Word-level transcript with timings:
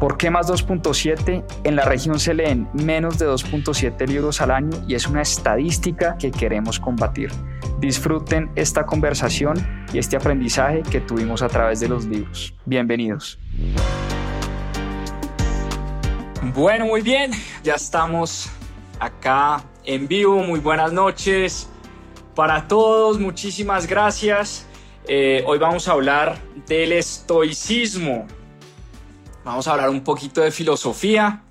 ¿Por 0.00 0.18
qué 0.18 0.28
más 0.28 0.48
2.7? 0.48 1.42
En 1.64 1.74
la 1.74 1.84
región 1.86 2.20
se 2.20 2.34
leen 2.34 2.68
menos 2.74 3.18
de 3.18 3.26
2.7 3.26 4.06
libros 4.06 4.42
al 4.42 4.50
año 4.50 4.76
y 4.86 4.94
es 4.94 5.06
una 5.06 5.22
estadística 5.22 6.18
que 6.18 6.30
queremos 6.30 6.78
combatir. 6.78 7.30
Disfruten 7.78 8.50
esta 8.56 8.84
conversación 8.84 9.56
y 9.94 9.98
este 9.98 10.16
aprendizaje 10.16 10.82
que 10.82 11.00
tuvimos 11.00 11.40
a 11.40 11.48
través 11.48 11.80
de 11.80 11.88
los 11.88 12.04
libros. 12.04 12.54
Bienvenidos. 12.66 13.38
Bueno, 16.54 16.84
muy 16.84 17.00
bien, 17.00 17.30
ya 17.64 17.76
estamos 17.76 18.50
acá 19.00 19.64
en 19.84 20.06
vivo. 20.06 20.42
Muy 20.42 20.60
buenas 20.60 20.92
noches 20.92 21.70
para 22.34 22.68
todos, 22.68 23.18
muchísimas 23.18 23.86
gracias. 23.86 24.66
Eh, 25.08 25.42
hoy 25.46 25.58
vamos 25.58 25.88
a 25.88 25.92
hablar 25.92 26.36
del 26.66 26.92
estoicismo. 26.92 28.26
Vamos 29.46 29.68
a 29.68 29.74
hablar 29.74 29.90
un 29.90 30.02
poquito 30.02 30.40
de 30.40 30.50
filosofía, 30.50 31.44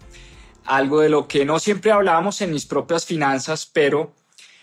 algo 0.65 0.99
de 0.99 1.07
lo 1.07 1.29
que 1.29 1.45
no 1.45 1.59
siempre 1.59 1.93
hablamos 1.93 2.41
en 2.41 2.51
mis 2.51 2.65
propias 2.65 3.05
finanzas, 3.05 3.65
pero 3.65 4.11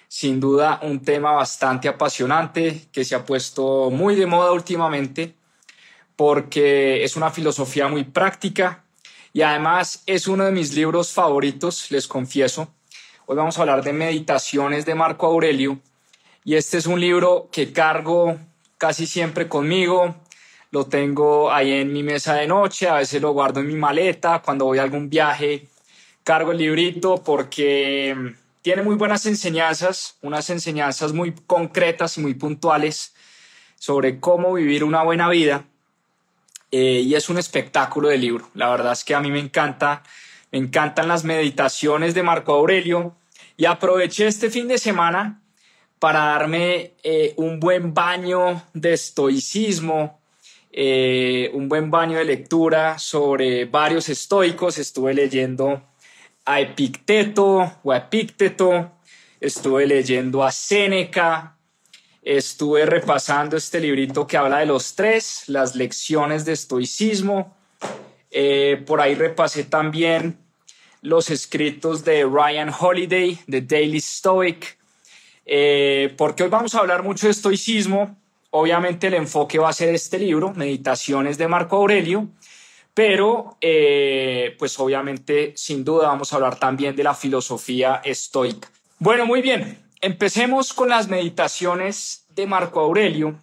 sin 0.06 0.38
duda 0.38 0.80
un 0.82 1.00
tema 1.00 1.32
bastante 1.32 1.88
apasionante 1.88 2.82
que 2.92 3.06
se 3.06 3.14
ha 3.14 3.24
puesto 3.24 3.88
muy 3.88 4.16
de 4.16 4.26
moda 4.26 4.52
últimamente 4.52 5.34
porque 6.14 7.04
es 7.04 7.16
una 7.16 7.30
filosofía 7.30 7.88
muy 7.88 8.04
práctica 8.04 8.84
y 9.32 9.40
además 9.40 10.02
es 10.04 10.28
uno 10.28 10.44
de 10.44 10.52
mis 10.52 10.74
libros 10.74 11.10
favoritos, 11.14 11.90
les 11.90 12.06
confieso. 12.06 12.68
Hoy 13.24 13.36
vamos 13.36 13.56
a 13.56 13.62
hablar 13.62 13.82
de 13.82 13.94
Meditaciones 13.94 14.84
de 14.84 14.94
Marco 14.94 15.24
Aurelio 15.24 15.80
y 16.44 16.56
este 16.56 16.76
es 16.76 16.86
un 16.86 17.00
libro 17.00 17.48
que 17.50 17.72
cargo 17.72 18.36
casi 18.76 19.06
siempre 19.06 19.48
conmigo 19.48 20.16
lo 20.72 20.86
tengo 20.86 21.52
ahí 21.52 21.72
en 21.72 21.92
mi 21.92 22.02
mesa 22.02 22.34
de 22.34 22.48
noche, 22.48 22.88
a 22.88 22.94
veces 22.94 23.22
lo 23.22 23.32
guardo 23.32 23.60
en 23.60 23.68
mi 23.68 23.76
maleta, 23.76 24.42
cuando 24.42 24.64
voy 24.64 24.78
a 24.78 24.82
algún 24.82 25.08
viaje 25.08 25.68
cargo 26.24 26.52
el 26.52 26.58
librito 26.58 27.22
porque 27.22 28.14
mm, 28.16 28.28
tiene 28.62 28.82
muy 28.82 28.94
buenas 28.96 29.26
enseñanzas, 29.26 30.16
unas 30.22 30.48
enseñanzas 30.50 31.12
muy 31.12 31.34
concretas 31.46 32.16
y 32.16 32.20
muy 32.20 32.34
puntuales 32.34 33.14
sobre 33.76 34.20
cómo 34.20 34.54
vivir 34.54 34.84
una 34.84 35.02
buena 35.02 35.28
vida. 35.28 35.64
Eh, 36.70 37.02
y 37.04 37.14
es 37.14 37.28
un 37.28 37.36
espectáculo 37.36 38.08
de 38.08 38.16
libro. 38.16 38.48
La 38.54 38.70
verdad 38.70 38.92
es 38.92 39.04
que 39.04 39.14
a 39.14 39.20
mí 39.20 39.30
me 39.30 39.40
encanta, 39.40 40.02
me 40.50 40.58
encantan 40.58 41.08
las 41.08 41.22
meditaciones 41.22 42.14
de 42.14 42.22
Marco 42.22 42.54
Aurelio 42.54 43.14
y 43.58 43.66
aproveché 43.66 44.26
este 44.26 44.48
fin 44.48 44.68
de 44.68 44.78
semana 44.78 45.42
para 45.98 46.20
darme 46.20 46.94
eh, 47.02 47.34
un 47.36 47.60
buen 47.60 47.92
baño 47.92 48.62
de 48.72 48.94
estoicismo, 48.94 50.21
eh, 50.74 51.50
un 51.52 51.68
buen 51.68 51.90
baño 51.90 52.16
de 52.16 52.24
lectura 52.24 52.98
sobre 52.98 53.66
varios 53.66 54.08
estoicos. 54.08 54.78
Estuve 54.78 55.12
leyendo 55.12 55.82
a 56.46 56.60
Epicteto 56.60 57.78
o 57.82 57.92
a 57.92 57.98
Epicteto, 57.98 58.90
estuve 59.38 59.86
leyendo 59.86 60.42
a 60.42 60.50
Séneca, 60.50 61.58
estuve 62.22 62.86
repasando 62.86 63.56
este 63.56 63.80
librito 63.80 64.26
que 64.26 64.38
habla 64.38 64.60
de 64.60 64.66
los 64.66 64.94
tres, 64.94 65.44
las 65.46 65.76
lecciones 65.76 66.46
de 66.46 66.52
estoicismo. 66.52 67.54
Eh, 68.30 68.82
por 68.86 69.02
ahí 69.02 69.14
repasé 69.14 69.64
también 69.64 70.38
los 71.02 71.28
escritos 71.28 72.02
de 72.02 72.24
Ryan 72.24 72.72
Holiday, 72.76 73.38
de 73.46 73.60
Daily 73.60 74.00
Stoic, 74.00 74.78
eh, 75.44 76.14
porque 76.16 76.44
hoy 76.44 76.48
vamos 76.48 76.74
a 76.74 76.78
hablar 76.78 77.02
mucho 77.02 77.26
de 77.26 77.32
estoicismo 77.32 78.21
Obviamente 78.54 79.06
el 79.06 79.14
enfoque 79.14 79.58
va 79.58 79.70
a 79.70 79.72
ser 79.72 79.94
este 79.94 80.18
libro, 80.18 80.52
Meditaciones 80.52 81.38
de 81.38 81.48
Marco 81.48 81.76
Aurelio, 81.76 82.28
pero 82.92 83.56
eh, 83.62 84.54
pues 84.58 84.78
obviamente 84.78 85.54
sin 85.56 85.82
duda 85.82 86.08
vamos 86.08 86.32
a 86.32 86.36
hablar 86.36 86.58
también 86.58 86.94
de 86.94 87.02
la 87.02 87.14
filosofía 87.14 88.02
estoica. 88.04 88.68
Bueno, 88.98 89.24
muy 89.24 89.40
bien, 89.40 89.82
empecemos 90.02 90.74
con 90.74 90.90
las 90.90 91.08
meditaciones 91.08 92.26
de 92.34 92.46
Marco 92.46 92.80
Aurelio, 92.80 93.40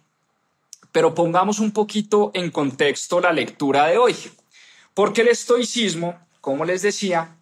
pero 0.92 1.12
pongamos 1.12 1.58
un 1.58 1.72
poquito 1.72 2.30
en 2.32 2.52
contexto 2.52 3.20
la 3.20 3.32
lectura 3.32 3.86
de 3.86 3.98
hoy, 3.98 4.14
porque 4.94 5.22
el 5.22 5.28
estoicismo, 5.28 6.20
como 6.40 6.64
les 6.64 6.82
decía, 6.82 7.36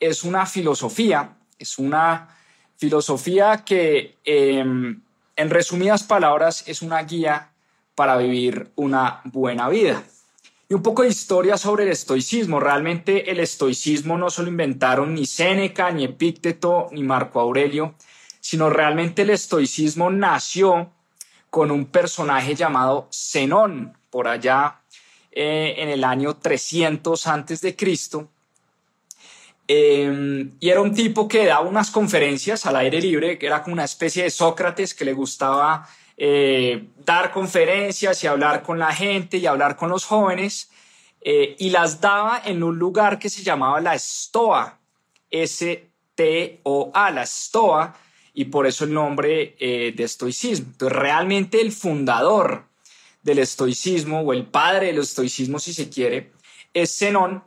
es 0.00 0.24
una 0.24 0.44
filosofía, 0.44 1.36
es 1.56 1.78
una 1.78 2.36
filosofía 2.76 3.64
que... 3.64 4.16
Em, 4.24 5.05
en 5.36 5.50
resumidas 5.50 6.02
palabras, 6.02 6.64
es 6.66 6.82
una 6.82 7.02
guía 7.02 7.50
para 7.94 8.16
vivir 8.16 8.70
una 8.74 9.20
buena 9.24 9.68
vida. 9.68 10.02
Y 10.68 10.74
un 10.74 10.82
poco 10.82 11.02
de 11.02 11.08
historia 11.08 11.56
sobre 11.56 11.84
el 11.84 11.90
estoicismo. 11.90 12.58
Realmente 12.58 13.30
el 13.30 13.38
estoicismo 13.38 14.18
no 14.18 14.30
solo 14.30 14.48
inventaron 14.48 15.14
ni 15.14 15.24
Séneca, 15.26 15.90
ni 15.92 16.04
Epícteto, 16.04 16.88
ni 16.90 17.02
Marco 17.02 17.40
Aurelio, 17.40 17.94
sino 18.40 18.70
realmente 18.70 19.22
el 19.22 19.30
estoicismo 19.30 20.10
nació 20.10 20.90
con 21.50 21.70
un 21.70 21.86
personaje 21.86 22.54
llamado 22.54 23.08
Zenón, 23.12 23.96
por 24.10 24.28
allá 24.28 24.80
eh, 25.30 25.74
en 25.78 25.88
el 25.88 26.02
año 26.02 26.36
300 26.36 27.26
antes 27.26 27.60
de 27.60 27.76
Cristo, 27.76 28.28
Em, 29.68 30.52
y 30.60 30.68
era 30.70 30.80
un 30.80 30.94
tipo 30.94 31.26
que 31.26 31.44
daba 31.44 31.66
unas 31.66 31.90
conferencias 31.90 32.66
al 32.66 32.76
aire 32.76 33.00
libre, 33.00 33.38
que 33.38 33.46
era 33.46 33.62
como 33.62 33.74
una 33.74 33.84
especie 33.84 34.22
de 34.22 34.30
Sócrates 34.30 34.94
que 34.94 35.04
le 35.04 35.12
gustaba 35.12 35.88
eh, 36.16 36.88
dar 37.04 37.32
conferencias 37.32 38.22
y 38.22 38.26
hablar 38.26 38.62
con 38.62 38.78
la 38.78 38.94
gente 38.94 39.38
y 39.38 39.46
hablar 39.46 39.76
con 39.76 39.90
los 39.90 40.04
jóvenes, 40.04 40.70
eh, 41.20 41.56
y 41.58 41.70
las 41.70 42.00
daba 42.00 42.40
en 42.44 42.62
un 42.62 42.78
lugar 42.78 43.18
que 43.18 43.28
se 43.28 43.42
llamaba 43.42 43.80
la 43.80 43.98
Stoa, 43.98 44.78
S-T-O-A, 45.30 47.10
la 47.10 47.26
Stoa, 47.26 47.96
y 48.32 48.44
por 48.44 48.66
eso 48.66 48.84
el 48.84 48.94
nombre 48.94 49.56
eh, 49.58 49.92
de 49.96 50.04
estoicismo. 50.04 50.68
Entonces, 50.72 50.96
realmente 50.96 51.60
el 51.60 51.72
fundador 51.72 52.64
del 53.22 53.40
estoicismo, 53.40 54.20
o 54.20 54.32
el 54.32 54.46
padre 54.46 54.86
del 54.86 54.98
estoicismo, 54.98 55.58
si 55.58 55.72
se 55.72 55.88
quiere, 55.90 56.32
es 56.72 56.96
Zenón, 56.96 57.42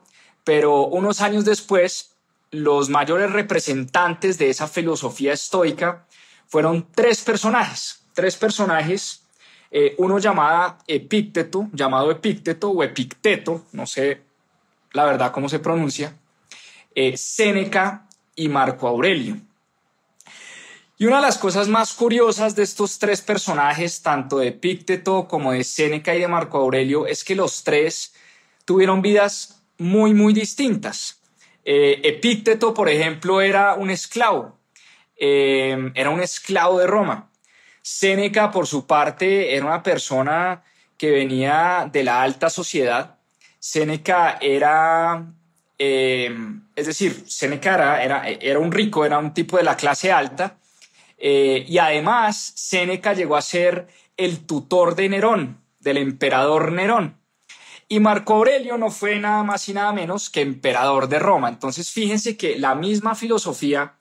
pero 0.50 0.88
unos 0.88 1.22
años 1.22 1.46
después, 1.46 2.16
los 2.50 2.90
mayores 2.90 3.32
representantes 3.32 4.40
de 4.40 4.50
esa 4.50 4.68
filosofía 4.68 5.32
estoica 5.32 6.08
fueron 6.48 6.88
tres 6.92 7.22
personajes, 7.22 8.02
tres 8.16 8.36
personajes, 8.36 9.28
eh, 9.70 9.94
uno 10.00 10.18
llamado 10.18 10.78
Epícteto, 10.88 11.68
llamado 11.72 12.10
Epícteto 12.10 12.72
o 12.72 12.82
Epicteto, 12.82 13.64
no 13.74 13.86
sé 13.86 14.24
la 14.94 15.06
verdad 15.06 15.32
cómo 15.32 15.50
se 15.50 15.60
pronuncia, 15.60 16.18
eh, 16.96 17.16
Séneca 17.16 18.08
y 18.36 18.50
Marco 18.50 18.88
Aurelio. 18.88 19.38
Y 20.98 21.06
una 21.06 21.18
de 21.18 21.28
las 21.28 21.38
cosas 21.38 21.68
más 21.68 21.94
curiosas 21.94 22.56
de 22.56 22.64
estos 22.64 22.98
tres 22.98 23.22
personajes, 23.22 24.02
tanto 24.02 24.40
de 24.40 24.48
Epícteto 24.48 25.28
como 25.28 25.52
de 25.52 25.64
Séneca 25.64 26.16
y 26.16 26.22
de 26.22 26.28
Marco 26.28 26.58
Aurelio, 26.58 27.06
es 27.06 27.24
que 27.24 27.36
los 27.36 27.64
tres 27.64 28.16
tuvieron 28.66 29.04
vidas 29.04 29.59
muy, 29.80 30.14
muy 30.14 30.34
distintas. 30.34 31.22
Eh, 31.66 32.00
Epícteto, 32.04 32.74
por 32.74 32.90
ejemplo, 32.90 33.42
era 33.42 33.74
un 33.74 33.90
esclavo, 33.90 34.60
eh, 35.18 35.92
era 35.96 36.10
un 36.10 36.22
esclavo 36.22 36.80
de 36.80 36.88
Roma. 36.88 37.30
Séneca, 37.82 38.52
por 38.52 38.68
su 38.68 38.86
parte, 38.86 39.56
era 39.56 39.66
una 39.66 39.84
persona 39.84 40.64
que 40.98 41.12
venía 41.12 41.90
de 41.92 42.04
la 42.04 42.22
alta 42.22 42.50
sociedad. 42.50 43.18
Séneca 43.58 44.38
era, 44.42 45.26
eh, 45.78 46.36
es 46.76 46.86
decir, 46.86 47.24
Séneca 47.28 48.02
era, 48.04 48.28
era, 48.30 48.60
un 48.60 48.72
rico, 48.72 49.06
era 49.06 49.18
un 49.18 49.34
tipo 49.34 49.58
de 49.58 49.64
la 49.64 49.76
clase 49.76 50.12
alta. 50.12 50.58
Eh, 51.18 51.66
y 51.68 51.78
además, 51.78 52.54
Séneca 52.56 53.14
llegó 53.14 53.36
a 53.36 53.42
ser 53.42 53.88
el 54.18 54.46
tutor 54.46 54.96
de 54.96 55.10
Nerón, 55.10 55.62
del 55.80 55.98
emperador 55.98 56.72
Nerón. 56.72 57.19
Y 57.92 58.00
Marco 58.00 58.36
Aurelio 58.36 58.78
no 58.78 58.92
fue 58.92 59.18
nada 59.18 59.42
más 59.42 59.68
y 59.68 59.74
nada 59.74 59.92
menos 59.92 60.30
que 60.30 60.42
emperador 60.42 61.10
de 61.10 61.18
Roma. 61.18 61.50
Entonces, 61.50 61.90
fíjense 61.90 62.38
que 62.38 62.60
la 62.60 62.76
misma 62.76 63.16
filosofía 63.16 63.96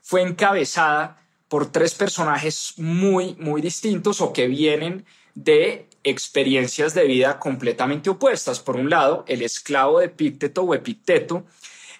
fue 0.00 0.22
encabezada 0.22 1.20
por 1.48 1.72
tres 1.72 1.94
personajes 1.94 2.74
muy, 2.76 3.34
muy 3.40 3.60
distintos 3.60 4.20
o 4.20 4.32
que 4.32 4.46
vienen 4.46 5.04
de 5.34 5.88
experiencias 6.04 6.94
de 6.94 7.04
vida 7.04 7.40
completamente 7.40 8.10
opuestas. 8.10 8.60
Por 8.60 8.76
un 8.76 8.90
lado, 8.90 9.24
el 9.26 9.42
esclavo 9.42 9.98
de 9.98 10.06
Epícteto 10.06 10.62
o 10.62 10.74
Epicteto 10.74 11.44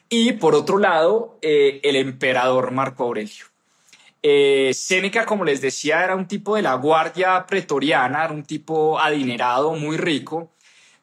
y 0.08 0.32
por 0.32 0.54
otro 0.54 0.78
lado, 0.78 1.38
eh, 1.42 1.80
el 1.82 1.96
emperador 1.96 2.70
Marco 2.70 3.02
Aurelio. 3.02 3.46
Eh, 4.22 4.72
Séneca, 4.74 5.26
como 5.26 5.44
les 5.44 5.60
decía, 5.60 6.04
era 6.04 6.14
un 6.14 6.28
tipo 6.28 6.54
de 6.54 6.62
la 6.62 6.74
guardia 6.74 7.46
pretoriana, 7.46 8.24
era 8.24 8.32
un 8.32 8.44
tipo 8.44 8.98
adinerado, 9.00 9.74
muy 9.74 9.96
rico, 9.96 10.52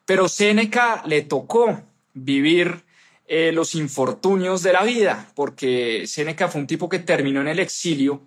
pero 0.06 0.28
Séneca 0.28 1.02
le 1.06 1.22
tocó 1.22 1.82
vivir 2.12 2.84
eh, 3.26 3.52
los 3.52 3.74
infortunios 3.74 4.62
de 4.62 4.72
la 4.72 4.82
vida, 4.82 5.30
porque 5.34 6.06
Séneca 6.06 6.48
fue 6.48 6.60
un 6.60 6.66
tipo 6.66 6.88
que 6.88 6.98
terminó 6.98 7.40
en 7.40 7.48
el 7.48 7.58
exilio, 7.58 8.20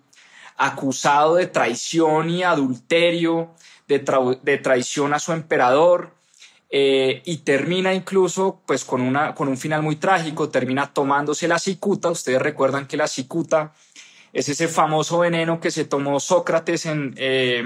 acusado 0.56 1.36
de 1.36 1.46
traición 1.46 2.30
y 2.30 2.42
adulterio, 2.42 3.54
de, 3.86 4.58
traición 4.58 5.14
a 5.14 5.20
su 5.20 5.32
emperador, 5.32 6.14
eh, 6.70 7.22
y 7.24 7.38
termina 7.38 7.94
incluso 7.94 8.60
pues 8.66 8.84
con, 8.84 9.00
una, 9.00 9.34
con 9.34 9.48
un 9.48 9.56
final 9.56 9.82
muy 9.82 9.96
trágico, 9.96 10.50
termina 10.50 10.92
tomándose 10.92 11.48
la 11.48 11.58
cicuta, 11.58 12.10
ustedes 12.10 12.42
recuerdan 12.42 12.86
que 12.86 12.96
la 12.96 13.06
cicuta 13.06 13.72
es 14.32 14.48
ese 14.48 14.68
famoso 14.68 15.20
veneno 15.20 15.60
que 15.60 15.70
se 15.70 15.84
tomó 15.84 16.20
Sócrates 16.20 16.86
en, 16.86 17.14
eh, 17.16 17.62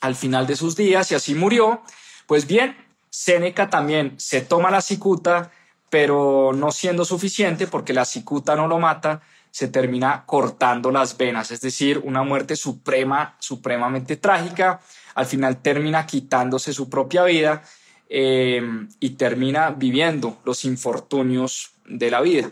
al 0.00 0.14
final 0.14 0.46
de 0.46 0.56
sus 0.56 0.76
días 0.76 1.10
y 1.10 1.16
así 1.16 1.34
murió, 1.34 1.82
pues 2.26 2.46
bien, 2.46 2.76
Séneca 3.12 3.68
también 3.68 4.14
se 4.16 4.40
toma 4.40 4.70
la 4.70 4.80
cicuta, 4.80 5.52
pero 5.90 6.52
no 6.54 6.72
siendo 6.72 7.04
suficiente 7.04 7.66
porque 7.66 7.92
la 7.92 8.06
cicuta 8.06 8.56
no 8.56 8.68
lo 8.68 8.78
mata, 8.78 9.20
se 9.50 9.68
termina 9.68 10.24
cortando 10.24 10.90
las 10.90 11.18
venas, 11.18 11.50
es 11.50 11.60
decir, 11.60 11.98
una 11.98 12.22
muerte 12.22 12.56
suprema, 12.56 13.36
supremamente 13.38 14.16
trágica. 14.16 14.80
Al 15.14 15.26
final 15.26 15.60
termina 15.60 16.06
quitándose 16.06 16.72
su 16.72 16.88
propia 16.88 17.24
vida 17.24 17.62
eh, 18.08 18.62
y 18.98 19.10
termina 19.10 19.72
viviendo 19.72 20.38
los 20.46 20.64
infortunios 20.64 21.72
de 21.84 22.10
la 22.10 22.22
vida. 22.22 22.50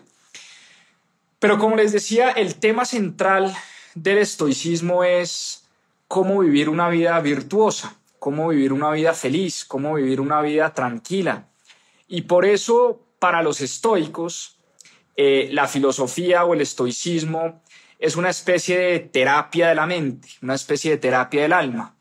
Pero 1.39 1.59
como 1.59 1.77
les 1.77 1.93
decía, 1.93 2.33
el 2.33 2.57
tema 2.57 2.85
central 2.85 3.57
del 3.95 4.19
estoicismo 4.19 5.05
es 5.05 5.65
cómo 6.07 6.41
vivir 6.41 6.69
una 6.69 6.91
vida 6.91 7.19
virtuosa 7.21 7.97
cómo 8.21 8.49
vivir 8.49 8.73
una 8.73 8.93
vida 8.93 9.15
feliz, 9.15 9.65
cómo 9.65 9.95
vivir 9.95 10.21
una 10.21 10.43
vida 10.43 10.73
tranquila. 10.75 11.49
Y 12.07 12.23
por 12.23 12.45
eso, 12.45 13.01
para 13.19 13.43
los 13.43 13.63
estoicos, 13.63 14.59
eh, 15.17 15.49
la 15.53 15.67
filosofía 15.67 16.45
o 16.45 16.55
el 16.55 16.61
estoicismo 16.61 17.63
es 17.99 18.17
una 18.17 18.29
especie 18.29 18.79
de 18.79 19.01
terapia 19.01 19.71
de 19.71 19.75
la 19.75 19.87
mente, 19.87 20.29
una 20.43 20.55
especie 20.55 20.93
de 20.93 20.99
terapia 20.99 21.43
del 21.43 21.55
alma. 21.55 21.97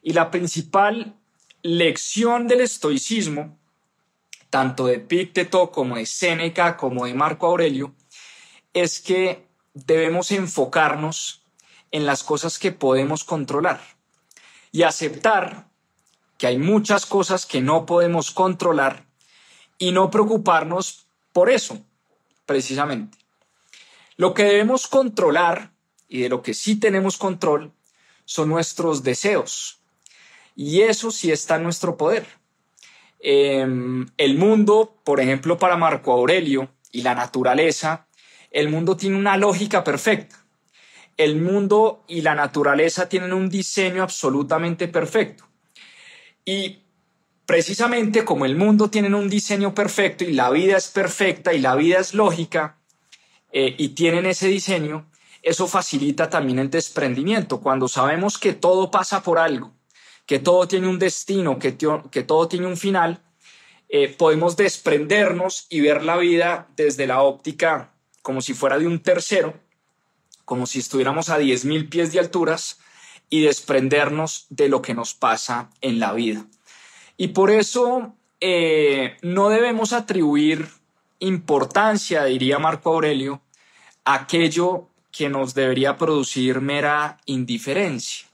Y 0.00 0.12
la 0.12 0.30
principal 0.30 1.16
lección 1.62 2.46
del 2.46 2.60
estoicismo, 2.60 3.58
tanto 4.50 4.86
de 4.86 4.94
Epicteto 4.94 5.72
como 5.72 5.96
de 5.96 6.06
Séneca 6.06 6.76
como 6.76 7.04
de 7.06 7.14
Marco 7.14 7.48
Aurelio, 7.48 7.94
es 8.72 9.00
que 9.00 9.44
debemos 9.74 10.30
enfocarnos 10.30 11.42
en 11.90 12.06
las 12.06 12.22
cosas 12.22 12.60
que 12.60 12.70
podemos 12.70 13.24
controlar 13.24 13.97
y 14.72 14.82
aceptar 14.82 15.68
que 16.36 16.46
hay 16.46 16.58
muchas 16.58 17.06
cosas 17.06 17.46
que 17.46 17.60
no 17.60 17.86
podemos 17.86 18.30
controlar 18.30 19.04
y 19.78 19.92
no 19.92 20.10
preocuparnos 20.10 21.06
por 21.32 21.50
eso, 21.50 21.80
precisamente. 22.46 23.18
Lo 24.16 24.34
que 24.34 24.44
debemos 24.44 24.86
controlar 24.86 25.72
y 26.08 26.20
de 26.20 26.28
lo 26.28 26.42
que 26.42 26.54
sí 26.54 26.76
tenemos 26.76 27.16
control 27.18 27.72
son 28.24 28.48
nuestros 28.48 29.02
deseos. 29.02 29.80
Y 30.56 30.82
eso 30.82 31.10
sí 31.10 31.30
está 31.30 31.56
en 31.56 31.64
nuestro 31.64 31.96
poder. 31.96 32.26
Em, 33.20 34.06
el 34.16 34.38
mundo, 34.38 34.96
por 35.04 35.20
ejemplo, 35.20 35.58
para 35.58 35.76
Marco 35.76 36.12
Aurelio 36.12 36.70
y 36.92 37.02
la 37.02 37.14
naturaleza, 37.14 38.06
el 38.50 38.68
mundo 38.68 38.96
tiene 38.96 39.16
una 39.16 39.36
lógica 39.36 39.84
perfecta 39.84 40.47
el 41.18 41.36
mundo 41.36 42.04
y 42.08 42.22
la 42.22 42.34
naturaleza 42.34 43.08
tienen 43.08 43.32
un 43.32 43.50
diseño 43.50 44.02
absolutamente 44.02 44.88
perfecto. 44.88 45.44
Y 46.44 46.78
precisamente 47.44 48.24
como 48.24 48.46
el 48.46 48.56
mundo 48.56 48.88
tiene 48.88 49.14
un 49.14 49.28
diseño 49.28 49.74
perfecto 49.74 50.24
y 50.24 50.32
la 50.32 50.48
vida 50.50 50.76
es 50.76 50.88
perfecta 50.88 51.52
y 51.52 51.60
la 51.60 51.74
vida 51.74 51.98
es 51.98 52.14
lógica 52.14 52.78
eh, 53.52 53.74
y 53.76 53.90
tienen 53.90 54.26
ese 54.26 54.46
diseño, 54.48 55.10
eso 55.42 55.66
facilita 55.66 56.30
también 56.30 56.60
el 56.60 56.70
desprendimiento. 56.70 57.60
Cuando 57.60 57.88
sabemos 57.88 58.38
que 58.38 58.52
todo 58.52 58.90
pasa 58.90 59.22
por 59.22 59.38
algo, 59.38 59.72
que 60.24 60.38
todo 60.38 60.68
tiene 60.68 60.88
un 60.88 60.98
destino, 60.98 61.58
que, 61.58 61.72
todo 61.72 62.48
tiene 62.48 62.66
un 62.66 62.76
final, 62.76 63.22
eh, 63.88 64.08
podemos 64.08 64.56
desprendernos 64.56 65.66
y 65.68 65.80
ver 65.80 66.04
la 66.04 66.16
vida 66.16 66.68
desde 66.76 67.06
la 67.06 67.22
óptica 67.22 67.94
como 68.22 68.40
si 68.40 68.54
fuera 68.54 68.78
de 68.78 68.86
un 68.86 69.00
tercero 69.00 69.54
como 70.48 70.66
si 70.66 70.78
estuviéramos 70.78 71.28
a 71.28 71.38
10.000 71.38 71.90
pies 71.90 72.10
de 72.10 72.20
alturas 72.20 72.78
y 73.28 73.42
desprendernos 73.42 74.46
de 74.48 74.70
lo 74.70 74.80
que 74.80 74.94
nos 74.94 75.12
pasa 75.12 75.68
en 75.82 76.00
la 76.00 76.14
vida. 76.14 76.46
Y 77.18 77.28
por 77.28 77.50
eso 77.50 78.14
eh, 78.40 79.18
no 79.20 79.50
debemos 79.50 79.92
atribuir 79.92 80.66
importancia, 81.18 82.24
diría 82.24 82.58
Marco 82.58 82.94
Aurelio, 82.94 83.42
a 84.06 84.14
aquello 84.14 84.88
que 85.12 85.28
nos 85.28 85.52
debería 85.52 85.98
producir 85.98 86.62
mera 86.62 87.18
indiferencia. 87.26 88.26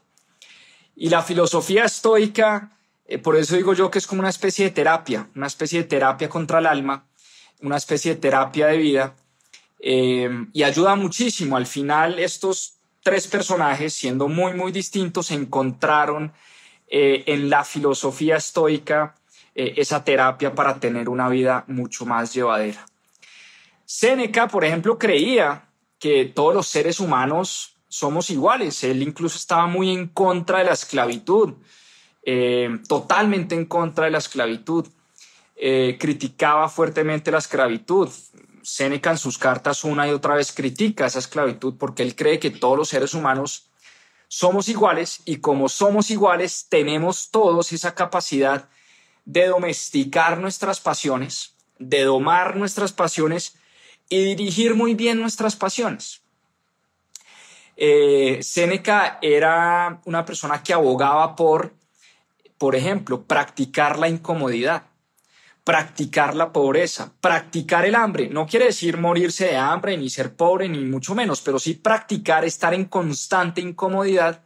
Y 0.95 1.09
la 1.09 1.21
filosofía 1.21 1.83
estoica, 1.83 2.71
eh, 3.07 3.17
por 3.17 3.35
eso 3.35 3.57
digo 3.57 3.73
yo 3.73 3.91
que 3.91 3.99
es 3.99 4.07
como 4.07 4.21
una 4.21 4.29
especie 4.29 4.63
de 4.63 4.71
terapia, 4.71 5.27
una 5.35 5.47
especie 5.47 5.81
de 5.81 5.89
terapia 5.89 6.29
contra 6.29 6.59
el 6.59 6.65
alma, 6.65 7.03
una 7.61 7.75
especie 7.75 8.15
de 8.15 8.21
terapia 8.21 8.67
de 8.67 8.77
vida, 8.77 9.15
eh, 9.79 10.29
y 10.53 10.63
ayuda 10.63 10.95
muchísimo. 10.95 11.57
Al 11.57 11.65
final 11.65 12.19
estos 12.19 12.75
tres 13.03 13.27
personajes, 13.27 13.93
siendo 13.93 14.27
muy, 14.27 14.53
muy 14.53 14.71
distintos, 14.71 15.31
encontraron 15.31 16.33
eh, 16.87 17.23
en 17.27 17.49
la 17.49 17.63
filosofía 17.63 18.37
estoica 18.37 19.15
eh, 19.53 19.73
esa 19.77 20.03
terapia 20.03 20.53
para 20.53 20.79
tener 20.79 21.09
una 21.09 21.29
vida 21.29 21.65
mucho 21.67 22.05
más 22.05 22.33
llevadera. 22.33 22.85
Séneca, 23.85 24.47
por 24.47 24.65
ejemplo, 24.65 24.97
creía 24.97 25.65
que 25.99 26.25
todos 26.25 26.53
los 26.53 26.67
seres 26.67 26.99
humanos 26.99 27.75
somos 27.87 28.29
iguales. 28.29 28.83
Él 28.83 29.03
incluso 29.03 29.37
estaba 29.37 29.67
muy 29.67 29.91
en 29.91 30.07
contra 30.07 30.59
de 30.59 30.65
la 30.65 30.73
esclavitud, 30.73 31.53
totalmente 32.87 33.53
en 33.53 33.65
contra 33.65 34.05
de 34.05 34.11
la 34.11 34.17
esclavitud. 34.17 34.87
criticaba 35.99 36.67
fuertemente 36.67 37.31
la 37.31 37.37
esclavitud. 37.37 38.09
Séneca 38.65 39.11
en 39.11 39.19
sus 39.19 39.37
cartas 39.37 39.83
una 39.83 40.07
y 40.07 40.11
otra 40.11 40.33
vez 40.33 40.51
critica 40.51 41.05
esa 41.05 41.19
esclavitud 41.19 41.75
porque 41.77 42.01
él 42.01 42.15
cree 42.15 42.39
que 42.39 42.49
todos 42.49 42.75
los 42.75 42.89
seres 42.89 43.13
humanos 43.13 43.69
somos 44.27 44.69
iguales 44.69 45.21
y 45.23 45.37
como 45.37 45.69
somos 45.69 46.09
iguales 46.09 46.65
tenemos 46.67 47.29
todos 47.29 47.71
esa 47.71 47.93
capacidad 47.93 48.67
de 49.23 49.45
domesticar 49.47 50.39
nuestras 50.39 50.79
pasiones, 50.79 51.53
de 51.77 52.05
domar 52.05 52.55
nuestras 52.55 52.91
pasiones 52.91 53.55
y 54.09 54.23
dirigir 54.23 54.73
muy 54.73 54.95
bien 54.95 55.21
nuestras 55.21 55.55
pasiones. 55.55 56.21
Eh, 57.77 58.39
Séneca 58.41 59.19
era 59.21 60.01
una 60.05 60.25
persona 60.25 60.63
que 60.63 60.73
abogaba 60.73 61.35
por, 61.35 61.75
por 62.57 62.75
ejemplo, 62.75 63.25
practicar 63.25 63.99
la 63.99 64.09
incomodidad 64.09 64.87
practicar 65.65 66.35
la 66.35 66.53
pobreza, 66.53 67.11
practicar 67.19 67.85
el 67.85 67.95
hambre. 67.95 68.29
No 68.29 68.45
quiere 68.45 68.67
decir 68.67 68.97
morirse 68.97 69.45
de 69.47 69.57
hambre, 69.57 69.97
ni 69.97 70.09
ser 70.11 70.35
pobre, 70.35 70.69
ni 70.69 70.85
mucho 70.85 71.15
menos, 71.15 71.41
pero 71.41 71.57
sí 71.57 71.73
practicar 71.73 72.45
estar 72.45 72.73
en 72.75 72.85
constante 72.85 73.61
incomodidad, 73.61 74.43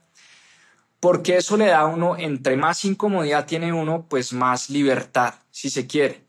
porque 1.01 1.35
eso 1.35 1.57
le 1.57 1.67
da 1.67 1.81
a 1.81 1.85
uno, 1.85 2.15
entre 2.17 2.55
más 2.55 2.85
incomodidad 2.85 3.45
tiene 3.45 3.73
uno, 3.73 4.05
pues 4.09 4.31
más 4.31 4.69
libertad, 4.69 5.35
si 5.51 5.69
se 5.69 5.85
quiere. 5.85 6.21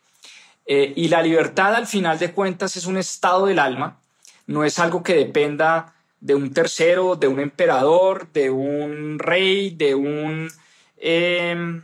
Eh, 0.66 0.92
y 0.96 1.06
la 1.06 1.22
libertad, 1.22 1.76
al 1.76 1.86
final 1.86 2.18
de 2.18 2.32
cuentas, 2.32 2.76
es 2.76 2.84
un 2.84 2.96
estado 2.96 3.46
del 3.46 3.60
alma, 3.60 4.00
no 4.48 4.64
es 4.64 4.80
algo 4.80 5.04
que 5.04 5.14
dependa 5.14 5.94
de 6.18 6.34
un 6.34 6.52
tercero, 6.52 7.14
de 7.14 7.28
un 7.28 7.38
emperador, 7.38 8.30
de 8.32 8.50
un 8.50 9.20
rey, 9.20 9.70
de 9.70 9.94
un, 9.94 10.50
em, 10.96 11.80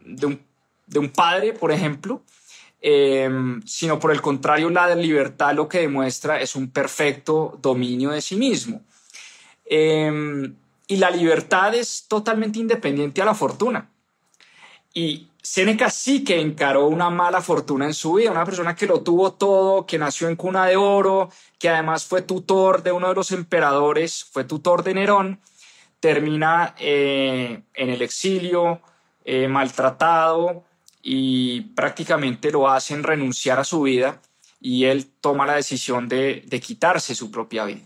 de 0.00 0.26
un, 0.26 0.42
de 0.86 0.98
un 0.98 1.08
padre, 1.08 1.54
por 1.54 1.72
ejemplo, 1.72 2.22
Em, 2.86 3.62
sino 3.64 3.98
por 3.98 4.12
el 4.12 4.20
contrario, 4.20 4.68
la 4.68 4.94
libertad 4.94 5.54
lo 5.54 5.66
que 5.66 5.78
demuestra 5.78 6.38
es 6.42 6.54
un 6.54 6.68
perfecto 6.70 7.58
dominio 7.62 8.10
de 8.10 8.20
sí 8.20 8.36
mismo. 8.36 8.82
Em, 9.64 10.54
y 10.86 10.96
la 10.96 11.10
libertad 11.10 11.74
es 11.74 12.04
totalmente 12.06 12.58
independiente 12.58 13.22
a 13.22 13.24
la 13.24 13.34
fortuna. 13.34 13.88
Y 14.92 15.28
Séneca 15.40 15.88
sí 15.88 16.24
que 16.24 16.38
encaró 16.38 16.86
una 16.88 17.08
mala 17.08 17.40
fortuna 17.40 17.86
en 17.86 17.94
su 17.94 18.12
vida, 18.12 18.30
una 18.30 18.44
persona 18.44 18.76
que 18.76 18.86
lo 18.86 19.00
tuvo 19.00 19.32
todo, 19.32 19.86
que 19.86 19.96
nació 19.96 20.28
en 20.28 20.36
cuna 20.36 20.66
de 20.66 20.76
oro, 20.76 21.30
que 21.58 21.70
además 21.70 22.04
fue 22.04 22.20
tutor 22.20 22.82
de 22.82 22.92
uno 22.92 23.08
de 23.08 23.14
los 23.14 23.32
emperadores, 23.32 24.24
fue 24.30 24.44
tutor 24.44 24.82
de 24.82 24.92
Nerón, 24.92 25.40
termina 26.00 26.74
eh, 26.78 27.62
en 27.72 27.88
el 27.88 28.02
exilio, 28.02 28.82
eh, 29.24 29.48
maltratado, 29.48 30.64
y 31.06 31.60
prácticamente 31.60 32.50
lo 32.50 32.68
hacen 32.68 33.02
renunciar 33.02 33.60
a 33.60 33.64
su 33.64 33.82
vida 33.82 34.22
y 34.58 34.86
él 34.86 35.06
toma 35.20 35.44
la 35.44 35.56
decisión 35.56 36.08
de, 36.08 36.42
quitarse 36.64 37.14
su 37.14 37.30
propia 37.30 37.66
vida. 37.66 37.84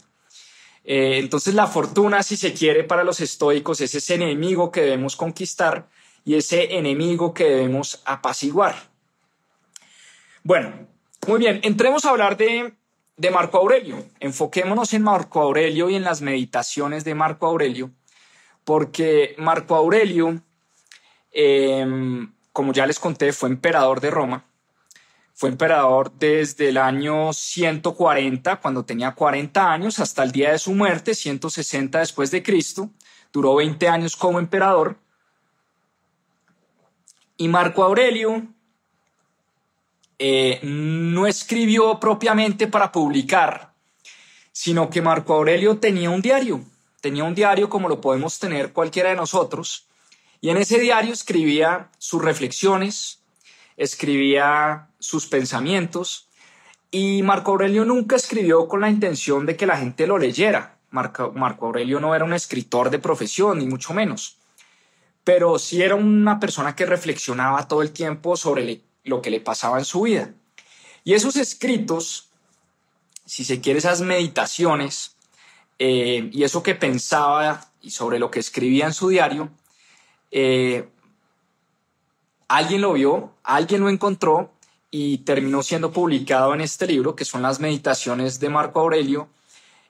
Eh, 0.84 1.18
entonces 1.18 1.54
la 1.54 1.66
fortuna, 1.66 2.22
si 2.22 2.36
se 2.36 2.54
quiere, 2.54 2.84
para 2.84 3.02
los 3.02 3.20
estoicos 3.20 3.80
es 3.80 3.96
ese 3.96 4.14
enemigo 4.14 4.70
que 4.70 4.82
debemos 4.82 5.16
conquistar 5.16 5.88
y 6.24 6.36
ese 6.36 6.78
enemigo 6.78 7.34
que 7.34 7.44
debemos 7.44 8.00
apaciguar. 8.04 8.76
Bueno, 10.44 10.86
muy 11.26 11.40
bien, 11.40 11.58
entremos 11.64 12.04
a 12.04 12.10
hablar 12.10 12.36
de, 12.36 12.72
de 13.16 13.30
Marco 13.32 13.58
Aurelio. 13.58 14.04
Enfoquémonos 14.20 14.94
en 14.94 15.02
Marco 15.02 15.40
Aurelio 15.40 15.90
y 15.90 15.96
en 15.96 16.04
las 16.04 16.22
meditaciones 16.22 17.02
de 17.02 17.16
Marco 17.16 17.46
Aurelio, 17.46 17.90
porque 18.62 19.34
Marco 19.38 19.74
Aurelio 19.74 20.40
em, 21.32 22.32
como 22.58 22.72
ya 22.72 22.86
les 22.86 22.98
conté, 22.98 23.32
fue 23.32 23.50
emperador 23.50 24.00
de 24.00 24.10
Roma. 24.10 24.44
Fue 25.32 25.48
emperador 25.48 26.10
desde 26.18 26.70
el 26.70 26.76
año 26.76 27.32
140, 27.32 28.56
cuando 28.56 28.84
tenía 28.84 29.14
40 29.14 29.72
años, 29.72 30.00
hasta 30.00 30.24
el 30.24 30.32
día 30.32 30.50
de 30.50 30.58
su 30.58 30.74
muerte, 30.74 31.14
160 31.14 32.00
después 32.00 32.32
de 32.32 32.42
Cristo. 32.42 32.90
Duró 33.32 33.54
20 33.54 33.86
años 33.86 34.16
como 34.16 34.40
emperador. 34.40 34.96
Y 37.36 37.46
Marco 37.46 37.84
Aurelio 37.84 38.48
eh, 40.18 40.58
no 40.64 41.28
escribió 41.28 42.00
propiamente 42.00 42.66
para 42.66 42.90
publicar, 42.90 43.72
sino 44.50 44.90
que 44.90 45.00
Marco 45.00 45.32
Aurelio 45.34 45.78
tenía 45.78 46.10
un 46.10 46.22
diario. 46.22 46.60
Tenía 47.00 47.22
un 47.22 47.36
diario 47.36 47.68
como 47.68 47.88
lo 47.88 48.00
podemos 48.00 48.40
tener 48.40 48.72
cualquiera 48.72 49.10
de 49.10 49.14
nosotros 49.14 49.87
y 50.40 50.50
en 50.50 50.56
ese 50.56 50.78
diario 50.78 51.12
escribía 51.12 51.90
sus 51.98 52.22
reflexiones, 52.22 53.20
escribía 53.76 54.88
sus 54.98 55.26
pensamientos 55.26 56.28
y 56.90 57.22
Marco 57.22 57.52
Aurelio 57.52 57.84
nunca 57.84 58.16
escribió 58.16 58.68
con 58.68 58.80
la 58.80 58.88
intención 58.88 59.46
de 59.46 59.56
que 59.56 59.66
la 59.66 59.76
gente 59.76 60.06
lo 60.06 60.18
leyera. 60.18 60.78
Marco, 60.90 61.34
Aurelio 61.66 62.00
no 62.00 62.14
era 62.14 62.24
un 62.24 62.32
escritor 62.32 62.88
de 62.90 62.98
profesión, 62.98 63.58
ni 63.58 63.66
mucho 63.66 63.92
menos, 63.92 64.38
pero 65.22 65.58
sí 65.58 65.82
era 65.82 65.94
una 65.94 66.40
persona 66.40 66.74
que 66.74 66.86
reflexionaba 66.86 67.68
todo 67.68 67.82
el 67.82 67.92
tiempo 67.92 68.36
sobre 68.36 68.80
lo 69.04 69.20
que 69.20 69.30
le 69.30 69.40
pasaba 69.40 69.78
en 69.78 69.84
su 69.84 70.02
vida. 70.02 70.32
Y 71.04 71.14
esos 71.14 71.36
escritos, 71.36 72.30
si 73.26 73.44
se 73.44 73.60
quiere, 73.60 73.80
esas 73.80 74.00
meditaciones 74.00 75.16
eh, 75.78 76.30
y 76.32 76.42
eso 76.44 76.62
que 76.62 76.74
pensaba 76.74 77.70
y 77.82 77.90
sobre 77.90 78.18
lo 78.18 78.30
que 78.30 78.40
escribía 78.40 78.86
en 78.86 78.94
su 78.94 79.08
diario, 79.08 79.50
eh, 80.30 80.88
alguien 82.48 82.80
lo 82.80 82.92
vio, 82.94 83.32
alguien 83.44 83.80
lo 83.80 83.88
encontró 83.88 84.52
y 84.90 85.18
terminó 85.18 85.62
siendo 85.62 85.92
publicado 85.92 86.54
en 86.54 86.60
este 86.60 86.86
libro, 86.86 87.14
que 87.14 87.24
son 87.24 87.42
las 87.42 87.60
meditaciones 87.60 88.40
de 88.40 88.48
Marco 88.48 88.80
Aurelio, 88.80 89.28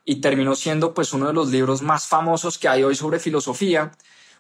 y 0.05 0.17
terminó 0.17 0.55
siendo 0.55 0.95
pues 0.95 1.13
uno 1.13 1.27
de 1.27 1.35
los 1.35 1.51
libros 1.51 1.83
más 1.83 2.07
famosos 2.07 2.59
que 2.59 2.69
hay 2.69 2.83
hoy 2.83 2.95
sobre 2.95 3.21
filosofía, 3.21 3.93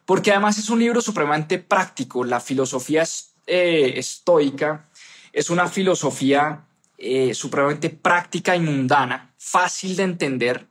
porque 0.07 0.33
además 0.33 0.59
es 0.59 0.71
un 0.71 0.79
libro 0.79 1.01
supremamente 1.01 1.59
práctico. 1.59 2.25
La 2.25 2.41
filosofía 2.41 3.05
eh, 3.47 3.93
estoica 3.97 4.89
es 5.33 5.51
una 5.51 5.69
filosofía 5.69 6.65
eh, 6.97 7.35
supremamente 7.35 7.91
práctica 7.91 8.57
y 8.57 8.61
mundana, 8.61 9.31
fácil 9.39 9.95
de 9.95 10.05
entender. 10.05 10.67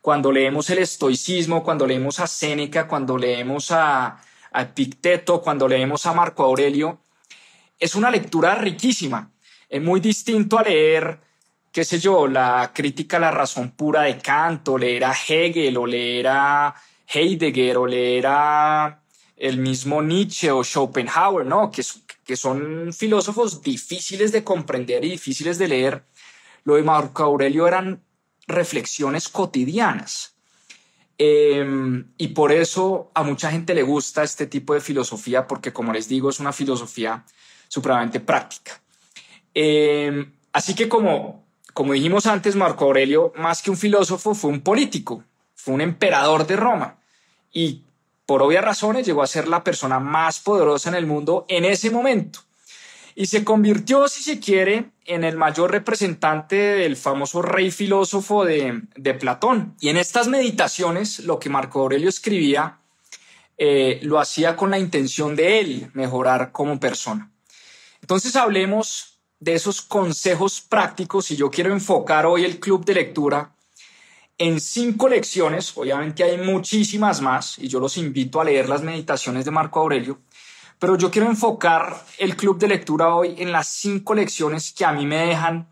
Cuando 0.00 0.32
leemos 0.32 0.68
el 0.70 0.78
estoicismo, 0.78 1.62
cuando 1.62 1.86
leemos 1.86 2.20
a 2.20 2.26
Séneca, 2.26 2.88
cuando 2.88 3.16
leemos 3.16 3.70
a, 3.70 4.20
a 4.52 4.62
Epicteto, 4.62 5.40
cuando 5.40 5.68
leemos 5.68 6.06
a 6.06 6.12
Marco 6.12 6.44
Aurelio, 6.44 7.00
es 7.78 7.94
una 7.94 8.10
lectura 8.10 8.54
riquísima. 8.54 9.30
Es 9.68 9.82
muy 9.82 10.00
distinto 10.00 10.58
a 10.58 10.62
leer, 10.62 11.20
qué 11.72 11.84
sé 11.84 11.98
yo, 11.98 12.26
la 12.26 12.72
crítica 12.74 13.16
a 13.16 13.20
la 13.20 13.30
razón 13.30 13.70
pura 13.70 14.02
de 14.02 14.18
Kant, 14.18 14.68
o 14.68 14.78
leer 14.78 15.04
a 15.04 15.12
Hegel, 15.12 15.76
o 15.76 15.86
leer 15.86 16.28
a 16.28 16.74
Heidegger, 17.06 17.78
o 17.78 17.86
leer 17.86 18.26
a 18.28 19.02
el 19.36 19.56
mismo 19.56 20.02
Nietzsche 20.02 20.50
o 20.50 20.62
Schopenhauer, 20.62 21.46
¿no? 21.46 21.70
Que 21.70 22.36
son 22.36 22.92
filósofos 22.92 23.62
difíciles 23.62 24.32
de 24.32 24.44
comprender 24.44 25.04
y 25.04 25.10
difíciles 25.10 25.56
de 25.58 25.68
leer. 25.68 26.04
Lo 26.64 26.74
de 26.74 26.82
Marco 26.82 27.22
Aurelio 27.22 27.66
eran 27.66 28.04
reflexiones 28.46 29.28
cotidianas. 29.28 30.36
Em, 31.22 32.14
y 32.16 32.28
por 32.28 32.50
eso 32.50 33.10
a 33.12 33.22
mucha 33.22 33.50
gente 33.50 33.74
le 33.74 33.82
gusta 33.82 34.22
este 34.22 34.46
tipo 34.46 34.72
de 34.72 34.80
filosofía, 34.80 35.46
porque 35.46 35.70
como 35.70 35.92
les 35.92 36.08
digo, 36.08 36.30
es 36.30 36.40
una 36.40 36.50
filosofía 36.50 37.26
supremamente 37.68 38.20
práctica. 38.20 38.80
Em, 39.52 40.32
así 40.54 40.74
que 40.74 40.88
como, 40.88 41.44
como 41.74 41.92
dijimos 41.92 42.24
antes, 42.24 42.56
Marco 42.56 42.86
Aurelio, 42.86 43.34
más 43.36 43.60
que 43.60 43.70
un 43.70 43.76
filósofo, 43.76 44.34
fue 44.34 44.48
un 44.50 44.62
político, 44.62 45.22
fue 45.54 45.74
un 45.74 45.82
emperador 45.82 46.46
de 46.46 46.56
Roma. 46.56 46.96
Y 47.52 47.82
por 48.24 48.40
obvias 48.40 48.64
razones 48.64 49.04
llegó 49.04 49.22
a 49.22 49.26
ser 49.26 49.46
la 49.46 49.62
persona 49.62 50.00
más 50.00 50.40
poderosa 50.40 50.88
en 50.88 50.94
el 50.94 51.06
mundo 51.06 51.44
en 51.48 51.66
ese 51.66 51.90
momento 51.90 52.40
y 53.14 53.26
se 53.26 53.44
convirtió, 53.44 54.08
si 54.08 54.22
se 54.22 54.38
quiere, 54.38 54.90
en 55.04 55.24
el 55.24 55.36
mayor 55.36 55.70
representante 55.70 56.56
del 56.56 56.96
famoso 56.96 57.42
rey 57.42 57.70
filósofo 57.70 58.44
de, 58.44 58.82
Platón. 59.18 59.74
Y 59.80 59.88
en 59.88 59.96
estas 59.96 60.28
meditaciones, 60.28 61.20
lo 61.20 61.38
que 61.38 61.50
Marco 61.50 61.80
Aurelio 61.80 62.08
escribía, 62.08 62.78
eh, 63.58 64.00
lo 64.02 64.18
hacía 64.18 64.56
con 64.56 64.70
la 64.70 64.78
intención 64.78 65.36
de 65.36 65.60
él 65.60 65.90
mejorar 65.94 66.52
como 66.52 66.80
persona. 66.80 67.30
Entonces 68.00 68.36
hablemos 68.36 69.18
de 69.38 69.54
esos 69.54 69.82
consejos 69.82 70.60
prácticos 70.60 71.30
y 71.30 71.36
yo 71.36 71.50
quiero 71.50 71.72
enfocar 71.72 72.26
hoy 72.26 72.44
el 72.44 72.58
club 72.60 72.84
de 72.84 72.94
lectura 72.94 73.52
en 74.40 74.58
cinco 74.58 75.06
lecciones, 75.06 75.76
obviamente 75.76 76.24
hay 76.24 76.38
muchísimas 76.38 77.20
más 77.20 77.58
y 77.58 77.68
yo 77.68 77.78
los 77.78 77.98
invito 77.98 78.40
a 78.40 78.44
leer 78.44 78.70
las 78.70 78.80
meditaciones 78.80 79.44
de 79.44 79.50
Marco 79.50 79.80
Aurelio, 79.80 80.18
pero 80.80 80.96
yo 80.96 81.10
quiero 81.10 81.28
enfocar 81.28 82.04
el 82.18 82.36
club 82.36 82.58
de 82.58 82.66
lectura 82.66 83.14
hoy 83.14 83.34
en 83.36 83.52
las 83.52 83.68
cinco 83.68 84.14
lecciones 84.14 84.72
que 84.72 84.86
a 84.86 84.92
mí 84.92 85.04
me 85.04 85.18
dejan 85.26 85.68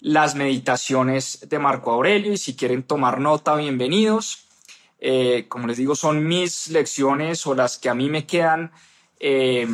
las 0.00 0.34
meditaciones 0.34 1.46
de 1.48 1.58
Marco 1.60 1.92
Aurelio 1.92 2.32
y 2.32 2.36
si 2.36 2.56
quieren 2.56 2.82
tomar 2.82 3.20
nota, 3.20 3.54
bienvenidos. 3.54 4.48
Eh, 4.98 5.46
como 5.48 5.68
les 5.68 5.76
digo, 5.76 5.94
son 5.94 6.26
mis 6.26 6.68
lecciones 6.68 7.46
o 7.46 7.54
las 7.54 7.78
que 7.78 7.88
a 7.88 7.94
mí 7.94 8.10
me 8.10 8.26
quedan 8.26 8.72
eh, 9.20 9.68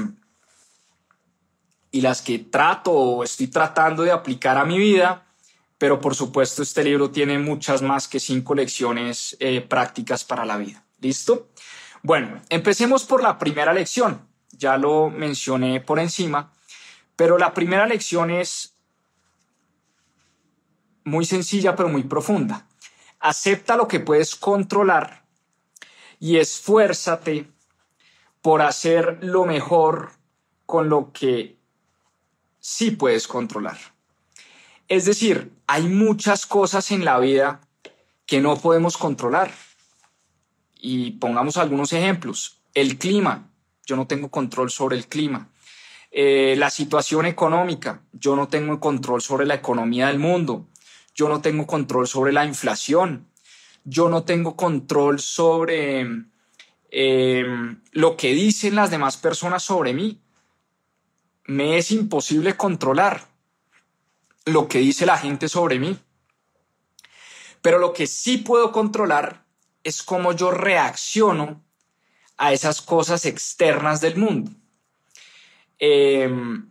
y 1.91 2.03
las 2.03 2.21
que 2.21 2.39
trato 2.39 2.93
o 2.93 3.25
estoy 3.25 3.47
tratando 3.47 4.03
de 4.03 4.13
aplicar 4.13 4.59
a 4.59 4.67
mi 4.67 4.79
vida, 4.79 5.27
pero 5.79 6.03
por 6.03 6.15
supuesto 6.15 6.63
este 6.63 6.85
libro 6.85 7.11
tiene 7.11 7.39
muchas 7.39 7.81
más 7.81 8.09
que 8.09 8.21
cinco 8.21 8.55
lecciones 8.55 9.39
eh, 9.41 9.63
prácticas 9.63 10.23
para 10.23 10.45
la 10.45 10.59
vida. 10.59 10.85
¿Listo? 11.01 11.49
Bueno, 12.03 12.43
empecemos 12.51 13.05
por 13.05 13.23
la 13.23 13.39
primera 13.39 13.73
lección 13.73 14.30
ya 14.61 14.77
lo 14.77 15.11
mencioné 15.11 15.81
por 15.81 15.99
encima, 15.99 16.53
pero 17.17 17.39
la 17.39 17.53
primera 17.55 17.87
lección 17.87 18.31
es 18.31 18.75
muy 21.05 21.25
sencilla 21.25 21.75
pero 21.75 21.89
muy 21.89 22.05
profunda. 22.05 22.67
Acepta 23.19 23.77
lo 23.77 23.89
que 23.89 24.01
puedes 24.01 24.37
controlar 24.37 25.25
y 26.19 26.37
esfuérzate 26.37 27.49
por 28.43 28.63
hacer 28.63 29.19
lo 29.23 29.47
mejor 29.47 30.13
con 30.67 30.89
lo 30.89 31.13
que 31.13 31.57
sí 32.61 32.91
puedes 32.93 33.27
controlar. 33.27 33.79
Es 34.89 35.05
decir, 35.05 35.53
hay 35.67 35.85
muchas 35.85 36.47
cosas 36.47 36.91
en 36.91 37.05
la 37.05 37.19
vida 37.19 37.61
que 38.27 38.41
no 38.41 38.57
podemos 38.57 38.97
controlar. 38.97 39.53
Y 40.83 41.13
pongamos 41.13 41.57
algunos 41.57 41.93
ejemplos. 41.93 42.63
El 42.75 42.97
clima, 42.97 43.50
yo 43.91 43.97
no 43.97 44.07
tengo 44.07 44.31
control 44.31 44.71
sobre 44.71 44.97
el 44.97 45.09
clima. 45.09 45.49
Eh, 46.13 46.55
la 46.57 46.71
situación 46.71 47.27
económica, 47.27 48.03
yo 48.13 48.37
no 48.37 48.47
tengo 48.47 48.79
control 48.79 49.21
sobre 49.21 49.47
la 49.47 49.57
economía 49.57 50.07
del 50.07 50.21
mundo. 50.21 50.69
Yo 51.13 51.29
no 51.29 51.41
tengo 51.41 51.67
control 51.67 52.07
sobre 52.07 52.33
la 52.33 52.47
inflación. 52.47 53.27
Yo 53.83 54.09
no 54.09 54.23
tengo 54.23 54.55
control 54.55 55.19
sobre 55.19 56.07
eh, 56.93 57.45
lo 57.91 58.17
que 58.17 58.33
dicen 58.33 58.77
las 58.77 58.93
demás 58.93 59.17
personas 59.17 59.65
sobre 59.65 59.93
mí. 59.93 60.21
Me 61.47 61.77
es 61.77 61.91
imposible 61.91 62.57
controlar 62.57 63.27
lo 64.45 64.69
que 64.69 64.79
dice 64.79 65.05
la 65.05 65.19
gente 65.19 65.49
sobre 65.49 65.81
mí. 65.81 65.99
Pero 67.61 67.81
lo 67.81 67.93
que 67.93 68.07
sí 68.07 68.37
puedo 68.37 68.71
controlar 68.71 69.45
es 69.83 70.05
cómo 70.05 70.33
yo 70.33 70.53
reacciono 70.53 71.61
a 72.41 72.55
esas 72.55 72.81
cosas 72.81 73.27
externas 73.27 74.01
del 74.01 74.17
mundo. 74.17 74.51
Em, 75.79 76.71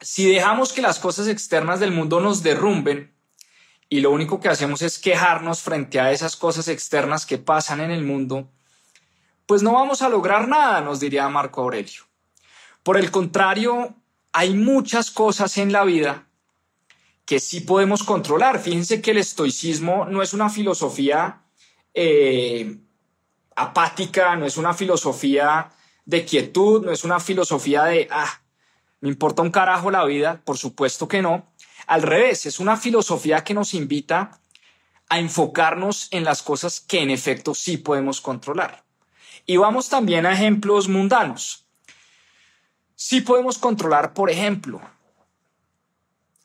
si 0.00 0.30
dejamos 0.30 0.72
que 0.72 0.82
las 0.82 1.00
cosas 1.00 1.26
externas 1.26 1.80
del 1.80 1.90
mundo 1.90 2.20
nos 2.20 2.44
derrumben 2.44 3.12
y 3.88 3.98
lo 3.98 4.12
único 4.12 4.38
que 4.38 4.48
hacemos 4.48 4.82
es 4.82 5.00
quejarnos 5.00 5.62
frente 5.62 5.98
a 5.98 6.12
esas 6.12 6.36
cosas 6.36 6.68
externas 6.68 7.26
que 7.26 7.38
pasan 7.38 7.80
en 7.80 7.90
el 7.90 8.04
mundo, 8.04 8.48
pues 9.46 9.64
no 9.64 9.72
vamos 9.72 10.00
a 10.00 10.08
lograr 10.08 10.46
nada, 10.46 10.80
nos 10.80 11.00
diría 11.00 11.28
Marco 11.28 11.62
Aurelio. 11.62 12.04
Por 12.84 12.98
el 12.98 13.10
contrario, 13.10 13.96
hay 14.30 14.54
muchas 14.54 15.10
cosas 15.10 15.58
en 15.58 15.72
la 15.72 15.82
vida 15.82 16.28
que 17.26 17.40
sí 17.40 17.62
podemos 17.62 18.04
controlar. 18.04 18.60
Fíjense 18.60 19.02
que 19.02 19.10
el 19.10 19.18
estoicismo 19.18 20.04
no 20.04 20.22
es 20.22 20.34
una 20.34 20.50
filosofía 20.50 21.42
eh, 21.94 22.78
apática, 23.56 24.36
no 24.36 24.46
es 24.46 24.56
una 24.56 24.74
filosofía 24.74 25.70
de 26.04 26.24
quietud, 26.24 26.84
no 26.84 26.92
es 26.92 27.04
una 27.04 27.20
filosofía 27.20 27.84
de, 27.84 28.08
ah, 28.10 28.40
me 29.00 29.08
importa 29.08 29.42
un 29.42 29.50
carajo 29.50 29.90
la 29.90 30.04
vida, 30.04 30.40
por 30.44 30.58
supuesto 30.58 31.08
que 31.08 31.22
no. 31.22 31.46
Al 31.86 32.02
revés, 32.02 32.46
es 32.46 32.60
una 32.60 32.76
filosofía 32.76 33.44
que 33.44 33.54
nos 33.54 33.74
invita 33.74 34.40
a 35.08 35.18
enfocarnos 35.18 36.08
en 36.12 36.24
las 36.24 36.42
cosas 36.42 36.80
que 36.80 37.00
en 37.00 37.10
efecto 37.10 37.54
sí 37.54 37.76
podemos 37.76 38.20
controlar. 38.20 38.84
Y 39.46 39.56
vamos 39.56 39.88
también 39.88 40.26
a 40.26 40.32
ejemplos 40.32 40.88
mundanos. 40.88 41.66
Sí 42.94 43.22
podemos 43.22 43.58
controlar, 43.58 44.12
por 44.12 44.30
ejemplo, 44.30 44.80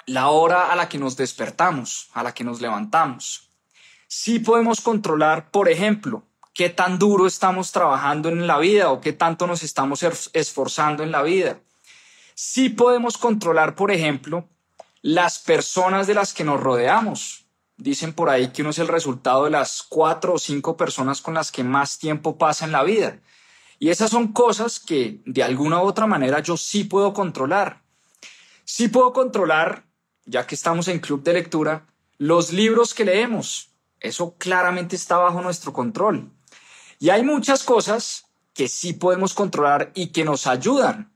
la 0.06 0.30
hora 0.30 0.72
a 0.72 0.76
la 0.76 0.88
que 0.88 0.98
nos 0.98 1.18
despertamos, 1.18 2.10
a 2.14 2.24
la 2.24 2.34
que 2.34 2.44
nos 2.44 2.62
levantamos. 2.62 3.50
Sí 4.08 4.40
podemos 4.40 4.82
controlar, 4.82 5.52
por 5.52 5.70
ejemplo, 5.70 6.24
qué 6.56 6.70
tan 6.70 6.98
duro 6.98 7.28
estamos 7.28 7.74
trabajando 7.74 8.30
en 8.30 8.48
la 8.48 8.58
vida 8.58 8.90
o 8.90 9.02
qué 9.02 9.12
tanto 9.12 9.46
nos 9.46 9.62
estamos 9.62 10.04
esforzando 10.34 11.04
en 11.04 11.12
la 11.12 11.22
vida. 11.22 11.60
Sí 12.34 12.70
podemos 12.70 13.18
controlar, 13.18 13.76
por 13.76 13.92
ejemplo, 13.92 14.48
las 15.02 15.38
personas 15.38 16.08
de 16.08 16.16
las 16.16 16.34
que 16.34 16.46
nos 16.46 16.60
rodeamos. 16.60 17.46
Dicen 17.76 18.14
por 18.14 18.30
ahí 18.30 18.48
que 18.48 18.62
uno 18.62 18.72
es 18.72 18.80
el 18.80 18.88
resultado 18.88 19.44
de 19.44 19.52
las 19.52 19.84
cuatro 19.84 20.36
o 20.36 20.40
cinco 20.40 20.78
personas 20.78 21.22
con 21.22 21.34
las 21.34 21.52
que 21.52 21.66
más 21.66 22.00
tiempo 22.00 22.38
pasa 22.38 22.64
en 22.64 22.72
la 22.72 22.84
vida. 22.84 23.20
Y 23.78 23.90
esas 23.90 24.10
son 24.10 24.30
cosas 24.32 24.80
que 24.80 25.22
de 25.26 25.44
alguna 25.44 25.84
u 25.84 25.86
otra 25.86 26.08
manera 26.08 26.40
yo 26.40 26.56
sí 26.56 26.86
puedo 26.86 27.14
controlar. 27.14 27.82
Sí 28.64 28.88
puedo 28.88 29.12
controlar, 29.12 29.84
ya 30.24 30.48
que 30.48 30.56
estamos 30.56 30.88
en 30.88 31.00
club 31.00 31.22
de 31.22 31.34
lectura, 31.34 31.86
los 32.18 32.54
libros 32.54 32.94
que 32.94 33.04
leemos. 33.04 33.72
Eso 34.00 34.36
claramente 34.38 34.96
está 34.96 35.18
bajo 35.18 35.42
nuestro 35.42 35.74
control. 35.74 36.32
Y 37.06 37.12
hay 37.12 37.22
muchas 37.22 37.62
cosas 37.62 38.26
que 38.56 38.68
sí 38.68 38.94
podemos 38.94 39.36
controlar 39.36 39.92
y 39.94 40.08
que 40.08 40.24
nos 40.24 40.48
ayudan 40.48 41.12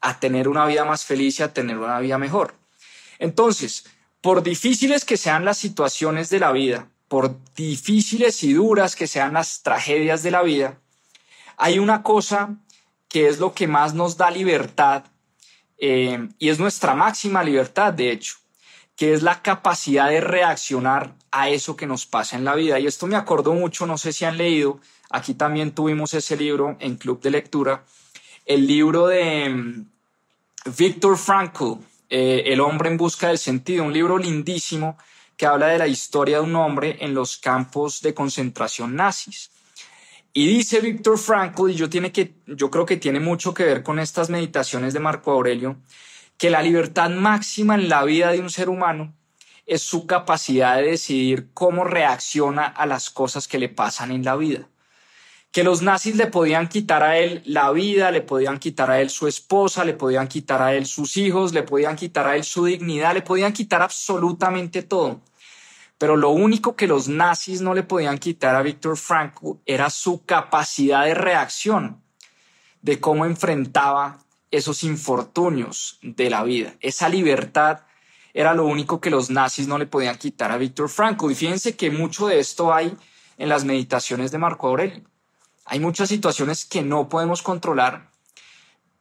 a 0.00 0.18
tener 0.18 0.48
una 0.48 0.64
vida 0.64 0.86
más 0.86 1.04
feliz 1.04 1.38
y 1.38 1.42
a 1.42 1.52
tener 1.52 1.76
una 1.76 2.00
vida 2.00 2.16
mejor. 2.16 2.54
Entonces, 3.18 3.84
por 4.22 4.42
difíciles 4.42 5.04
que 5.04 5.18
sean 5.18 5.44
las 5.44 5.58
situaciones 5.58 6.30
de 6.30 6.38
la 6.38 6.50
vida, 6.50 6.88
por 7.08 7.36
difíciles 7.56 8.42
y 8.42 8.54
duras 8.54 8.96
que 8.96 9.06
sean 9.06 9.34
las 9.34 9.62
tragedias 9.62 10.22
de 10.22 10.30
la 10.30 10.40
vida, 10.42 10.80
hay 11.58 11.78
una 11.78 12.02
cosa 12.02 12.56
que 13.10 13.28
es 13.28 13.38
lo 13.38 13.52
que 13.52 13.68
más 13.68 13.92
nos 13.92 14.16
da 14.16 14.30
libertad 14.30 15.04
eh, 15.76 16.26
y 16.38 16.48
es 16.48 16.58
nuestra 16.58 16.94
máxima 16.94 17.44
libertad, 17.44 17.92
de 17.92 18.12
hecho, 18.12 18.36
que 18.96 19.12
es 19.12 19.22
la 19.22 19.42
capacidad 19.42 20.08
de 20.08 20.22
reaccionar 20.22 21.14
a 21.34 21.48
eso 21.48 21.74
que 21.74 21.84
nos 21.84 22.06
pasa 22.06 22.36
en 22.36 22.44
la 22.44 22.54
vida. 22.54 22.78
Y 22.78 22.86
esto 22.86 23.08
me 23.08 23.16
acordó 23.16 23.54
mucho, 23.54 23.86
no 23.86 23.98
sé 23.98 24.12
si 24.12 24.24
han 24.24 24.38
leído, 24.38 24.78
aquí 25.10 25.34
también 25.34 25.72
tuvimos 25.72 26.14
ese 26.14 26.36
libro 26.36 26.76
en 26.78 26.94
Club 26.94 27.20
de 27.20 27.32
Lectura, 27.32 27.84
el 28.46 28.68
libro 28.68 29.08
de 29.08 29.48
mm, 29.48 29.86
Viktor 30.78 31.18
Frankl, 31.18 31.72
eh, 32.08 32.44
El 32.46 32.60
hombre 32.60 32.88
en 32.88 32.96
busca 32.96 33.28
del 33.28 33.38
sentido, 33.38 33.82
un 33.82 33.92
libro 33.92 34.16
lindísimo 34.16 34.96
que 35.36 35.46
habla 35.46 35.66
de 35.66 35.78
la 35.78 35.88
historia 35.88 36.36
de 36.36 36.44
un 36.44 36.54
hombre 36.54 36.98
en 37.00 37.14
los 37.14 37.36
campos 37.38 38.00
de 38.00 38.14
concentración 38.14 38.94
nazis. 38.94 39.50
Y 40.32 40.46
dice 40.46 40.80
Viktor 40.80 41.18
Frankl, 41.18 41.70
y 41.70 41.74
yo, 41.74 41.90
tiene 41.90 42.12
que, 42.12 42.34
yo 42.46 42.70
creo 42.70 42.86
que 42.86 42.96
tiene 42.96 43.18
mucho 43.18 43.52
que 43.52 43.64
ver 43.64 43.82
con 43.82 43.98
estas 43.98 44.30
meditaciones 44.30 44.94
de 44.94 45.00
Marco 45.00 45.32
Aurelio, 45.32 45.78
que 46.38 46.50
la 46.50 46.62
libertad 46.62 47.10
máxima 47.10 47.74
en 47.74 47.88
la 47.88 48.04
vida 48.04 48.30
de 48.30 48.38
un 48.38 48.50
ser 48.50 48.68
humano 48.68 49.12
es 49.66 49.82
su 49.82 50.06
capacidad 50.06 50.76
de 50.76 50.90
decidir 50.90 51.48
cómo 51.54 51.84
reacciona 51.84 52.66
a 52.66 52.86
las 52.86 53.10
cosas 53.10 53.48
que 53.48 53.58
le 53.58 53.68
pasan 53.68 54.10
en 54.10 54.24
la 54.24 54.36
vida. 54.36 54.68
Que 55.52 55.62
los 55.62 55.82
nazis 55.82 56.16
le 56.16 56.26
podían 56.26 56.68
quitar 56.68 57.02
a 57.02 57.16
él 57.18 57.42
la 57.46 57.70
vida, 57.70 58.10
le 58.10 58.20
podían 58.20 58.58
quitar 58.58 58.90
a 58.90 59.00
él 59.00 59.08
su 59.08 59.28
esposa, 59.28 59.84
le 59.84 59.94
podían 59.94 60.26
quitar 60.26 60.60
a 60.60 60.74
él 60.74 60.84
sus 60.84 61.16
hijos, 61.16 61.54
le 61.54 61.62
podían 61.62 61.94
quitar 61.94 62.26
a 62.26 62.34
él 62.34 62.42
su 62.44 62.64
dignidad, 62.64 63.14
le 63.14 63.22
podían 63.22 63.52
quitar 63.52 63.80
absolutamente 63.80 64.82
todo. 64.82 65.20
Pero 65.96 66.16
lo 66.16 66.30
único 66.30 66.74
que 66.74 66.88
los 66.88 67.08
nazis 67.08 67.60
no 67.60 67.72
le 67.72 67.84
podían 67.84 68.18
quitar 68.18 68.56
a 68.56 68.62
Víctor 68.62 68.96
Frankl 68.96 69.52
era 69.64 69.90
su 69.90 70.24
capacidad 70.24 71.04
de 71.04 71.14
reacción, 71.14 72.02
de 72.82 73.00
cómo 73.00 73.24
enfrentaba 73.24 74.18
esos 74.50 74.82
infortunios 74.82 75.98
de 76.02 76.30
la 76.30 76.42
vida. 76.42 76.74
Esa 76.80 77.08
libertad 77.08 77.80
era 78.34 78.52
lo 78.52 78.66
único 78.66 79.00
que 79.00 79.10
los 79.10 79.30
nazis 79.30 79.68
no 79.68 79.78
le 79.78 79.86
podían 79.86 80.18
quitar 80.18 80.50
a 80.50 80.58
Víctor 80.58 80.88
Frankl. 80.88 81.30
Y 81.30 81.36
fíjense 81.36 81.76
que 81.76 81.90
mucho 81.90 82.26
de 82.26 82.40
esto 82.40 82.74
hay 82.74 82.94
en 83.38 83.48
las 83.48 83.64
meditaciones 83.64 84.32
de 84.32 84.38
Marco 84.38 84.68
Aurelio. 84.68 85.02
Hay 85.64 85.78
muchas 85.78 86.08
situaciones 86.08 86.64
que 86.64 86.82
no 86.82 87.08
podemos 87.08 87.42
controlar, 87.42 88.10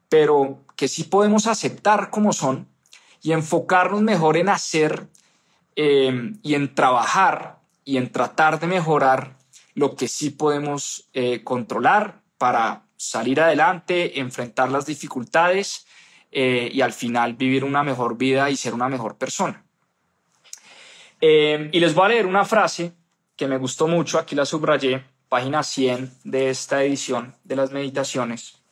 pero 0.08 0.64
que 0.76 0.88
sí 0.88 1.04
podemos 1.04 1.48
aceptar 1.48 2.12
como 2.12 2.32
son 2.32 2.70
y 3.22 3.32
enfocarnos 3.32 4.02
mejor 4.02 4.38
en 4.38 4.50
hacer 4.50 5.08
eh, 5.76 6.34
y 6.44 6.54
en 6.54 6.76
trabajar 6.76 7.60
y 7.84 7.98
en 7.98 8.12
tratar 8.12 8.60
de 8.60 8.68
mejorar 8.68 9.36
lo 9.74 9.96
que 9.96 10.08
sí 10.08 10.30
podemos 10.30 11.10
eh, 11.14 11.44
controlar 11.44 12.22
para 12.38 12.84
salir 12.98 13.42
adelante, 13.42 14.20
enfrentar 14.20 14.72
las 14.72 14.86
dificultades 14.86 15.88
eh, 16.36 16.70
y 16.74 16.82
al 16.82 16.94
final 16.94 17.36
vivir 17.36 17.64
una 17.64 17.84
mejor 17.84 18.18
vida 18.18 18.50
y 18.50 18.56
ser 18.56 18.74
una 18.74 18.90
mejor 18.90 19.18
persona. 19.18 19.64
Eh, 21.22 21.70
y 21.72 21.80
les 21.80 21.94
voy 21.94 22.06
a 22.06 22.10
leer 22.10 22.26
una 22.26 22.44
frase 22.44 22.94
que 23.36 23.48
me 23.48 23.58
gustó 23.58 23.88
mucho, 23.88 24.18
aquí 24.18 24.36
la 24.36 24.46
subrayé, 24.46 25.04
página 25.30 25.62
100 25.62 26.12
de 26.24 26.50
esta 26.50 26.84
edición 26.84 27.36
de 27.44 27.56
las 27.56 27.72
meditaciones, 27.72 28.64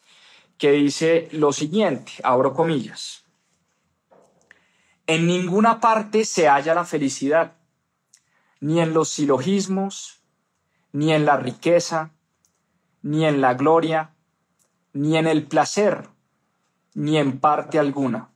que 0.58 0.72
dice 0.72 1.30
lo 1.32 1.54
siguiente, 1.54 2.14
abro 2.24 2.54
comillas. 2.54 3.26
En 5.06 5.28
ninguna 5.28 5.80
parte 5.80 6.26
se 6.26 6.48
halla 6.48 6.74
la 6.74 6.86
felicidad, 6.86 7.54
ni 8.60 8.82
en 8.82 8.94
los 8.94 9.10
silogismos, 9.10 10.22
ni 10.94 11.14
en 11.14 11.26
la 11.26 11.38
riqueza, 11.38 12.12
ni 13.02 13.26
en 13.26 13.40
la 13.40 13.54
gloria, 13.54 14.16
ni 14.94 15.18
en 15.18 15.28
el 15.28 15.44
placer, 15.44 16.11
ni 16.94 17.18
en 17.18 17.40
parte 17.40 17.80
alguna. 17.80 18.30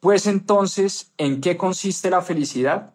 Pues 0.00 0.26
entonces, 0.26 1.12
¿en 1.16 1.40
qué 1.40 1.56
consiste 1.56 2.10
la 2.10 2.22
felicidad? 2.22 2.94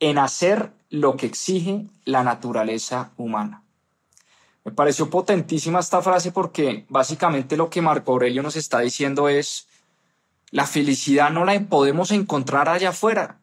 En 0.00 0.18
hacer 0.18 0.72
lo 0.90 1.16
que 1.16 1.26
exige 1.26 1.86
la 2.04 2.22
naturaleza 2.22 3.12
humana. 3.16 3.62
Me 4.64 4.72
pareció 4.72 5.10
potentísima 5.10 5.80
esta 5.80 6.02
frase 6.02 6.30
porque 6.30 6.84
básicamente 6.88 7.56
lo 7.56 7.70
que 7.70 7.82
Marco 7.82 8.12
Aurelio 8.12 8.42
nos 8.42 8.56
está 8.56 8.80
diciendo 8.80 9.28
es, 9.28 9.66
la 10.50 10.66
felicidad 10.66 11.30
no 11.30 11.44
la 11.44 11.58
podemos 11.60 12.10
encontrar 12.10 12.68
allá 12.68 12.90
afuera, 12.90 13.40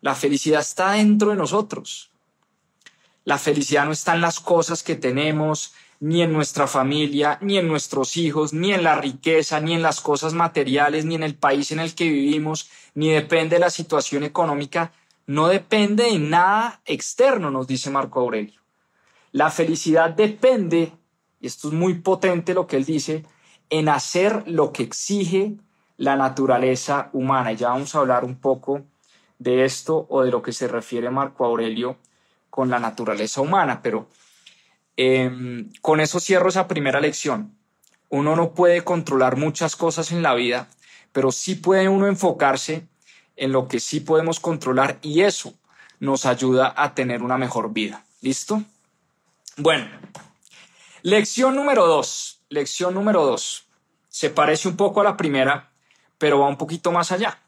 la 0.00 0.14
felicidad 0.14 0.60
está 0.60 0.92
dentro 0.92 1.30
de 1.30 1.36
nosotros. 1.36 2.10
La 3.24 3.38
felicidad 3.38 3.84
no 3.84 3.92
está 3.92 4.14
en 4.14 4.20
las 4.20 4.40
cosas 4.40 4.82
que 4.82 4.96
tenemos, 4.96 5.74
ni 6.00 6.22
en 6.22 6.32
nuestra 6.32 6.66
familia, 6.66 7.38
ni 7.42 7.58
en 7.58 7.68
nuestros 7.68 8.16
hijos, 8.16 8.54
ni 8.54 8.72
en 8.72 8.82
la 8.82 8.96
riqueza, 8.96 9.60
ni 9.60 9.74
en 9.74 9.82
las 9.82 10.00
cosas 10.00 10.32
materiales, 10.32 11.04
ni 11.04 11.14
en 11.14 11.22
el 11.22 11.34
país 11.34 11.70
en 11.72 11.80
el 11.80 11.94
que 11.94 12.08
vivimos, 12.10 12.70
ni 12.94 13.10
depende 13.10 13.56
de 13.56 13.60
la 13.60 13.70
situación 13.70 14.24
económica, 14.24 14.92
no 15.26 15.48
depende 15.48 16.04
de 16.04 16.18
nada 16.18 16.80
externo, 16.86 17.50
nos 17.50 17.66
dice 17.66 17.90
Marco 17.90 18.20
Aurelio. 18.20 18.60
La 19.32 19.50
felicidad 19.50 20.10
depende, 20.10 20.92
y 21.38 21.46
esto 21.46 21.68
es 21.68 21.74
muy 21.74 21.94
potente 21.94 22.54
lo 22.54 22.66
que 22.66 22.78
él 22.78 22.84
dice, 22.84 23.24
en 23.68 23.88
hacer 23.88 24.42
lo 24.46 24.72
que 24.72 24.82
exige 24.82 25.56
la 25.98 26.16
naturaleza 26.16 27.10
humana. 27.12 27.52
Ya 27.52 27.68
vamos 27.68 27.94
a 27.94 27.98
hablar 27.98 28.24
un 28.24 28.36
poco 28.36 28.82
de 29.38 29.64
esto 29.64 30.06
o 30.08 30.22
de 30.22 30.30
lo 30.30 30.42
que 30.42 30.52
se 30.52 30.66
refiere 30.66 31.10
Marco 31.10 31.44
Aurelio 31.44 31.98
con 32.48 32.70
la 32.70 32.80
naturaleza 32.80 33.40
humana, 33.42 33.80
pero 33.82 34.08
em, 35.02 35.72
con 35.80 35.98
eso 36.00 36.20
cierro 36.20 36.50
esa 36.50 36.68
primera 36.68 37.00
lección. 37.00 37.56
Uno 38.10 38.36
no 38.36 38.52
puede 38.52 38.84
controlar 38.84 39.36
muchas 39.36 39.74
cosas 39.74 40.12
en 40.12 40.22
la 40.22 40.34
vida, 40.34 40.68
pero 41.12 41.32
sí 41.32 41.54
puede 41.54 41.88
uno 41.88 42.06
enfocarse 42.06 42.86
en 43.36 43.52
lo 43.52 43.66
que 43.66 43.80
sí 43.80 44.00
podemos 44.00 44.40
controlar 44.40 44.98
y 45.00 45.22
eso 45.22 45.54
nos 46.00 46.26
ayuda 46.26 46.74
a 46.76 46.94
tener 46.94 47.22
una 47.22 47.38
mejor 47.38 47.72
vida. 47.72 48.04
¿Listo? 48.20 48.62
Bueno, 49.56 49.88
lección 51.00 51.56
número 51.56 51.86
dos. 51.86 52.42
Lección 52.50 52.92
número 52.92 53.24
dos. 53.24 53.68
Se 54.10 54.28
parece 54.28 54.68
un 54.68 54.76
poco 54.76 55.00
a 55.00 55.04
la 55.04 55.16
primera, 55.16 55.70
pero 56.18 56.40
va 56.40 56.48
un 56.48 56.58
poquito 56.58 56.92
más 56.92 57.10
allá. 57.10 57.38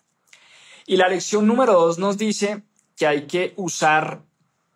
Y 0.87 0.97
la 0.97 1.09
lección 1.09 1.47
número 1.47 1.75
dos 1.75 1.99
nos 1.99 2.17
dice 2.17 2.62
que 2.97 3.07
hay 3.07 3.27
que 3.27 3.53
usar 3.57 4.23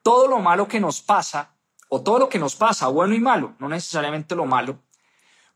todo 0.02 0.28
lo 0.28 0.40
malo 0.40 0.68
que 0.68 0.78
nos 0.78 1.00
pasa, 1.00 1.55
todo 2.02 2.18
lo 2.18 2.28
que 2.28 2.38
nos 2.38 2.56
pasa, 2.56 2.88
bueno 2.88 3.14
y 3.14 3.20
malo, 3.20 3.54
no 3.58 3.68
necesariamente 3.68 4.34
lo 4.34 4.46
malo, 4.46 4.78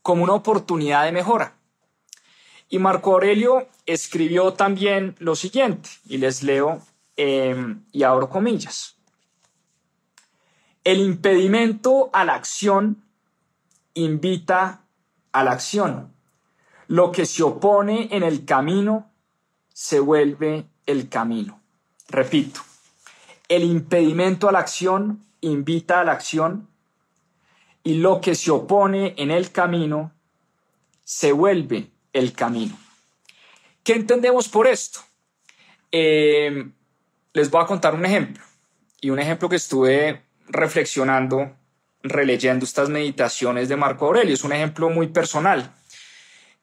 como 0.03 0.25
una 0.25 0.35
oportunidad 0.35 1.05
de 1.05 1.13
mejora. 1.13 1.57
Y 2.69 2.79
Marco 2.79 3.13
Aurelio 3.13 3.69
escribió 3.87 4.53
también 4.53 5.17
lo 5.19 5.35
siguiente, 5.35 5.91
y 6.07 6.19
les 6.19 6.43
leo 6.43 6.81
em, 7.17 7.85
y 7.93 8.05
abro 8.05 8.29
comillas. 8.29 8.97
El 10.85 11.01
impedimento 11.01 12.11
a 12.13 12.25
la 12.25 12.35
acción 12.35 13.05
invita 13.95 14.85
a 15.33 15.45
la 15.45 15.53
acción. 15.53 16.15
Lo 16.87 17.13
que 17.13 17.27
se 17.27 17.43
opone 17.43 18.09
en 18.13 18.23
el 18.23 18.45
camino 18.45 19.11
se 19.73 20.01
vuelve 20.01 20.67
el 20.87 21.09
camino. 21.09 21.61
Repito, 22.09 22.61
el 23.49 23.65
impedimento 23.65 24.49
a 24.49 24.53
la 24.53 24.61
acción 24.61 25.25
invita 25.41 26.01
a 26.01 26.05
la 26.05 26.13
acción 26.13 26.69
y 27.83 27.95
lo 27.95 28.21
que 28.21 28.35
se 28.35 28.51
opone 28.51 29.15
en 29.17 29.31
el 29.31 29.53
camino 29.53 30.13
se 31.05 31.33
vuelve 31.33 31.91
el 32.13 32.33
camino. 32.33 32.79
¿Qué 33.83 33.95
entendemos 33.95 34.49
por 34.49 34.67
esto? 34.67 35.01
Eh, 35.91 36.71
les 37.33 37.51
voy 37.51 37.63
a 37.63 37.67
contar 37.67 37.95
un 37.95 38.05
ejemplo 38.05 38.45
y 39.01 39.11
un 39.11 39.19
ejemplo 39.19 39.49
que 39.49 39.57
estuve 39.57 40.23
reflexionando, 40.49 41.57
releyendo 42.03 42.65
estas 42.65 42.89
meditaciones 42.89 43.69
de 43.69 43.77
Marco 43.77 44.07
Aurelio. 44.07 44.35
Es 44.35 44.45
un 44.45 44.53
ejemplo 44.53 44.91
muy 44.91 45.09
personal. 45.09 45.73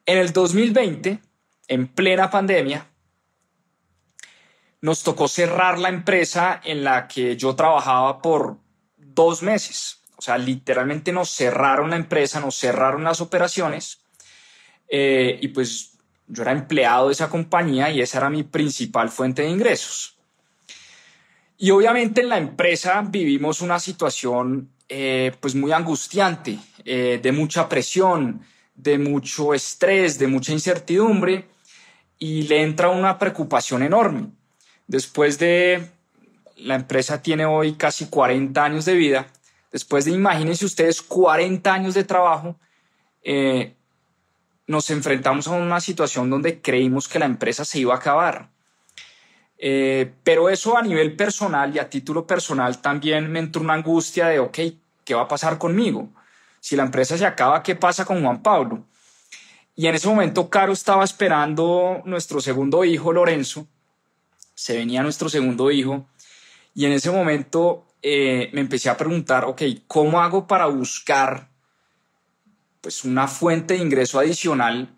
En 0.06 0.18
el 0.18 0.32
2020, 0.32 1.20
en 1.68 1.88
plena 1.88 2.30
pandemia, 2.30 2.86
nos 4.80 5.02
tocó 5.02 5.26
cerrar 5.26 5.78
la 5.78 5.88
empresa 5.88 6.60
en 6.64 6.84
la 6.84 7.08
que 7.08 7.36
yo 7.36 7.56
trabajaba 7.56 8.22
por 8.22 8.58
dos 9.18 9.42
meses. 9.42 9.98
O 10.16 10.22
sea, 10.22 10.38
literalmente 10.38 11.12
nos 11.12 11.30
cerraron 11.30 11.90
la 11.90 11.96
empresa, 11.96 12.40
nos 12.40 12.56
cerraron 12.56 13.04
las 13.04 13.20
operaciones 13.20 14.00
eh, 14.88 15.38
y 15.40 15.48
pues 15.48 15.92
yo 16.28 16.42
era 16.42 16.52
empleado 16.52 17.08
de 17.08 17.12
esa 17.12 17.28
compañía 17.28 17.90
y 17.90 18.00
esa 18.00 18.18
era 18.18 18.30
mi 18.30 18.44
principal 18.44 19.08
fuente 19.08 19.42
de 19.42 19.48
ingresos. 19.48 20.16
Y 21.56 21.70
obviamente 21.70 22.20
en 22.20 22.28
la 22.28 22.38
empresa 22.38 23.02
vivimos 23.02 23.60
una 23.60 23.80
situación 23.80 24.70
eh, 24.88 25.32
pues 25.40 25.54
muy 25.54 25.72
angustiante, 25.72 26.58
eh, 26.84 27.18
de 27.20 27.32
mucha 27.32 27.68
presión, 27.68 28.42
de 28.76 28.98
mucho 28.98 29.52
estrés, 29.52 30.18
de 30.18 30.28
mucha 30.28 30.52
incertidumbre 30.52 31.46
y 32.18 32.42
le 32.42 32.62
entra 32.62 32.88
una 32.88 33.18
preocupación 33.18 33.82
enorme. 33.82 34.28
Después 34.86 35.38
de, 35.38 35.90
la 36.58 36.74
empresa 36.74 37.22
tiene 37.22 37.46
hoy 37.46 37.74
casi 37.74 38.06
40 38.06 38.62
años 38.64 38.84
de 38.84 38.94
vida, 38.94 39.26
después 39.72 40.04
de, 40.04 40.12
imagínense 40.12 40.64
ustedes, 40.64 41.02
40 41.02 41.72
años 41.72 41.94
de 41.94 42.04
trabajo, 42.04 42.56
eh, 43.22 43.74
nos 44.66 44.90
enfrentamos 44.90 45.46
a 45.48 45.52
una 45.52 45.80
situación 45.80 46.28
donde 46.28 46.60
creímos 46.60 47.08
que 47.08 47.18
la 47.18 47.26
empresa 47.26 47.64
se 47.64 47.78
iba 47.78 47.94
a 47.94 47.98
acabar. 47.98 48.50
Eh, 49.60 50.12
pero 50.22 50.48
eso 50.48 50.76
a 50.76 50.82
nivel 50.82 51.16
personal 51.16 51.74
y 51.74 51.78
a 51.78 51.90
título 51.90 52.26
personal 52.26 52.80
también 52.80 53.30
me 53.30 53.40
entró 53.40 53.62
una 53.62 53.74
angustia 53.74 54.28
de, 54.28 54.38
ok, 54.38 54.58
¿qué 55.04 55.14
va 55.14 55.22
a 55.22 55.28
pasar 55.28 55.58
conmigo? 55.58 56.10
Si 56.60 56.76
la 56.76 56.84
empresa 56.84 57.16
se 57.16 57.26
acaba, 57.26 57.62
¿qué 57.62 57.74
pasa 57.74 58.04
con 58.04 58.22
Juan 58.22 58.42
Pablo? 58.42 58.84
Y 59.74 59.86
en 59.86 59.94
ese 59.94 60.08
momento 60.08 60.50
Caro 60.50 60.72
estaba 60.72 61.04
esperando 61.04 62.02
nuestro 62.04 62.40
segundo 62.40 62.84
hijo, 62.84 63.12
Lorenzo, 63.12 63.66
se 64.54 64.76
venía 64.76 65.02
nuestro 65.02 65.28
segundo 65.28 65.70
hijo 65.70 66.06
y 66.74 66.86
en 66.86 66.92
ese 66.92 67.10
momento 67.10 67.86
eh, 68.02 68.50
me 68.52 68.60
empecé 68.60 68.88
a 68.88 68.96
preguntar, 68.96 69.44
ok, 69.44 69.62
¿cómo 69.86 70.20
hago 70.20 70.46
para 70.46 70.66
buscar 70.66 71.48
pues 72.80 73.04
una 73.04 73.26
fuente 73.26 73.74
de 73.74 73.80
ingreso 73.80 74.20
adicional 74.20 74.88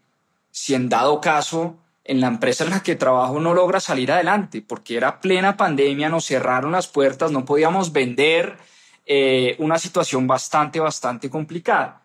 si 0.50 0.74
en 0.74 0.88
dado 0.88 1.20
caso 1.20 1.78
en 2.04 2.20
la 2.20 2.26
empresa 2.26 2.64
en 2.64 2.70
la 2.70 2.82
que 2.82 2.96
trabajo 2.96 3.40
no 3.40 3.54
logra 3.54 3.80
salir 3.80 4.12
adelante? 4.12 4.62
Porque 4.62 4.96
era 4.96 5.20
plena 5.20 5.56
pandemia, 5.56 6.08
nos 6.08 6.26
cerraron 6.26 6.72
las 6.72 6.88
puertas, 6.88 7.32
no 7.32 7.44
podíamos 7.44 7.92
vender, 7.92 8.58
eh, 9.06 9.56
una 9.58 9.78
situación 9.78 10.26
bastante, 10.26 10.78
bastante 10.78 11.30
complicada. 11.30 12.02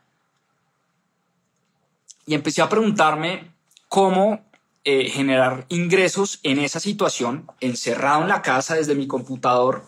Y 2.26 2.34
empecé 2.34 2.62
a 2.62 2.70
preguntarme 2.70 3.52
cómo 3.88 4.45
eh, 4.86 5.10
generar 5.10 5.66
ingresos 5.70 6.40
en 6.44 6.60
esa 6.60 6.80
situación, 6.80 7.48
encerrado 7.60 8.22
en 8.22 8.30
la 8.30 8.42
casa 8.42 8.76
desde 8.76 8.96
mi 8.96 9.08
computador, 9.08 9.84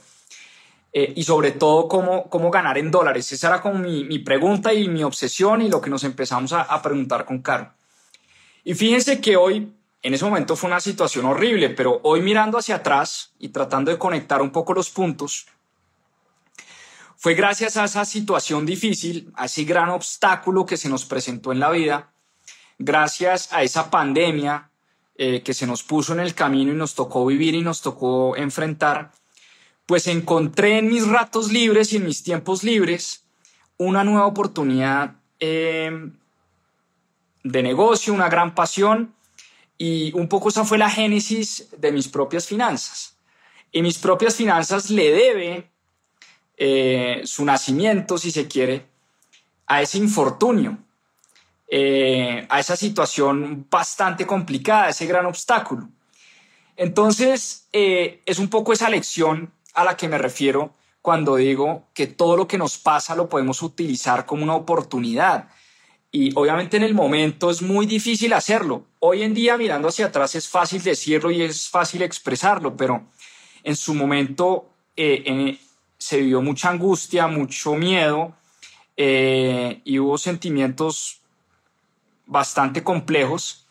eh, 0.91 1.13
y 1.15 1.23
sobre 1.23 1.51
todo 1.51 1.87
cómo, 1.87 2.29
cómo 2.29 2.49
ganar 2.49 2.77
en 2.79 2.89
dólares. 2.89 3.31
Esa 3.31 3.49
era 3.49 3.61
como 3.61 3.77
mi, 3.77 4.03
mi 4.05 4.17
pregunta 4.19 4.73
y 4.73 4.87
mi 4.87 5.03
obsesión 5.03 5.61
y 5.61 5.69
lo 5.69 5.79
que 5.79 5.91
nos 5.91 6.03
empezamos 6.03 6.53
a, 6.53 6.63
a 6.63 6.81
preguntar 6.81 7.25
con 7.25 7.43
Caro. 7.43 7.71
Y 8.63 8.73
fíjense 8.73 9.21
que 9.21 9.37
hoy, 9.37 9.71
en 10.01 10.13
ese 10.13 10.25
momento 10.25 10.55
fue 10.55 10.69
una 10.69 10.79
situación 10.79 11.25
horrible, 11.25 11.69
pero 11.69 11.99
hoy 12.03 12.21
mirando 12.21 12.57
hacia 12.57 12.77
atrás 12.77 13.33
y 13.37 13.49
tratando 13.49 13.91
de 13.91 13.99
conectar 13.99 14.41
un 14.41 14.51
poco 14.51 14.73
los 14.73 14.89
puntos, 14.89 15.45
fue 17.15 17.35
gracias 17.35 17.77
a 17.77 17.85
esa 17.85 18.03
situación 18.03 18.65
difícil, 18.65 19.31
a 19.35 19.45
ese 19.45 19.63
gran 19.63 19.89
obstáculo 19.89 20.65
que 20.65 20.77
se 20.77 20.89
nos 20.89 21.05
presentó 21.05 21.51
en 21.51 21.59
la 21.59 21.69
vida, 21.69 22.11
gracias 22.79 23.53
a 23.53 23.63
esa 23.63 23.89
pandemia, 23.89 24.69
eh, 25.17 25.41
que 25.41 25.53
se 25.53 25.65
nos 25.65 25.83
puso 25.83 26.13
en 26.13 26.19
el 26.19 26.35
camino 26.35 26.71
y 26.71 26.75
nos 26.75 26.93
tocó 26.93 27.25
vivir 27.25 27.55
y 27.55 27.61
nos 27.61 27.81
tocó 27.81 28.35
enfrentar, 28.35 29.11
pues 29.85 30.05
encontré 30.07 30.77
en 30.77 30.87
mis 30.89 31.07
ratos 31.07 31.51
libres 31.51 31.91
y 31.91 31.97
en 31.97 32.05
mis 32.05 32.23
tiempos 32.23 32.63
libres 32.63 33.25
una 33.77 34.03
nueva 34.03 34.27
oportunidad 34.27 35.15
eh, 35.39 36.11
de 37.43 37.63
negocio, 37.63 38.13
una 38.13 38.29
gran 38.29 38.53
pasión 38.53 39.15
y 39.77 40.11
un 40.13 40.27
poco 40.27 40.49
esa 40.49 40.65
fue 40.65 40.77
la 40.77 40.89
génesis 40.89 41.67
de 41.77 41.91
mis 41.91 42.07
propias 42.07 42.47
finanzas. 42.47 43.17
Y 43.71 43.81
mis 43.81 43.97
propias 43.97 44.35
finanzas 44.35 44.89
le 44.89 45.11
debe 45.11 45.71
eh, 46.57 47.21
su 47.25 47.45
nacimiento, 47.45 48.17
si 48.17 48.31
se 48.31 48.47
quiere, 48.47 48.85
a 49.67 49.81
ese 49.81 49.97
infortunio, 49.97 50.77
eh, 51.69 52.45
a 52.47 52.61
esa 52.61 52.77
situación 52.77 53.67
bastante 53.69 54.25
complicada, 54.25 54.89
ese 54.89 55.05
gran 55.05 55.25
obstáculo. 55.25 55.89
Entonces, 56.77 57.67
eh, 57.73 58.21
es 58.25 58.39
un 58.39 58.47
poco 58.47 58.71
esa 58.71 58.89
lección 58.89 59.51
a 59.73 59.83
la 59.83 59.97
que 59.97 60.07
me 60.07 60.17
refiero 60.17 60.73
cuando 61.01 61.35
digo 61.35 61.87
que 61.93 62.07
todo 62.07 62.37
lo 62.37 62.47
que 62.47 62.57
nos 62.57 62.77
pasa 62.77 63.15
lo 63.15 63.27
podemos 63.27 63.61
utilizar 63.61 64.25
como 64.25 64.43
una 64.43 64.55
oportunidad. 64.55 65.49
Y 66.09 66.31
obviamente 66.35 66.77
en 66.77 66.83
el 66.83 66.93
momento 66.93 67.49
es 67.49 67.61
muy 67.61 67.85
difícil 67.85 68.31
hacerlo. 68.31 68.85
Hoy 68.99 69.23
en 69.23 69.33
día, 69.33 69.57
mirando 69.57 69.89
hacia 69.89 70.05
atrás, 70.05 70.35
es 70.35 70.47
fácil 70.47 70.81
decirlo 70.81 71.31
y 71.31 71.41
es 71.41 71.67
fácil 71.67 72.01
expresarlo, 72.01 72.77
pero 72.77 73.07
en 73.63 73.75
su 73.75 73.93
momento 73.93 74.69
eh, 74.95 75.59
se 75.97 76.17
vivió 76.17 76.41
mucha 76.41 76.69
angustia, 76.69 77.27
mucho 77.27 77.75
miedo 77.75 78.35
y 78.95 79.99
hubo 79.99 80.17
sentimientos 80.17 81.21
bastante 82.27 82.83
complejos. 82.83 83.65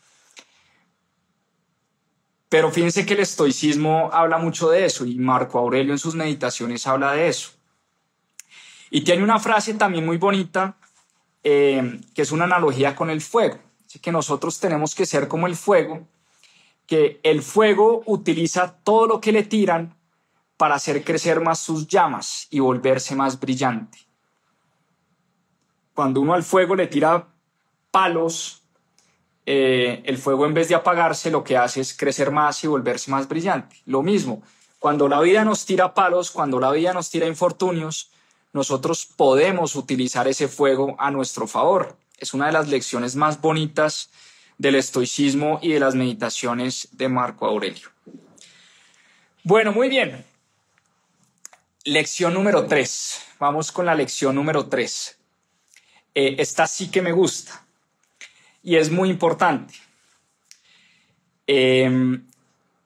Pero 2.48 2.70
fíjense 2.70 3.04
que 3.06 3.14
el 3.14 3.20
estoicismo 3.20 4.10
habla 4.12 4.38
mucho 4.38 4.70
de 4.70 4.84
eso 4.84 5.04
y 5.04 5.16
Marco 5.18 5.58
Aurelio 5.58 5.92
en 5.92 5.98
sus 5.98 6.14
meditaciones 6.14 6.86
habla 6.86 7.12
de 7.12 7.28
eso. 7.28 7.50
Y 8.90 9.02
tiene 9.02 9.22
una 9.22 9.38
frase 9.38 9.74
también 9.74 10.06
muy 10.06 10.16
bonita, 10.16 10.76
eh, 11.42 12.00
que 12.14 12.22
es 12.22 12.32
una 12.32 12.44
analogía 12.44 12.94
con 12.96 13.10
el 13.10 13.20
fuego. 13.20 13.58
Que 14.00 14.12
nosotros 14.12 14.60
tenemos 14.60 14.94
que 14.94 15.06
ser 15.06 15.26
como 15.26 15.46
el 15.46 15.56
fuego, 15.56 16.06
que 16.86 17.18
el 17.22 17.42
fuego 17.42 18.02
utiliza 18.04 18.76
todo 18.84 19.06
lo 19.06 19.20
que 19.20 19.32
le 19.32 19.42
tiran 19.42 19.96
para 20.56 20.74
hacer 20.74 21.02
crecer 21.02 21.40
más 21.40 21.60
sus 21.60 21.86
llamas 21.86 22.46
y 22.50 22.60
volverse 22.60 23.14
más 23.16 23.40
brillante. 23.40 23.98
Cuando 25.94 26.20
uno 26.20 26.34
al 26.34 26.42
fuego 26.42 26.76
le 26.76 26.86
tira 26.86 27.26
palos, 27.96 28.60
eh, 29.46 30.02
el 30.04 30.18
fuego 30.18 30.44
en 30.44 30.52
vez 30.52 30.68
de 30.68 30.74
apagarse 30.74 31.30
lo 31.30 31.42
que 31.42 31.56
hace 31.56 31.80
es 31.80 31.96
crecer 31.96 32.30
más 32.30 32.62
y 32.62 32.66
volverse 32.66 33.10
más 33.10 33.26
brillante. 33.26 33.74
Lo 33.86 34.02
mismo, 34.02 34.42
cuando 34.78 35.08
la 35.08 35.18
vida 35.22 35.46
nos 35.46 35.64
tira 35.64 35.94
palos, 35.94 36.30
cuando 36.30 36.60
la 36.60 36.70
vida 36.72 36.92
nos 36.92 37.08
tira 37.08 37.26
infortunios, 37.26 38.10
nosotros 38.52 39.06
podemos 39.06 39.76
utilizar 39.76 40.28
ese 40.28 40.46
fuego 40.46 40.94
a 40.98 41.10
nuestro 41.10 41.46
favor. 41.46 41.96
Es 42.18 42.34
una 42.34 42.48
de 42.48 42.52
las 42.52 42.68
lecciones 42.68 43.16
más 43.16 43.40
bonitas 43.40 44.10
del 44.58 44.74
estoicismo 44.74 45.58
y 45.62 45.72
de 45.72 45.80
las 45.80 45.94
meditaciones 45.94 46.88
de 46.92 47.08
Marco 47.08 47.46
Aurelio. 47.46 47.88
Bueno, 49.42 49.72
muy 49.72 49.88
bien. 49.88 50.22
Lección 51.84 52.34
número 52.34 52.66
tres. 52.66 53.22
Vamos 53.40 53.72
con 53.72 53.86
la 53.86 53.94
lección 53.94 54.34
número 54.34 54.66
tres. 54.66 55.18
Eh, 56.14 56.36
esta 56.38 56.66
sí 56.66 56.90
que 56.90 57.00
me 57.00 57.12
gusta 57.12 57.65
y 58.66 58.74
es 58.74 58.90
muy 58.90 59.10
importante. 59.10 59.74
Em, 61.46 62.26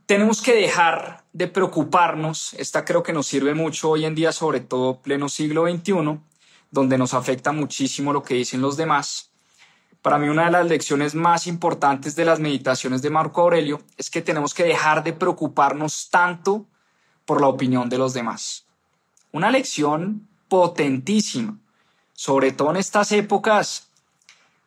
tenemos 0.04 0.42
que 0.42 0.54
dejar 0.54 1.24
de 1.32 1.48
preocuparnos, 1.48 2.52
esta 2.52 2.84
creo 2.84 3.02
que 3.02 3.14
nos 3.14 3.26
sirve 3.26 3.54
mucho 3.54 3.88
hoy 3.88 4.04
en 4.04 4.14
día, 4.14 4.30
sobre 4.30 4.60
todo 4.60 5.00
pleno 5.00 5.30
siglo 5.30 5.66
XXI, 5.66 6.20
donde 6.70 6.98
nos 6.98 7.14
afecta 7.14 7.52
muchísimo 7.52 8.12
lo 8.12 8.22
que 8.22 8.34
dicen 8.34 8.60
los 8.60 8.76
demás. 8.76 9.30
Para 10.02 10.18
mí 10.18 10.28
una 10.28 10.44
de 10.44 10.50
las 10.50 10.66
lecciones 10.66 11.14
más 11.14 11.46
importantes 11.46 12.14
de 12.14 12.26
las 12.26 12.40
meditaciones 12.40 13.00
de 13.00 13.08
Marco 13.08 13.40
Aurelio 13.40 13.80
es 13.96 14.10
que 14.10 14.20
tenemos 14.20 14.52
que 14.52 14.64
dejar 14.64 15.02
de 15.02 15.14
preocuparnos 15.14 16.10
tanto 16.10 16.66
por 17.24 17.40
la 17.40 17.46
opinión 17.46 17.88
de 17.88 17.96
los 17.96 18.12
demás. 18.12 18.66
Una 19.32 19.50
lección 19.50 20.28
potentísima, 20.48 21.56
sobre 22.12 22.52
todo 22.52 22.68
en 22.68 22.76
estas 22.76 23.12
épocas 23.12 23.89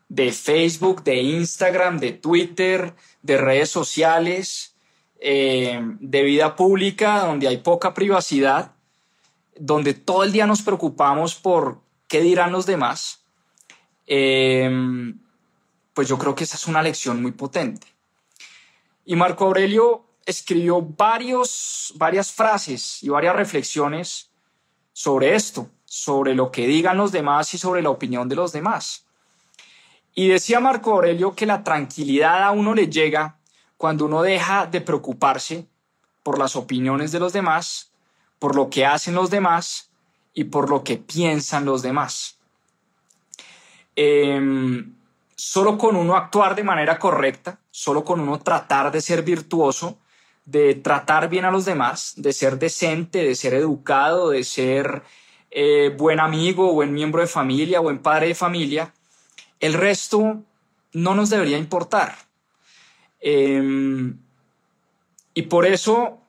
de 0.10 0.32
Facebook, 0.32 1.04
de 1.04 1.18
Instagram, 1.22 2.00
de 2.00 2.12
Twitter, 2.12 2.94
de 3.22 3.38
redes 3.38 3.70
sociales, 3.70 4.76
eh, 5.20 5.80
de 6.00 6.24
vida 6.24 6.56
pública, 6.56 7.20
donde 7.20 7.48
hay 7.48 7.58
poca 7.58 7.94
privacidad, 7.94 8.74
donde 9.58 9.94
todo 9.94 10.24
el 10.24 10.32
día 10.32 10.46
nos 10.46 10.62
preocupamos 10.62 11.36
por 11.36 11.80
qué 12.08 12.22
dirán 12.22 12.52
los 12.52 12.66
demás, 12.66 13.24
em, 14.06 15.20
pues 15.94 16.08
yo 16.08 16.18
creo 16.18 16.36
que 16.36 16.44
esa 16.44 16.58
es 16.58 16.68
una 16.68 16.84
lección 16.84 17.22
muy 17.22 17.32
potente. 17.32 17.88
Y 19.06 19.16
Marco 19.16 19.46
Aurelio 19.46 20.06
escribió 20.26 20.82
varios, 20.82 21.94
varias 21.96 22.32
frases 22.32 23.04
y 23.04 23.10
varias 23.10 23.36
reflexiones 23.36 24.30
sobre 24.94 25.36
esto, 25.36 25.70
sobre 25.86 26.36
lo 26.36 26.52
que 26.52 26.68
digan 26.68 26.98
los 26.98 27.12
demás 27.12 27.54
y 27.54 27.58
sobre 27.58 27.82
la 27.82 27.90
opinión 27.90 28.30
de 28.30 28.36
los 28.36 28.52
demás. 28.52 29.03
Y 30.16 30.28
decía 30.28 30.60
Marco 30.60 30.92
Aurelio 30.92 31.36
que 31.36 31.46
la 31.46 31.64
tranquilidad 31.64 32.44
a 32.44 32.52
uno 32.52 32.74
le 32.76 32.88
llega 32.88 33.38
cuando 33.78 34.06
uno 34.06 34.22
deja 34.22 34.68
de 34.68 34.82
preocuparse 34.82 35.68
por 36.22 36.40
las 36.40 36.56
opiniones 36.56 37.12
de 37.12 37.20
los 37.20 37.34
demás, 37.34 37.92
por 38.40 38.56
lo 38.56 38.70
que 38.70 38.86
hacen 38.86 39.16
los 39.16 39.30
demás 39.30 39.90
y 40.34 40.46
por 40.46 40.70
lo 40.70 40.84
que 40.84 40.98
piensan 40.98 41.66
los 41.66 41.82
demás. 41.82 42.38
Em, 43.96 44.94
solo 45.36 45.78
con 45.78 45.96
uno 45.96 46.16
actuar 46.16 46.56
de 46.56 46.64
manera 46.64 46.98
correcta, 47.00 47.60
solo 47.72 48.04
con 48.04 48.20
uno 48.20 48.40
tratar 48.40 48.92
de 48.92 49.02
ser 49.02 49.24
virtuoso, 49.24 49.98
de 50.46 50.76
tratar 50.76 51.30
bien 51.30 51.46
a 51.46 51.52
los 51.52 51.66
demás, 51.66 52.14
de 52.18 52.34
ser 52.34 52.60
decente, 52.60 53.20
de 53.24 53.36
ser 53.36 53.54
educado, 53.54 54.30
de 54.30 54.44
ser 54.44 55.04
eh, 55.52 55.94
buen 55.98 56.20
amigo, 56.20 56.74
buen 56.74 56.94
miembro 56.94 57.22
de 57.22 57.28
familia, 57.28 57.80
buen 57.80 58.00
padre 58.00 58.28
de 58.28 58.36
familia, 58.36 58.94
el 59.64 59.76
resto 59.76 60.44
no 60.92 61.16
nos 61.16 61.30
debería 61.30 61.58
importar. 61.58 62.18
Em, 63.22 64.18
y 65.34 65.44
por 65.44 65.66
eso 65.66 66.20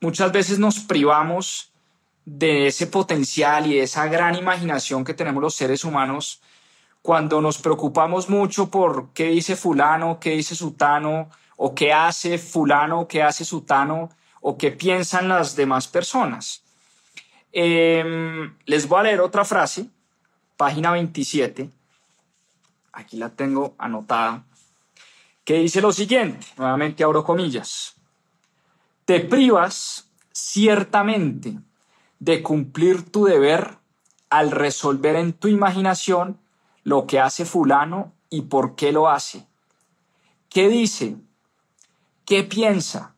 muchas 0.00 0.30
veces 0.30 0.60
nos 0.60 0.78
privamos 0.78 1.72
de 2.24 2.68
ese 2.68 2.86
potencial 2.86 3.66
y 3.66 3.74
de 3.74 3.82
esa 3.82 4.06
gran 4.06 4.36
imaginación 4.36 5.04
que 5.04 5.12
tenemos 5.12 5.42
los 5.42 5.56
seres 5.56 5.82
humanos 5.82 6.40
cuando 7.02 7.40
nos 7.40 7.58
preocupamos 7.58 8.28
mucho 8.28 8.70
por 8.70 9.12
qué 9.12 9.30
dice 9.30 9.56
fulano, 9.56 10.20
qué 10.20 10.30
dice 10.30 10.54
sutano, 10.54 11.30
o 11.56 11.74
qué 11.74 11.92
hace 11.92 12.38
fulano, 12.38 13.08
qué 13.08 13.24
hace 13.24 13.44
sutano, 13.44 14.08
o 14.40 14.56
qué 14.56 14.70
piensan 14.70 15.28
las 15.28 15.56
demás 15.56 15.88
personas. 15.88 16.62
Em, 17.50 18.56
les 18.66 18.86
voy 18.86 19.00
a 19.00 19.02
leer 19.02 19.20
otra 19.20 19.44
frase, 19.44 19.86
página 20.56 20.92
27 20.92 21.81
aquí 22.92 23.16
la 23.16 23.30
tengo 23.30 23.74
anotada, 23.78 24.44
que 25.44 25.54
dice 25.54 25.80
lo 25.80 25.92
siguiente, 25.92 26.46
nuevamente 26.56 27.02
abro 27.02 27.24
comillas, 27.24 27.94
te 29.04 29.20
privas 29.20 30.08
ciertamente 30.32 31.58
de 32.18 32.42
cumplir 32.42 33.10
tu 33.10 33.24
deber 33.24 33.78
al 34.30 34.50
resolver 34.50 35.16
en 35.16 35.32
tu 35.32 35.48
imaginación 35.48 36.38
lo 36.84 37.06
que 37.06 37.20
hace 37.20 37.44
fulano 37.44 38.12
y 38.30 38.42
por 38.42 38.76
qué 38.76 38.92
lo 38.92 39.08
hace. 39.08 39.46
¿Qué 40.48 40.68
dice? 40.68 41.16
¿Qué 42.24 42.44
piensa? 42.44 43.14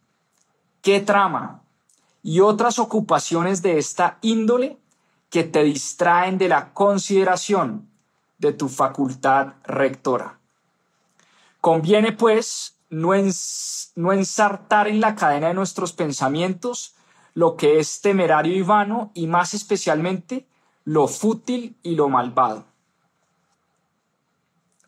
¿Qué 0.83 1.01
trama? 1.01 1.63
Y 2.23 2.41
otras 2.41 2.79
ocupaciones 2.79 3.61
de 3.63 3.79
esta 3.79 4.19
índole 4.23 4.79
que 5.31 5.45
te 5.45 5.63
distraen 5.63 6.39
de 6.39 6.49
la 6.49 6.73
consideración 6.73 7.89
de 8.38 8.53
tu 8.53 8.68
facultad 8.68 9.55
rectora. 9.64 10.38
Conviene, 11.61 12.12
pues, 12.12 12.77
no, 12.90 13.14
ensartar 13.14 14.88
en 14.88 15.01
la 15.01 15.14
cadena 15.14 15.49
de 15.49 15.55
nuestros 15.55 15.92
pensamientos 15.92 16.94
lo 17.35 17.57
que 17.57 17.79
es 17.79 18.01
temerario 18.01 18.55
y 18.55 18.62
vano 18.62 19.11
y 19.14 19.27
más 19.27 19.55
especialmente 19.55 20.47
lo 20.85 21.09
fútil 21.09 21.77
y 21.83 21.97
lo 21.97 22.09
malvado. 22.09 22.64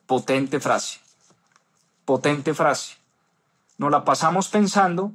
Potente 0.06 0.60
frase. 0.60 1.00
Potente 2.04 2.54
frase. 2.54 2.96
Nos 3.78 3.90
la 3.90 4.04
pasamos 4.04 4.48
pensando 4.48 5.12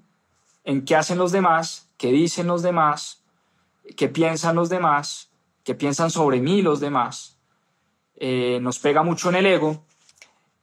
en 0.65 0.84
qué 0.84 0.96
hacen 0.96 1.17
los 1.17 1.32
demás, 1.32 1.88
qué 1.98 2.12
dicen 2.12 2.48
los 2.48 2.62
demás, 2.62 3.24
qué 3.96 4.10
piensan 4.10 4.56
los 4.56 4.70
demás, 4.70 5.30
qué 5.63 5.76
piensan 5.76 6.12
sobre 6.12 6.41
mí 6.41 6.62
los 6.62 6.80
demás. 6.80 7.38
Eh, 8.24 8.60
nos 8.62 8.78
pega 8.78 9.02
mucho 9.02 9.30
en 9.30 9.36
el 9.38 9.48
ego 9.48 9.84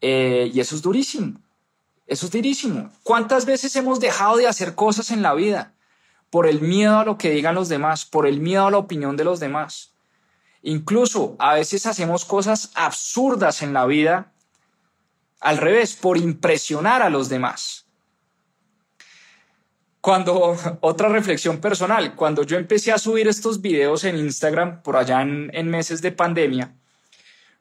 eh, 0.01 0.49
y 0.55 0.61
eso 0.61 0.77
es 0.77 0.83
durísimo. 0.83 1.41
Eso 2.07 2.27
es 2.27 2.33
durísimo. 2.33 2.93
¿Cuántas 3.03 3.47
veces 3.47 3.75
hemos 3.75 3.99
dejado 3.99 4.37
de 4.37 4.47
hacer 4.47 4.77
cosas 4.77 5.11
en 5.11 5.23
la 5.23 5.35
vida 5.35 5.75
por 6.31 6.47
el 6.47 6.61
miedo 6.61 7.01
a 7.01 7.05
lo 7.05 7.19
que 7.19 7.31
digan 7.31 7.57
los 7.57 7.69
demás, 7.69 8.05
por 8.05 8.29
el 8.29 8.39
miedo 8.39 8.69
a 8.69 8.71
la 8.71 8.79
opinión 8.79 9.17
de 9.17 9.25
los 9.25 9.41
demás? 9.41 9.93
Incluso 10.63 11.35
a 11.41 11.55
veces 11.55 11.85
hacemos 11.87 12.25
cosas 12.25 12.71
absurdas 12.77 13.61
en 13.61 13.73
la 13.73 13.87
vida 13.87 14.33
al 15.41 15.57
revés, 15.59 15.97
por 15.97 16.17
impresionar 16.17 17.03
a 17.03 17.11
los 17.11 17.29
demás. 17.29 17.87
Cuando, 20.01 20.57
otra 20.81 21.09
reflexión 21.09 21.59
personal, 21.59 22.15
cuando 22.15 22.45
yo 22.45 22.57
empecé 22.57 22.93
a 22.93 22.99
subir 22.99 23.27
estos 23.27 23.61
videos 23.61 24.05
en 24.05 24.17
Instagram 24.17 24.81
por 24.85 24.97
allá 24.97 25.23
en 25.23 25.69
meses 25.69 26.03
de 26.03 26.13
pandemia, 26.13 26.78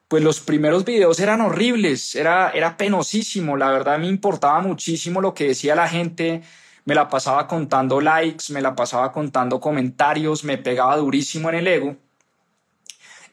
pues 0.07 0.23
los 0.23 0.39
primeros 0.39 0.85
videos 0.85 1.19
eran 1.19 1.41
horribles, 1.41 2.15
era, 2.15 2.49
era 2.51 2.77
penosísimo, 2.77 3.57
la 3.57 3.71
verdad 3.71 3.99
me 3.99 4.07
importaba 4.07 4.61
muchísimo 4.61 5.19
lo 5.19 5.33
que 5.33 5.49
decía 5.49 5.75
la 5.75 5.89
gente, 5.89 6.43
me 6.85 6.95
la 6.95 7.09
pasaba 7.09 7.47
contando 7.47 7.99
likes, 7.99 8.45
me 8.53 8.61
la 8.61 8.73
pasaba 8.73 9.11
contando 9.11 9.59
comentarios, 9.59 10.45
me 10.45 10.57
pegaba 10.57 10.95
durísimo 10.95 11.49
en 11.49 11.55
el 11.55 11.67
ego. 11.67 11.97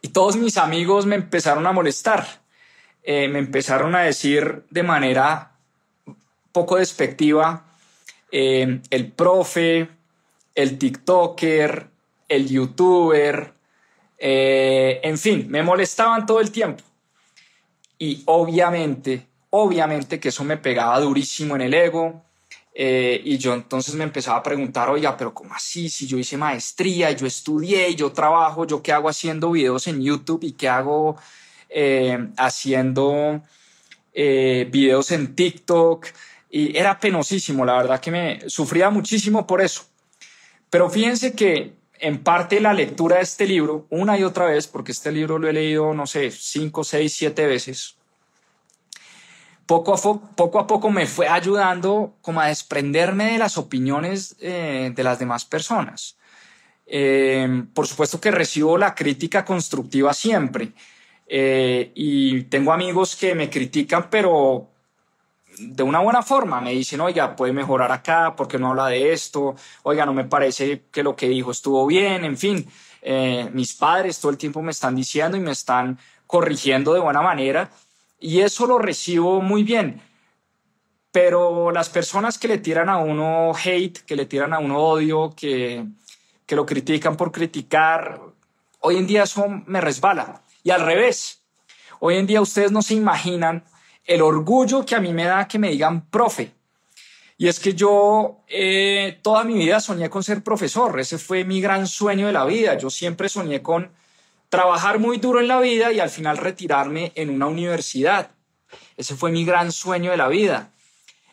Y 0.03 0.09
todos 0.09 0.37
mis 0.37 0.59
amigos 0.59 1.07
me 1.07 1.15
empezaron 1.15 1.67
a 1.67 1.73
molestar, 1.73 2.27
eh, 3.05 3.29
me 3.29 3.39
empezaron 3.39 3.95
a 3.95 4.01
decir 4.01 4.65
de 4.71 4.83
manera 4.83 5.53
poco 6.51 6.77
despectiva, 6.77 7.65
eh, 8.33 8.81
el 8.91 9.13
profe, 9.13 9.89
el 10.57 10.77
TikToker, 10.77 11.89
el 12.29 12.49
youtuber, 12.49 13.53
eh, 14.27 15.01
en 15.03 15.19
fin, 15.19 15.45
me 15.51 15.63
molestaban 15.63 16.25
todo 16.25 16.41
el 16.41 16.51
tiempo. 16.51 16.83
Y 17.99 18.23
obviamente, 18.25 19.27
obviamente 19.51 20.19
que 20.19 20.31
eso 20.31 20.45
me 20.45 20.57
pegaba 20.57 20.99
durísimo 20.99 21.55
en 21.57 21.61
el 21.61 21.75
ego. 21.75 22.23
Eh, 22.75 23.21
y 23.23 23.37
yo 23.37 23.53
entonces 23.53 23.95
me 23.95 24.05
empezaba 24.05 24.39
a 24.39 24.43
preguntar, 24.43 24.89
oiga, 24.89 25.15
pero 25.15 25.35
¿cómo 25.35 25.55
así? 25.55 25.91
Si 25.91 26.07
yo 26.07 26.17
hice 26.17 26.39
maestría, 26.39 27.13
yo 27.13 27.27
estudié, 27.27 27.95
yo 27.95 28.13
trabajo, 28.13 28.67
yo 28.67 28.83
qué 28.83 28.93
hago 28.93 29.11
haciendo 29.11 29.51
videos 29.51 29.87
en 29.89 30.03
YouTube 30.03 30.43
y 30.43 30.53
qué 30.53 30.71
hago 30.71 31.17
eh, 31.69 32.29
haciendo 32.39 33.43
eh, 34.15 34.67
videos 34.73 35.11
en 35.11 35.35
TikTok. 35.35 36.07
Y 36.49 36.79
era 36.79 36.99
penosísimo, 36.99 37.67
la 37.67 37.77
verdad 37.77 38.01
que 38.01 38.11
me 38.11 38.49
sufría 38.49 38.89
muchísimo 38.89 39.47
por 39.47 39.61
eso. 39.61 39.83
Pero 40.71 40.89
fíjense 40.89 41.35
que 41.35 41.84
en 42.01 42.23
parte 42.23 42.61
la 42.61 42.73
lectura 42.73 43.17
de 43.17 43.23
este 43.23 43.47
libro, 43.47 43.87
una 43.91 44.19
y 44.19 44.25
otra 44.25 44.47
vez, 44.47 44.67
porque 44.67 44.93
este 44.93 45.13
libro 45.13 45.39
lo 45.39 45.49
he 45.49 45.53
leído, 45.53 45.95
no 45.95 46.07
sé, 46.07 46.31
cinco, 46.31 46.85
seis, 46.85 47.15
siete 47.15 47.47
veces, 47.47 47.97
poco 49.67 49.95
a, 49.95 50.37
poco, 50.37 50.59
a 50.59 50.67
poco 50.67 50.91
me 50.91 51.07
fue 51.07 51.29
ayudando 51.29 52.15
como 52.21 52.41
a 52.41 52.49
desprenderme 52.49 53.33
de 53.33 53.39
las 53.39 53.57
opiniones 53.57 54.37
eh, 54.41 54.93
de 54.95 55.05
las 55.05 55.19
demás 55.19 55.45
personas. 55.45 56.19
Eh, 56.87 57.65
por 57.73 57.87
supuesto 57.87 58.21
que 58.21 58.31
recibo 58.31 58.77
la 58.77 58.95
crítica 58.95 59.45
constructiva 59.45 60.13
siempre 60.13 60.73
eh, 61.27 61.93
y 61.95 62.43
tengo 62.45 62.73
amigos 62.73 63.17
que 63.17 63.35
me 63.35 63.49
critican, 63.49 64.11
pero 64.11 64.69
de 65.59 65.83
una 65.83 66.01
buena 66.01 66.23
forma. 66.23 66.61
Me 66.61 66.73
dicen, 66.73 67.01
oiga, 67.01 67.37
puede 67.37 67.53
mejorar 67.53 67.93
acá, 67.93 68.35
porque 68.37 68.59
no 68.59 68.71
habla 68.71 68.89
de 68.89 69.13
esto? 69.13 69.55
Oiga, 69.83 70.07
no 70.07 70.15
me 70.15 70.25
parece 70.25 70.85
que 70.91 71.03
lo 71.03 71.17
que 71.17 71.29
dijo 71.29 71.51
estuvo 71.51 71.87
bien, 71.87 72.25
en 72.25 72.37
fin. 72.37 72.69
mis 73.53 73.75
padres 73.75 74.19
todo 74.21 74.31
el 74.31 74.39
tiempo 74.39 74.63
me 74.63 74.71
están 74.71 74.97
diciendo 74.97 75.37
y 75.37 75.41
me 75.41 75.53
están 75.53 75.99
corrigiendo 76.27 76.95
de 76.95 77.01
buena 77.01 77.21
manera 77.21 77.71
y 78.25 78.41
eso 78.41 78.67
lo 78.67 78.79
recibo 78.79 79.43
muy 79.43 79.63
bien. 79.65 80.01
Pero 81.13 81.71
las 81.71 81.91
personas 81.91 82.39
que 82.39 82.49
le 82.49 82.57
tiran 82.57 82.89
a 82.89 82.97
uno 82.97 83.53
hate, 83.55 83.99
que 83.99 84.17
le 84.17 84.25
tiran 84.25 84.55
a 84.55 84.59
uno 84.59 84.79
odio, 84.79 85.35
que, 85.37 85.85
que 86.47 86.57
lo 86.57 86.65
critican 86.65 87.19
por 87.19 87.31
criticar, 87.33 88.21
hoy 88.81 88.97
en 88.97 89.07
día 89.07 89.25
eso 89.25 89.47
me 89.67 89.83
resbala. 89.83 90.43
Y 90.63 90.71
al 90.71 90.81
revés, 90.81 91.43
hoy 92.01 92.17
en 92.17 92.27
día 92.27 92.41
ustedes 92.41 92.73
no 92.73 92.81
se 92.81 92.95
imaginan 92.95 93.63
el 94.05 94.23
orgullo 94.23 94.85
que 94.85 94.95
a 94.95 95.01
mí 95.01 95.13
me 95.13 95.25
da 95.25 95.49
que 95.49 95.59
me 95.59 95.71
digan 95.71 96.07
profe. 96.07 96.53
Y 97.37 97.49
es 97.49 97.59
que 97.59 97.75
yo 97.75 98.45
eh, 98.49 99.19
toda 99.23 99.45
mi 99.45 99.55
vida 99.55 99.81
soñé 99.81 100.09
con 100.09 100.23
ser 100.23 100.43
profesor, 100.43 100.99
ese 101.01 101.19
fue 101.19 101.45
mi 101.45 101.61
gran 101.61 101.87
sueño 101.87 102.27
de 102.27 102.33
la 102.33 102.45
vida. 102.45 102.79
Yo 102.79 102.91
siempre 102.91 103.29
soñé 103.29 103.61
con 103.61 103.91
trabajar 104.49 105.01
muy 105.01 105.19
duro 105.19 105.41
en 105.41 105.49
la 105.49 105.61
vida 105.61 105.93
y 105.93 105.99
al 105.99 106.11
final 106.11 106.37
retirarme 106.37 107.13
en 107.17 107.31
una 107.31 107.47
universidad. 107.47 108.31
Ese 108.97 109.17
fue 109.17 109.33
mi 109.33 109.45
gran 109.45 109.73
sueño 109.73 110.13
de 110.13 110.17
la 110.17 110.29
vida. 110.29 110.71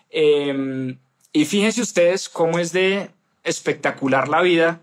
Em, 0.09 0.97
y 1.31 1.45
fíjense 1.45 1.81
ustedes 1.81 2.29
cómo 2.29 2.57
es 2.57 2.71
de 2.71 3.11
espectacular 3.43 4.27
la 4.27 4.41
vida, 4.41 4.81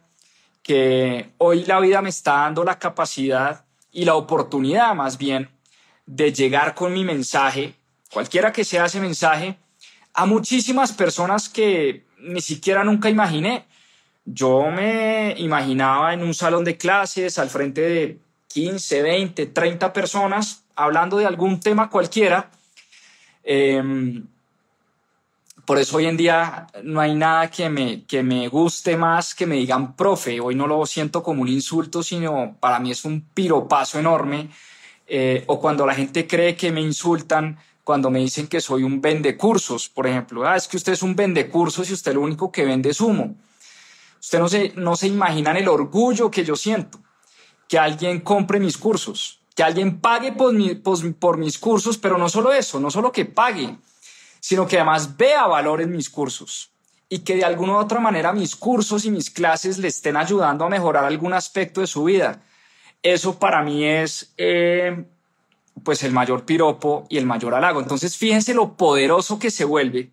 que 0.63 1.31
hoy 1.39 1.65
la 1.65 1.81
vida 1.81 2.01
me 2.01 2.11
está 2.11 2.33
dando 2.33 2.63
la 2.63 2.79
capacidad 2.79 3.65
y 3.91 4.05
la 4.05 4.15
oportunidad 4.15 4.95
más 4.95 5.19
bien 5.19 5.51
de 6.07 6.33
llegar 6.33 6.75
con 6.75 6.93
mi 6.93 7.05
mensaje, 7.05 7.75
cualquiera 8.13 8.53
que 8.53 8.65
sea 8.65 8.87
ese 8.87 9.01
mensaje, 9.01 9.57
a 10.15 10.27
muchísimas 10.27 10.93
personas 10.93 11.49
que 11.49 12.05
ni 12.21 12.41
siquiera 12.41 12.85
nunca 12.85 13.09
imaginé. 13.09 13.67
Yo 14.25 14.71
me 14.71 15.35
imaginaba 15.39 16.13
en 16.13 16.23
un 16.23 16.35
salón 16.35 16.65
de 16.65 16.77
clases 16.77 17.39
al 17.39 17.51
frente 17.51 17.81
de 17.81 18.19
15, 18.49 19.03
20, 19.03 19.47
30 19.47 19.93
personas 19.93 20.65
hablando 20.75 21.19
de 21.19 21.27
algún 21.27 21.61
tema 21.61 21.89
cualquiera. 21.91 22.51
Em, 23.43 24.27
por 25.65 25.79
eso 25.79 25.99
hoy 25.99 26.07
en 26.07 26.17
día 26.17 26.67
no 26.83 27.01
hay 27.01 27.15
nada 27.15 27.51
que 27.51 27.69
me, 27.69 28.05
que 28.05 28.23
me 28.23 28.49
guste 28.49 28.97
más 28.97 29.35
que 29.35 29.47
me 29.47 29.57
digan 29.57 29.95
profe. 29.97 30.41
Hoy 30.41 30.55
no 30.55 30.67
lo 30.67 30.85
siento 30.87 31.23
como 31.23 31.43
un 31.43 31.49
insulto, 31.49 32.03
sino 32.03 32.57
para 32.59 32.79
mí 32.79 32.91
es 32.91 33.05
un 33.05 33.21
piropazo 33.21 33.99
enorme. 33.99 34.49
Eh, 35.07 35.45
o 35.47 35.59
cuando 35.61 35.87
la 35.87 35.95
gente 35.95 36.27
cree 36.27 36.55
que 36.55 36.71
me 36.71 36.81
insultan 36.81 37.59
cuando 37.89 38.11
me 38.11 38.19
dicen 38.19 38.49
que 38.49 38.61
soy 38.61 38.83
un 38.83 39.01
vendecursos, 39.01 39.89
por 39.89 40.07
ejemplo. 40.07 40.47
Ah, 40.47 40.57
es 40.57 40.69
que 40.69 40.77
usted 40.77 40.93
es 40.93 41.03
un 41.03 41.17
vendecursos 41.17 41.89
y 41.89 41.95
usted 41.95 42.13
lo 42.13 42.21
único 42.21 42.53
que 42.53 42.67
vende 42.67 42.91
es 42.91 43.01
humo. 43.01 43.35
Usted 44.21 44.39
no 44.39 44.47
se, 44.47 44.73
no 44.77 44.95
se 44.95 45.07
imaginan 45.07 45.57
el 45.57 45.69
orgullo 45.69 46.31
que 46.31 46.45
yo 46.45 46.55
siento 46.55 47.01
que 47.67 47.79
alguien 47.79 48.21
compre 48.21 48.61
mis 48.61 48.77
cursos, 48.77 49.41
que 49.57 49.63
alguien 49.63 50.03
pague 50.03 50.33
por, 50.33 50.53
mis 51.39 51.59
cursos, 51.59 51.97
pero 51.97 52.19
no 52.19 52.29
solo 52.29 52.53
eso, 52.53 52.79
no 52.79 52.91
solo 52.91 53.11
que 53.11 53.25
pague, 53.25 53.79
sino 54.39 54.67
que 54.67 54.77
además 54.77 55.17
vea 55.17 55.47
valor 55.47 55.81
en 55.81 55.91
mis 55.91 56.11
cursos 56.11 56.71
y 57.09 57.21
que 57.21 57.37
de 57.37 57.47
alguna 57.47 57.73
u 57.73 57.77
otra 57.77 58.01
manera 58.01 58.35
mis 58.35 58.55
cursos 58.55 59.07
y 59.07 59.11
mis 59.11 59.31
clases 59.31 59.79
le 59.79 59.89
estén 59.89 60.19
ayudando 60.19 60.67
a 60.67 60.69
mejorar 60.69 61.07
algún 61.07 61.33
aspecto 61.33 61.81
de 61.81 61.87
su 61.87 62.05
vida. 62.05 62.43
Eso 63.03 63.39
para 63.39 63.63
mí 63.63 63.83
es 63.87 64.35
eh, 64.37 65.07
pues 65.85 66.03
el 66.03 66.13
mayor 66.13 66.45
piropo 66.45 67.07
y 67.09 67.19
el 67.19 67.27
mayor 67.27 67.55
halago. 67.55 67.81
Entonces 67.81 68.17
fíjense 68.17 68.55
lo 68.55 68.77
poderoso 68.77 69.39
que 69.39 69.51
se 69.51 69.65
vuelve 69.65 70.11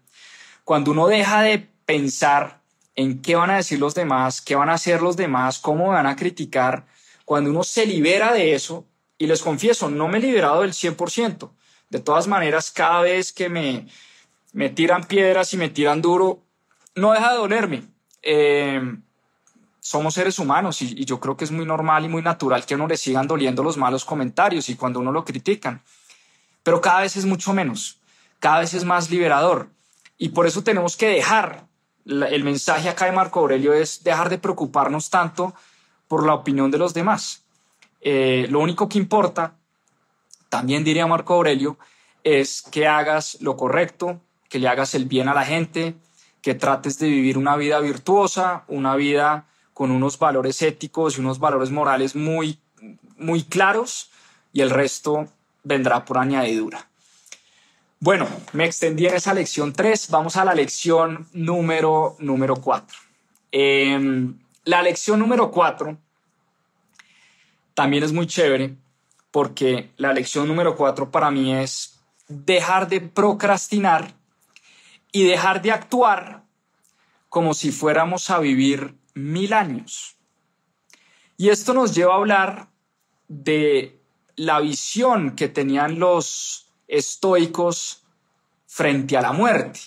cuando 0.65 0.91
uno 0.91 1.07
deja 1.07 1.43
de 1.43 1.69
pensar 1.85 2.61
en 2.95 3.21
qué 3.21 3.35
van 3.35 3.51
a 3.51 3.57
decir 3.57 3.79
los 3.79 3.93
demás, 3.93 4.41
qué 4.41 4.55
van 4.55 4.69
a 4.69 4.73
hacer 4.73 5.01
los 5.01 5.15
demás, 5.15 5.59
cómo 5.59 5.89
van 5.89 6.07
a 6.07 6.15
criticar, 6.15 6.87
cuando 7.23 7.49
uno 7.49 7.63
se 7.63 7.85
libera 7.85 8.33
de 8.33 8.53
eso, 8.55 8.85
y 9.17 9.27
les 9.27 9.41
confieso, 9.41 9.89
no 9.89 10.07
me 10.07 10.17
he 10.17 10.21
liberado 10.21 10.61
del 10.61 10.73
100%. 10.73 11.51
De 11.89 11.99
todas 11.99 12.27
maneras, 12.27 12.71
cada 12.71 13.01
vez 13.01 13.31
que 13.31 13.47
me, 13.47 13.87
me 14.53 14.69
tiran 14.69 15.03
piedras 15.03 15.53
y 15.53 15.57
me 15.57 15.69
tiran 15.69 16.01
duro, 16.01 16.41
no 16.95 17.13
deja 17.13 17.31
de 17.31 17.37
dolerme. 17.37 17.83
Eh, 18.21 18.81
somos 19.85 20.15
seres 20.15 20.39
humanos 20.39 20.81
y, 20.81 21.05
yo 21.05 21.19
creo 21.19 21.37
que 21.37 21.43
es 21.43 21.51
muy 21.51 21.63
normal 21.63 22.03
y 22.05 22.07
muy 22.07 22.23
natural 22.23 22.65
que 22.65 22.73
a 22.73 22.77
uno 22.77 22.87
le 22.87 22.97
sigan 22.97 23.27
doliendo 23.27 23.61
los 23.61 23.77
malos 23.77 24.03
comentarios 24.03 24.67
y 24.69 24.75
cuando 24.75 24.99
uno 24.99 25.11
lo 25.11 25.23
critican. 25.23 25.83
Pero 26.63 26.81
cada 26.81 27.01
vez 27.01 27.15
es 27.17 27.25
mucho 27.25 27.53
menos, 27.53 27.99
cada 28.39 28.61
vez 28.61 28.73
es 28.73 28.83
más 28.83 29.11
liberador. 29.11 29.69
Y 30.17 30.29
por 30.29 30.47
eso 30.47 30.63
tenemos 30.63 30.97
que 30.97 31.09
dejar, 31.09 31.67
el 32.03 32.43
mensaje 32.43 32.89
acá 32.89 33.05
de 33.05 33.11
Marco 33.11 33.41
Aurelio 33.41 33.75
es 33.75 34.03
dejar 34.03 34.29
de 34.29 34.39
preocuparnos 34.39 35.11
tanto 35.11 35.53
por 36.07 36.25
la 36.25 36.33
opinión 36.33 36.71
de 36.71 36.79
los 36.79 36.95
demás. 36.95 37.43
Eh, 38.01 38.47
lo 38.49 38.61
único 38.61 38.89
que 38.89 38.97
importa, 38.97 39.53
también 40.49 40.83
diría 40.83 41.05
Marco 41.05 41.35
Aurelio, 41.35 41.77
es 42.23 42.63
que 42.63 42.87
hagas 42.87 43.37
lo 43.39 43.55
correcto, 43.55 44.19
que 44.49 44.57
le 44.57 44.67
hagas 44.67 44.95
el 44.95 45.05
bien 45.05 45.29
a 45.29 45.35
la 45.35 45.45
gente, 45.45 45.93
que 46.41 46.55
trates 46.55 46.97
de 46.97 47.07
vivir 47.07 47.37
una 47.37 47.55
vida 47.55 47.79
virtuosa, 47.81 48.63
una 48.67 48.95
vida 48.95 49.45
con 49.75 49.91
unos 49.91 50.17
valores 50.17 50.61
éticos 50.61 51.17
y 51.17 51.19
unos 51.19 51.37
valores 51.37 51.69
morales 51.69 52.15
muy, 52.15 52.57
muy 53.17 53.43
claros 53.43 54.09
y 54.53 54.61
el 54.61 54.69
resto 54.69 55.27
vendrá 55.63 56.05
por 56.05 56.17
añadidura. 56.17 56.87
Bueno, 57.99 58.25
me 58.53 58.63
extendí 58.63 59.05
en 59.05 59.15
esa 59.15 59.33
lección 59.33 59.73
3, 59.73 60.09
vamos 60.11 60.37
a 60.37 60.45
la 60.45 60.55
lección 60.55 61.27
número, 61.33 62.15
número 62.19 62.55
4. 62.55 62.97
La 64.63 64.81
lección 64.81 65.19
número 65.19 65.51
cuatro 65.51 65.97
también 67.73 68.03
es 68.03 68.13
muy 68.13 68.27
chévere 68.27 68.75
porque 69.29 69.91
la 69.97 70.13
lección 70.13 70.47
número 70.47 70.77
cuatro 70.77 71.11
para 71.11 71.31
mí 71.31 71.53
es 71.53 71.99
dejar 72.29 72.87
de 72.87 73.01
procrastinar 73.01 74.13
y 75.11 75.25
dejar 75.25 75.61
de 75.61 75.71
actuar 75.71 76.43
como 77.27 77.53
si 77.53 77.71
fuéramos 77.71 78.29
a 78.29 78.39
vivir 78.39 78.95
mil 79.15 79.53
años. 79.53 80.15
Y 81.37 81.49
esto 81.49 81.73
nos 81.73 81.95
lleva 81.95 82.13
a 82.13 82.17
hablar 82.17 82.69
de 83.27 83.99
la 84.35 84.59
visión 84.59 85.35
que 85.35 85.49
tenían 85.49 85.97
los 85.97 86.71
estoicos 86.87 88.03
frente 88.67 89.17
a 89.17 89.21
la 89.21 89.31
muerte. 89.31 89.79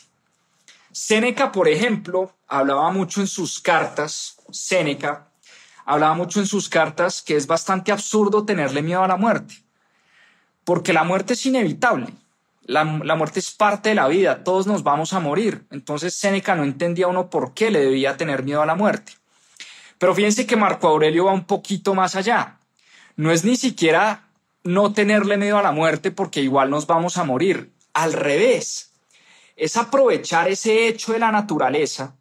Séneca, 0.90 1.52
por 1.52 1.68
ejemplo, 1.68 2.34
hablaba 2.48 2.90
mucho 2.90 3.20
en 3.20 3.28
sus 3.28 3.60
cartas 3.60 4.38
Séneca 4.50 5.28
hablaba 5.84 6.14
mucho 6.14 6.40
en 6.40 6.46
sus 6.46 6.68
cartas 6.68 7.22
que 7.22 7.36
es 7.36 7.46
bastante 7.46 7.92
absurdo 7.92 8.44
tenerle 8.44 8.82
miedo 8.82 9.02
a 9.02 9.08
la 9.08 9.16
muerte, 9.16 9.54
porque 10.64 10.92
la 10.92 11.04
muerte 11.04 11.32
es 11.32 11.46
inevitable. 11.46 12.08
La, 12.62 12.84
muerte 12.84 13.38
es 13.38 13.50
parte 13.50 13.88
de 13.88 13.94
la 13.94 14.08
vida, 14.08 14.44
todos 14.44 14.66
nos 14.66 14.82
vamos 14.82 15.14
a 15.14 15.20
morir. 15.20 15.64
Entonces 15.70 16.12
Séneca 16.14 16.54
no 16.54 16.64
entendía 16.64 17.08
uno 17.08 17.30
por 17.30 17.54
qué 17.54 17.70
le 17.70 17.80
debía 17.80 18.18
tener 18.18 18.42
miedo 18.42 18.60
a 18.60 18.66
la 18.66 18.74
muerte. 18.74 19.12
Pero 19.98 20.14
fíjense 20.14 20.46
que 20.46 20.56
Marco 20.56 20.88
Aurelio 20.88 21.26
va 21.26 21.32
un 21.32 21.44
poquito 21.44 21.94
más 21.94 22.14
allá. 22.14 22.58
No 23.16 23.32
es 23.32 23.44
ni 23.44 23.56
siquiera 23.56 24.28
no 24.62 24.92
tenerle 24.92 25.36
miedo 25.36 25.58
a 25.58 25.62
la 25.62 25.72
muerte 25.72 26.10
porque 26.10 26.40
igual 26.40 26.70
nos 26.70 26.86
vamos 26.86 27.16
a 27.16 27.24
morir. 27.24 27.72
Al 27.92 28.12
revés, 28.12 28.92
es 29.56 29.76
aprovechar 29.76 30.48
ese 30.48 30.88
hecho 30.88 31.12
de 31.12 31.18
la 31.18 31.32
naturaleza 31.32 32.14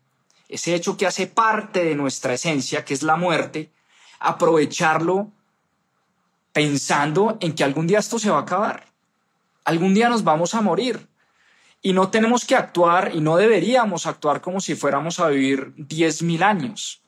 ese 0.50 0.76
hecho 0.76 0.98
que 0.98 1.06
hace 1.06 1.28
parte 1.28 1.84
de 1.84 1.96
nuestra 1.96 2.34
esencia, 2.34 2.86
que 2.86 2.94
es 2.94 3.04
la 3.04 3.16
muerte, 3.16 3.72
aprovecharlo 4.20 5.32
pensando 6.54 7.38
en 7.42 7.54
que 7.54 7.64
algún 7.64 7.88
día 7.88 8.00
esto 8.00 8.18
se 8.18 8.30
va 8.30 8.40
a 8.40 8.42
acabar. 8.42 8.86
Algún 9.66 9.94
día 9.94 10.10
nos 10.10 10.24
vamos 10.24 10.56
a 10.56 10.62
morir. 10.62 11.08
Y 11.82 11.94
no 11.94 12.10
tenemos 12.10 12.46
que 12.46 12.56
actuar 12.56 13.12
y 13.14 13.22
no 13.22 13.38
deberíamos 13.38 14.08
actuar 14.08 14.42
como 14.42 14.60
si 14.60 14.76
fuéramos 14.76 15.20
a 15.20 15.28
vivir 15.28 15.76
10.000 15.76 16.42
años. 16.42 17.04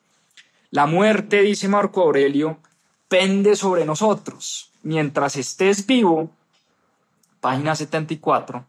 La 0.70 0.86
muerte, 0.86 1.42
dice 1.42 1.68
Marco 1.68 2.02
Aurelio, 2.02 2.58
pende 3.08 3.56
sobre 3.56 3.84
nosotros. 3.84 4.70
Mientras 4.82 5.36
estés 5.36 5.86
vivo, 5.86 6.30
página 7.40 7.74
74, 7.74 8.64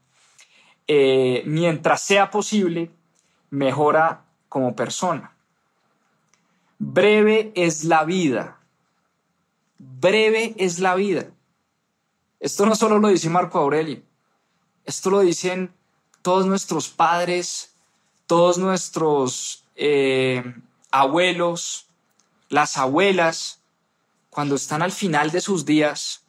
eh, 0.88 1.44
mientras 1.46 2.02
sea 2.02 2.32
posible, 2.32 2.90
mejora 3.50 4.24
como 4.50 4.76
persona. 4.76 5.34
Breve 6.80 7.52
es 7.56 7.84
la 7.84 8.04
vida. 8.04 8.58
Breve 9.78 10.56
es 10.58 10.80
la 10.80 10.96
vida. 10.96 11.28
Esto 12.40 12.66
no 12.66 12.76
solo 12.76 12.98
lo 12.98 13.10
dice 13.10 13.30
Marco 13.30 13.60
Aurelio, 13.60 14.02
esto 14.84 15.12
lo 15.12 15.20
dicen 15.20 15.72
todos 16.24 16.48
nuestros 16.48 16.90
padres, 16.90 17.76
todos 18.26 18.58
nuestros 18.58 19.64
eh, 19.76 20.44
abuelos, 20.90 21.88
las 22.52 22.78
abuelas, 22.78 23.62
cuando 24.30 24.56
están 24.56 24.82
al 24.82 24.92
final 24.92 25.32
de 25.32 25.40
sus 25.40 25.66
días, 25.66 26.26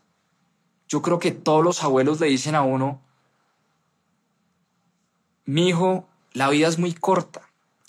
yo 0.88 1.02
creo 1.02 1.18
que 1.18 1.32
todos 1.32 1.64
los 1.64 1.82
abuelos 1.82 2.20
le 2.20 2.28
dicen 2.28 2.54
a 2.54 2.62
uno, 2.62 3.02
mi 5.44 5.68
hijo, 5.68 6.08
la 6.32 6.48
vida 6.48 6.68
es 6.68 6.78
muy 6.78 6.94
corta, 6.94 7.42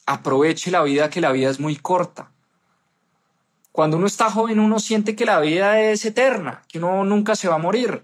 aproveche 0.08 0.72
la 0.72 0.82
vida 0.82 1.12
que 1.12 1.22
la 1.22 1.32
vida 1.32 1.52
es 1.52 1.60
muy 1.60 1.76
corta. 1.76 2.32
Cuando 3.72 3.98
uno 3.98 4.08
está 4.08 4.32
joven 4.32 4.60
uno 4.60 4.80
siente 4.80 5.16
que 5.16 5.26
la 5.26 5.40
vida 5.40 5.80
es 5.80 6.04
eterna, 6.04 6.64
que 6.68 6.80
uno 6.80 7.06
nunca 7.06 7.36
se 7.36 7.48
va 7.48 7.56
a 7.56 7.60
morir. 7.60 8.04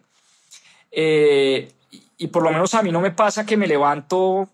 Eh, 0.91 1.73
y 2.17 2.27
por 2.27 2.43
lo 2.43 2.51
menos 2.51 2.75
a 2.75 2.83
mí 2.83 2.91
no 2.91 3.01
me 3.01 3.11
pasa 3.11 3.47
que 3.47 3.57
me 3.57 3.67
levanto, 3.67 4.47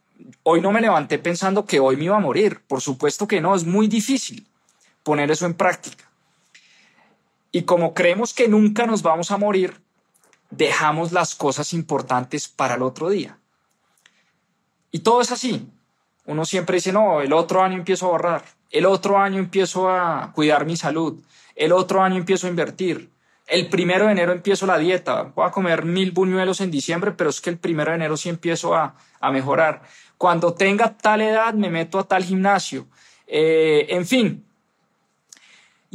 hoy 0.43 0.61
no 0.61 0.71
me 0.71 0.80
levanté 0.80 1.19
pensando 1.19 1.65
que 1.65 1.82
hoy 1.82 1.97
me 1.97 2.05
iba 2.05 2.15
a 2.15 2.21
morir. 2.21 2.61
Por 2.65 2.80
supuesto 2.80 3.28
que 3.28 3.41
no, 3.41 3.55
es 3.55 3.65
muy 3.65 3.89
difícil 3.89 4.47
poner 5.05 5.29
eso 5.29 5.45
en 5.45 5.53
práctica. 5.53 6.03
Y 7.51 7.61
como 7.61 7.93
creemos 7.93 8.33
que 8.33 8.49
nunca 8.49 8.85
nos 8.85 9.03
vamos 9.03 9.31
a 9.31 9.37
morir, 9.37 9.79
dejamos 10.49 11.13
las 11.13 11.35
cosas 11.35 11.71
importantes 11.71 12.49
para 12.49 12.73
el 12.73 12.81
otro 12.81 13.09
día. 13.09 13.37
Y 14.91 14.99
todo 14.99 15.21
es 15.21 15.31
así. 15.31 15.69
Uno 16.25 16.43
siempre 16.43 16.77
dice, 16.77 16.91
no, 16.91 17.21
el 17.21 17.31
otro 17.33 17.61
año 17.61 17.77
empiezo 17.77 18.07
a 18.07 18.09
ahorrar, 18.09 18.45
el 18.71 18.85
otro 18.85 19.19
año 19.19 19.37
empiezo 19.37 19.89
a 19.89 20.31
cuidar 20.33 20.65
mi 20.65 20.75
salud, 20.75 21.21
el 21.55 21.71
otro 21.71 22.01
año 22.01 22.17
empiezo 22.17 22.47
a 22.47 22.49
invertir, 22.49 23.11
el 23.47 23.69
primero 23.69 24.07
de 24.07 24.13
enero 24.13 24.31
empiezo 24.31 24.65
la 24.65 24.79
dieta, 24.79 25.31
voy 25.35 25.45
a 25.45 25.51
comer 25.51 25.85
mil 25.85 26.11
buñuelos 26.11 26.61
en 26.61 26.71
diciembre, 26.71 27.11
pero 27.11 27.29
es 27.29 27.41
que 27.41 27.51
el 27.51 27.59
primero 27.59 27.91
de 27.91 27.97
enero 27.97 28.17
sí 28.17 28.29
empiezo 28.29 28.73
a, 28.73 28.95
mejorar. 29.31 29.83
Cuando 30.17 30.53
tenga 30.53 30.97
tal 30.97 31.21
edad 31.21 31.53
me 31.53 31.69
meto 31.69 31.99
a 31.99 32.07
tal 32.07 32.23
gimnasio. 32.23 32.87
Eh, 33.27 33.87
en 33.89 34.05
fin. 34.05 34.45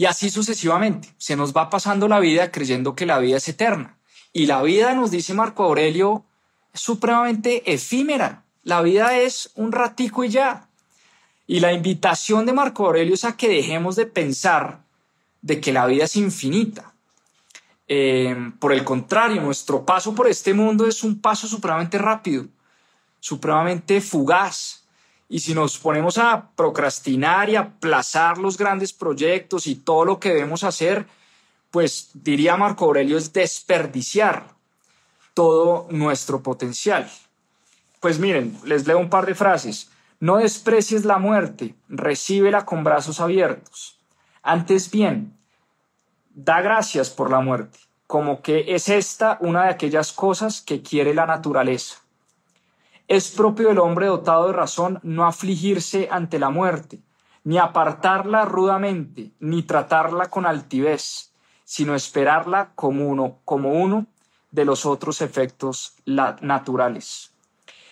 Y 0.01 0.07
así 0.07 0.31
sucesivamente. 0.31 1.09
Se 1.19 1.37
nos 1.37 1.53
va 1.53 1.69
pasando 1.69 2.09
la 2.09 2.21
vida 2.21 2.51
creyendo 2.51 2.95
que 2.95 3.05
la 3.05 3.19
vida 3.19 3.37
es 3.37 3.47
eterna. 3.49 3.99
Y 4.33 4.47
la 4.47 4.63
vida, 4.63 4.95
nos 4.95 5.11
dice 5.11 5.35
Marco 5.35 5.65
Aurelio, 5.65 6.25
es 6.73 6.81
supremamente 6.81 7.71
efímera. 7.71 8.43
La 8.63 8.81
vida 8.81 9.19
es 9.19 9.51
un 9.57 9.73
ratico 9.73 10.25
y 10.25 10.31
ya. 10.31 10.69
Y 11.47 11.61
la 11.61 11.75
invitación 11.75 12.47
de 12.47 12.55
Marco 12.55 12.87
Aurelio 12.87 13.13
es 13.13 13.27
a 13.27 13.37
que 13.37 13.51
dejemos 13.51 13.95
de 13.97 14.07
pensar 14.07 14.81
de 15.43 15.61
que 15.61 15.71
la 15.71 15.85
vida 15.85 16.05
es 16.05 16.17
infinita 16.17 16.95
eh, 17.93 18.53
por 18.59 18.73
el 18.73 18.85
contrario, 18.85 19.43
nuestro 19.43 19.85
paso 19.85 20.15
por 20.15 20.29
este 20.29 20.55
mundo 20.55 20.87
es 20.87 21.03
un 21.03 21.21
paso 21.21 21.47
supremamente 21.47 21.99
rápido, 21.99 22.47
supremamente 23.19 24.01
fugaz. 24.01 24.85
Y 25.33 25.39
si 25.39 25.55
nos 25.55 25.79
ponemos 25.79 26.19
a 26.19 26.51
procrastinar 26.57 27.49
y 27.49 27.55
aplazar 27.55 28.37
los 28.37 28.59
grandes 28.59 28.93
proyectos 28.93 29.69
y 29.69 29.77
todo 29.77 30.05
lo 30.05 30.19
que 30.19 30.31
debemos 30.31 30.65
hacer, 30.65 31.07
pues 31.71 32.11
diría 32.15 32.57
Marco 32.57 32.87
Aurelio 32.87 33.17
es 33.17 33.33
desperdiciar 33.33 34.49
todo 35.33 35.87
nuestro 35.91 36.43
potencial. 36.43 37.09
Pues 38.01 38.19
miren, 38.19 38.59
les 38.65 38.89
leo 38.89 38.99
un 38.99 39.09
par 39.09 39.25
de 39.25 39.37
frases. 39.37 39.93
No 40.19 40.39
desprecies 40.39 41.05
la 41.05 41.19
muerte, 41.19 41.77
recíbela 41.89 42.65
con 42.65 42.83
brazos 42.83 43.21
abiertos. 43.21 44.01
Antes 44.43 44.91
bien, 44.91 45.39
da 46.35 46.61
gracias 46.61 47.09
por 47.09 47.31
la 47.31 47.39
muerte, 47.39 47.79
como 48.09 48.43
que 48.43 48.75
es 48.75 48.89
esta 48.89 49.39
una 49.41 49.63
de 49.63 49.71
aquellas 49.71 50.13
cosas 50.13 50.61
que 50.61 50.83
quiere 50.83 51.15
la 51.15 51.27
naturaleza. 51.27 51.99
Es 53.11 53.33
propio 53.33 53.71
del 53.71 53.81
hombre 53.81 54.07
dotado 54.07 54.47
de 54.47 54.53
razón 54.53 55.01
no 55.03 55.27
afligirse 55.27 56.07
ante 56.13 56.39
la 56.39 56.51
muerte, 56.51 57.01
ni 57.43 57.59
apartarla 57.59 58.45
rudamente, 58.45 59.33
ni 59.41 59.65
tratarla 59.65 60.31
con 60.31 60.47
altivez, 60.47 61.35
sino 61.65 61.97
esperarla 61.97 62.71
como 62.77 63.09
uno, 63.09 63.39
como 63.45 63.73
uno 63.73 64.07
de 64.53 64.65
los 64.65 64.87
otros 64.87 65.23
efectos 65.23 65.97
naturales. 66.07 67.35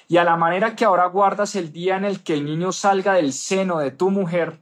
Y 0.06 0.18
a 0.18 0.24
la 0.24 0.36
manera 0.36 0.76
que 0.76 0.84
ahora 0.84 1.06
guardas 1.06 1.56
el 1.56 1.72
día 1.72 1.96
en 1.96 2.04
el 2.04 2.22
que 2.22 2.34
el 2.34 2.44
niño 2.44 2.70
salga 2.70 3.14
del 3.14 3.32
seno 3.32 3.80
de 3.80 3.90
tu 3.90 4.10
mujer, 4.10 4.60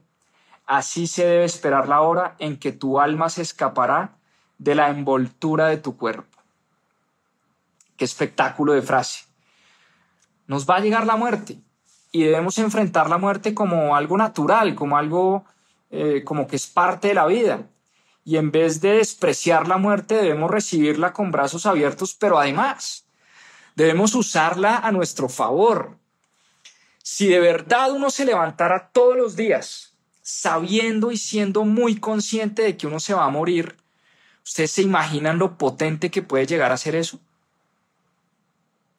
Así 0.65 1.07
se 1.07 1.25
debe 1.25 1.45
esperar 1.45 1.87
la 1.87 2.01
hora 2.01 2.35
en 2.39 2.57
que 2.57 2.73
tu 2.73 2.99
alma 2.99 3.29
se 3.29 3.41
escapará 3.41 4.17
de 4.57 4.75
la 4.75 4.89
envoltura 4.89 5.67
de 5.67 5.77
tu 5.77 5.95
cuerpo. 5.95 6.37
Qué 7.95 8.03
espectáculo 8.03 8.73
de 8.73 8.81
frase. 8.81 9.26
Nos 10.47 10.65
va 10.67 10.77
a 10.77 10.79
llegar 10.79 11.05
la 11.05 11.15
muerte 11.15 11.59
y 12.11 12.23
debemos 12.23 12.57
enfrentar 12.57 13.09
la 13.09 13.17
muerte 13.17 13.53
como 13.53 13.95
algo 13.95 14.17
natural, 14.17 14.75
como 14.75 14.97
algo 14.97 15.45
eh, 15.91 16.23
como 16.25 16.47
que 16.47 16.55
es 16.55 16.67
parte 16.67 17.09
de 17.09 17.13
la 17.13 17.27
vida. 17.27 17.67
Y 18.25 18.37
en 18.37 18.51
vez 18.51 18.81
de 18.81 18.93
despreciar 18.93 19.67
la 19.67 19.77
muerte, 19.77 20.15
debemos 20.15 20.51
recibirla 20.51 21.13
con 21.13 21.31
brazos 21.31 21.65
abiertos, 21.65 22.13
pero 22.13 22.39
además 22.39 23.05
debemos 23.75 24.15
usarla 24.15 24.77
a 24.77 24.91
nuestro 24.91 25.29
favor. 25.29 25.97
Si 27.01 27.27
de 27.27 27.39
verdad 27.39 27.91
uno 27.91 28.09
se 28.09 28.25
levantara 28.25 28.89
todos 28.91 29.15
los 29.15 29.35
días 29.35 29.93
sabiendo 30.21 31.11
y 31.11 31.17
siendo 31.17 31.63
muy 31.63 31.99
consciente 31.99 32.63
de 32.63 32.75
que 32.75 32.87
uno 32.87 32.99
se 32.99 33.13
va 33.13 33.23
a 33.23 33.29
morir, 33.29 33.77
¿ustedes 34.43 34.71
se 34.71 34.81
imaginan 34.81 35.39
lo 35.39 35.57
potente 35.57 36.11
que 36.11 36.21
puede 36.21 36.45
llegar 36.45 36.73
a 36.73 36.77
ser 36.77 36.95
eso? 36.95 37.19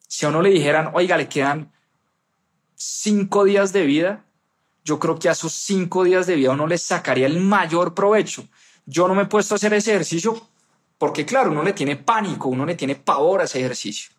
Si 0.09 0.25
a 0.25 0.29
uno 0.29 0.41
le 0.41 0.49
dijeran, 0.49 0.89
oiga, 0.95 1.17
le 1.17 1.29
quedan 1.29 1.71
cinco 2.73 3.43
días 3.43 3.71
de 3.73 3.85
vida, 3.85 4.25
yo 4.83 4.97
creo 4.97 5.19
que 5.19 5.29
a 5.29 5.33
esos 5.33 5.53
cinco 5.53 6.03
días 6.03 6.25
de 6.25 6.35
vida 6.35 6.49
uno 6.49 6.65
les 6.65 6.81
sacaría 6.81 7.27
el 7.27 7.39
mayor 7.39 7.93
provecho. 7.93 8.43
Yo 8.87 9.07
no 9.07 9.13
me 9.13 9.21
he 9.21 9.27
puesto 9.27 9.53
a 9.53 9.57
hacer 9.57 9.71
ese 9.75 9.91
ejercicio 9.91 10.49
porque, 10.97 11.27
claro, 11.27 11.51
uno 11.51 11.61
le 11.61 11.73
tiene 11.73 11.95
pánico, 11.95 12.49
uno 12.49 12.65
le 12.65 12.73
tiene 12.73 12.95
pavor 12.95 13.41
a 13.41 13.43
ese 13.43 13.59
ejercicio. 13.59 14.09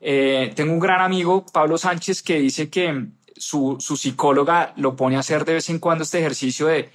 Eh, 0.00 0.52
tengo 0.54 0.72
un 0.72 0.78
gran 0.78 1.00
amigo, 1.00 1.44
Pablo 1.52 1.76
Sánchez, 1.76 2.22
que 2.22 2.38
dice 2.38 2.70
que 2.70 3.08
su, 3.36 3.76
psicóloga 3.80 4.72
lo 4.76 4.94
pone 4.94 5.16
a 5.16 5.20
hacer 5.20 5.44
de 5.44 5.54
vez 5.54 5.68
en 5.68 5.80
cuando 5.80 6.04
este 6.04 6.20
ejercicio 6.20 6.68
de 6.68 6.90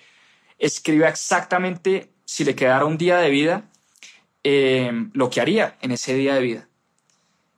escribe 0.57 1.09
exactamente 1.09 2.09
si 2.23 2.45
le 2.45 2.55
quedara 2.55 2.85
un 2.85 2.97
día 2.97 3.17
de 3.17 3.29
vida, 3.29 3.69
eh, 4.45 4.91
lo 5.11 5.29
que 5.29 5.41
haría 5.41 5.77
en 5.81 5.91
ese 5.91 6.13
día 6.13 6.35
de 6.35 6.41
vida. 6.41 6.66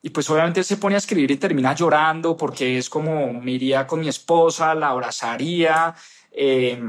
Y 0.02 0.10
pues 0.10 0.30
obviamente 0.30 0.64
se 0.64 0.78
pone 0.78 0.96
a 0.96 1.00
escribir 1.00 1.32
y 1.32 1.38
termina 1.38 1.76
llorando 1.76 2.38
porque 2.38 2.78
es 2.78 2.90
como 2.90 3.34
me 3.34 3.52
iría 3.52 3.86
con 3.86 4.00
mi 4.00 4.08
esposa, 4.08 4.74
la 4.74 4.90
abrazaría, 4.90 5.94
eh, 6.32 6.82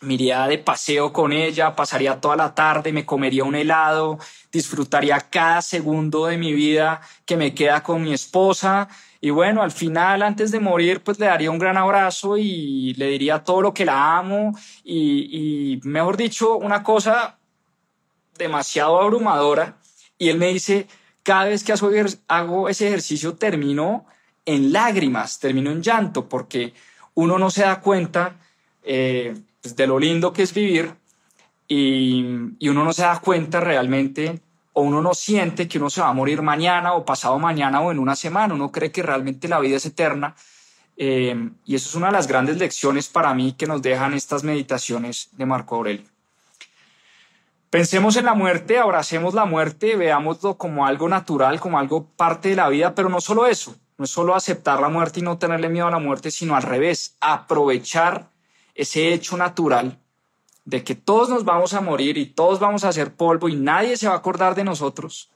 me 0.00 0.14
iría 0.14 0.46
de 0.48 0.58
paseo 0.58 1.12
con 1.12 1.32
ella, 1.32 1.76
pasaría 1.76 2.20
toda 2.20 2.36
la 2.36 2.54
tarde, 2.54 2.92
me 2.92 3.06
comería 3.06 3.44
un 3.44 3.54
helado, 3.54 4.18
disfrutaría 4.50 5.20
cada 5.20 5.62
segundo 5.62 6.26
de 6.26 6.36
mi 6.36 6.52
vida 6.52 7.00
que 7.24 7.36
me 7.36 7.54
queda 7.54 7.82
con 7.82 8.02
mi 8.02 8.12
esposa 8.12 8.88
y 9.20 9.30
bueno, 9.30 9.62
al 9.62 9.72
final, 9.72 10.22
antes 10.22 10.50
de 10.50 10.60
morir, 10.60 11.02
pues 11.02 11.18
le 11.18 11.26
daría 11.26 11.50
un 11.50 11.58
gran 11.58 11.76
abrazo 11.76 12.36
y 12.36 12.94
le 12.94 13.08
diría 13.08 13.42
todo 13.42 13.62
lo 13.62 13.74
que 13.74 13.84
la 13.84 14.18
amo 14.18 14.52
y, 14.84 15.80
mejor 15.84 16.16
dicho, 16.16 16.56
una 16.56 16.82
cosa 16.82 17.38
demasiado 18.38 19.00
abrumadora. 19.00 19.78
Y 20.18 20.28
él 20.28 20.38
me 20.38 20.46
dice, 20.52 20.86
cada 21.26 21.46
vez 21.46 21.64
que 21.64 21.74
hago 22.28 22.68
ese 22.68 22.86
ejercicio 22.86 23.34
termino 23.34 24.06
en 24.44 24.72
lágrimas, 24.72 25.40
termino 25.40 25.72
en 25.72 25.82
llanto, 25.82 26.28
porque 26.28 26.72
uno 27.14 27.36
no 27.36 27.50
se 27.50 27.62
da 27.62 27.80
cuenta 27.80 28.36
eh, 28.84 29.36
pues, 29.60 29.74
de 29.74 29.88
lo 29.88 29.98
lindo 29.98 30.32
que 30.32 30.44
es 30.44 30.54
vivir 30.54 30.94
y, 31.66 32.22
uno 32.68 32.84
no 32.84 32.92
se 32.92 33.02
da 33.02 33.18
cuenta 33.18 33.58
realmente 33.58 34.40
o 34.72 34.82
uno 34.82 35.02
no 35.02 35.14
siente 35.14 35.66
que 35.66 35.78
uno 35.78 35.90
se 35.90 36.00
va 36.00 36.10
a 36.10 36.12
morir 36.12 36.42
mañana 36.42 36.92
o 36.92 37.04
pasado 37.04 37.40
mañana 37.40 37.80
o 37.80 37.90
en 37.90 37.98
una 37.98 38.14
semana, 38.14 38.54
uno 38.54 38.70
cree 38.70 38.92
que 38.92 39.02
realmente 39.02 39.48
la 39.48 39.58
vida 39.58 39.78
es 39.78 39.86
eterna. 39.86 40.36
Eh, 40.96 41.50
y 41.64 41.74
eso 41.74 41.88
es 41.88 41.94
una 41.96 42.06
de 42.06 42.12
las 42.12 42.28
grandes 42.28 42.56
lecciones 42.58 43.08
para 43.08 43.34
mí 43.34 43.54
que 43.58 43.66
nos 43.66 43.82
dejan 43.82 44.14
estas 44.14 44.44
meditaciones 44.44 45.30
de 45.32 45.44
Marco 45.44 45.74
Aurelio. 45.74 46.15
Pensemos 47.70 48.16
en 48.16 48.24
la 48.24 48.34
muerte, 48.34 48.78
abracemos 48.78 49.34
la 49.34 49.44
muerte, 49.44 49.96
veámoslo 49.96 50.56
como 50.56 50.86
algo 50.86 51.08
natural, 51.08 51.60
como 51.60 51.78
algo 51.78 52.06
parte 52.16 52.50
de 52.50 52.56
la 52.56 52.68
vida, 52.68 52.94
pero 52.94 53.08
no 53.08 53.20
solo 53.20 53.46
eso, 53.46 53.74
No 53.98 54.04
es 54.04 54.10
solo 54.10 54.34
aceptar 54.34 54.80
la 54.80 54.88
muerte 54.88 55.20
y 55.20 55.22
no 55.22 55.38
tenerle 55.38 55.68
miedo 55.68 55.86
a 55.86 55.90
la 55.90 55.98
muerte, 55.98 56.30
sino 56.30 56.54
al 56.54 56.62
revés, 56.62 57.16
aprovechar 57.20 58.28
ese 58.74 59.12
hecho 59.12 59.36
natural 59.36 59.98
de 60.66 60.84
que 60.84 60.94
todos 60.94 61.28
nos 61.28 61.44
vamos 61.44 61.72
a 61.74 61.80
morir 61.80 62.18
y 62.18 62.26
todos 62.26 62.58
vamos 62.58 62.84
a 62.84 62.88
hacer 62.88 63.14
polvo 63.14 63.48
y 63.48 63.56
nadie 63.56 63.96
se 63.96 64.08
va 64.08 64.14
a 64.14 64.18
acordar 64.18 64.54
de 64.54 64.64
nosotros. 64.64 65.30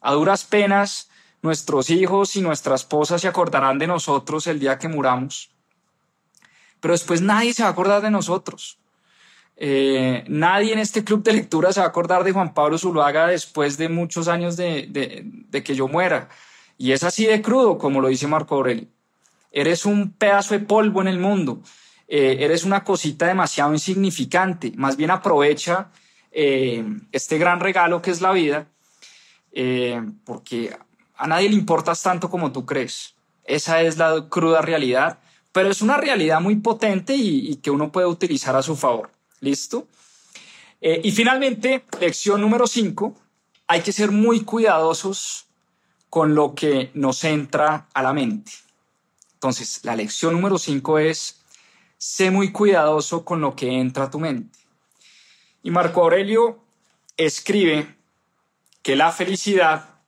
A 0.00 0.12
duras 0.12 0.44
penas, 0.44 1.08
nuestros 1.40 1.88
hijos 1.88 2.36
y 2.36 2.42
nuestra 2.42 2.74
esposa 2.74 3.18
se 3.18 3.28
acordarán 3.28 3.78
de 3.78 3.86
nosotros 3.86 4.46
el 4.46 4.58
día 4.58 4.78
que 4.78 4.88
muramos. 4.88 5.50
Pero 6.80 6.92
después 6.92 7.22
nadie 7.22 7.54
se 7.54 7.62
va 7.62 7.68
a 7.68 7.72
acordar 7.72 8.02
de 8.02 8.10
nosotros. 8.10 8.79
Eh, 9.62 10.24
nadie 10.26 10.72
en 10.72 10.78
este 10.78 11.04
club 11.04 11.22
de 11.22 11.34
lectura 11.34 11.70
se 11.70 11.80
va 11.80 11.86
a 11.86 11.90
acordar 11.90 12.24
de 12.24 12.32
Juan 12.32 12.54
Pablo 12.54 12.78
Zuluaga 12.78 13.26
después 13.26 13.76
de 13.76 13.90
muchos 13.90 14.26
años 14.26 14.56
de, 14.56 15.44
que 15.62 15.74
yo 15.74 15.86
muera. 15.86 16.30
Y 16.78 16.92
es 16.92 17.04
así 17.04 17.26
de 17.26 17.42
crudo, 17.42 17.76
como 17.76 18.00
lo 18.00 18.08
dice 18.08 18.26
Marco 18.26 18.54
Aurelio. 18.54 18.88
Eres 19.52 19.84
un 19.84 20.12
pedazo 20.12 20.54
de 20.54 20.60
polvo 20.60 21.02
en 21.02 21.08
el 21.08 21.18
mundo. 21.18 21.60
Eh, 22.08 22.38
eres 22.40 22.64
una 22.64 22.84
cosita 22.84 23.26
demasiado 23.26 23.74
insignificante. 23.74 24.72
Más 24.76 24.96
bien 24.96 25.10
aprovecha 25.10 25.90
eh, 26.32 26.82
este 27.12 27.36
gran 27.36 27.60
regalo 27.60 28.00
que 28.00 28.12
es 28.12 28.22
la 28.22 28.32
vida, 28.32 28.66
porque 30.24 30.74
a 31.16 31.26
nadie 31.26 31.50
le 31.50 31.56
importas 31.56 32.02
tanto 32.02 32.30
como 32.30 32.50
tú 32.50 32.64
crees. 32.64 33.14
Esa 33.44 33.82
es 33.82 33.98
la 33.98 34.26
cruda 34.30 34.62
realidad, 34.62 35.18
pero 35.52 35.68
es 35.68 35.82
una 35.82 35.98
realidad 35.98 36.40
muy 36.40 36.56
potente 36.56 37.14
y 37.14 37.56
que 37.56 37.70
uno 37.70 37.92
puede 37.92 38.06
utilizar 38.06 38.56
a 38.56 38.62
su 38.62 38.74
favor. 38.74 39.19
¿Listo? 39.40 39.88
y 40.82 41.10
finalmente, 41.12 41.84
lección 42.00 42.40
número 42.40 42.66
5, 42.66 43.14
hay 43.66 43.82
que 43.82 43.92
ser 43.92 44.10
muy 44.10 44.40
cuidadosos 44.44 45.46
con 46.08 46.34
lo 46.34 46.54
que 46.54 46.90
nos 46.94 47.22
entra 47.22 47.86
a 47.94 48.02
la 48.02 48.12
mente. 48.12 48.52
Entonces, 49.34 49.80
la 49.84 49.94
lección 49.94 50.34
número 50.34 50.58
5 50.58 50.98
es, 50.98 51.40
sé 51.96 52.30
muy 52.32 52.50
cuidadoso 52.50 53.24
con 53.24 53.40
lo 53.40 53.54
que 53.54 53.78
entra 53.78 54.04
a 54.04 54.10
tu 54.10 54.18
mente. 54.18 54.58
Y 55.62 55.70
Marco 55.70 56.02
Aurelio 56.02 56.58
escribe 57.16 57.94
que 58.82 58.96
la 58.96 59.12
felicidad 59.12 60.00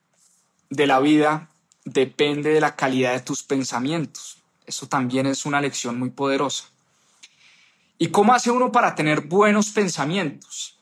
de 0.68 0.86
la 0.86 0.98
vida 0.98 1.48
depende 1.84 2.50
de 2.50 2.60
la 2.60 2.74
calidad 2.74 3.12
de 3.12 3.20
tus 3.20 3.44
pensamientos. 3.44 4.38
Eso 4.66 4.88
también 4.88 5.26
es 5.26 5.46
una 5.46 5.60
lección 5.60 5.98
muy 5.98 6.10
poderosa. 6.10 6.71
¿Y 8.02 8.08
cómo 8.08 8.34
hace 8.34 8.50
uno 8.50 8.72
para 8.72 8.96
tener 8.96 9.20
buenos 9.20 9.70
pensamientos? 9.70 10.80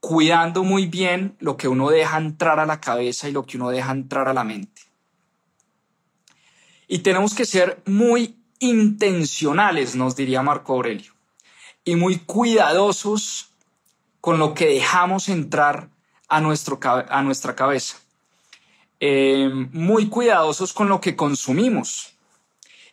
cuidando 0.00 0.64
muy 0.64 0.86
bien 0.86 1.36
lo 1.38 1.56
que 1.56 1.68
uno 1.68 1.88
deja 1.88 2.18
entrar 2.18 2.58
a 2.58 2.66
la 2.66 2.80
cabeza 2.80 3.28
y 3.28 3.32
lo 3.32 3.46
que 3.46 3.56
uno 3.56 3.70
deja 3.70 3.92
entrar 3.92 4.28
a 4.28 4.34
la 4.34 4.42
mente. 4.42 4.82
Y 6.88 6.98
tenemos 6.98 7.34
que 7.34 7.46
ser 7.46 7.80
muy 7.86 8.36
intencionales, 8.58 9.94
nos 9.94 10.14
diría 10.16 10.42
Marco 10.42 10.74
Aurelio, 10.74 11.14
y 11.84 11.94
muy 11.94 12.18
cuidadosos 12.18 13.50
con 14.20 14.38
lo 14.40 14.52
que 14.52 14.66
dejamos 14.66 15.30
entrar 15.30 15.88
a, 16.28 16.40
nuestro, 16.40 16.80
a 16.82 17.22
nuestra 17.22 17.54
cabeza. 17.54 17.96
Eh, 18.98 19.48
muy 19.72 20.08
cuidadosos 20.08 20.72
con 20.72 20.88
lo 20.90 21.00
que 21.00 21.16
consumimos. 21.16 22.12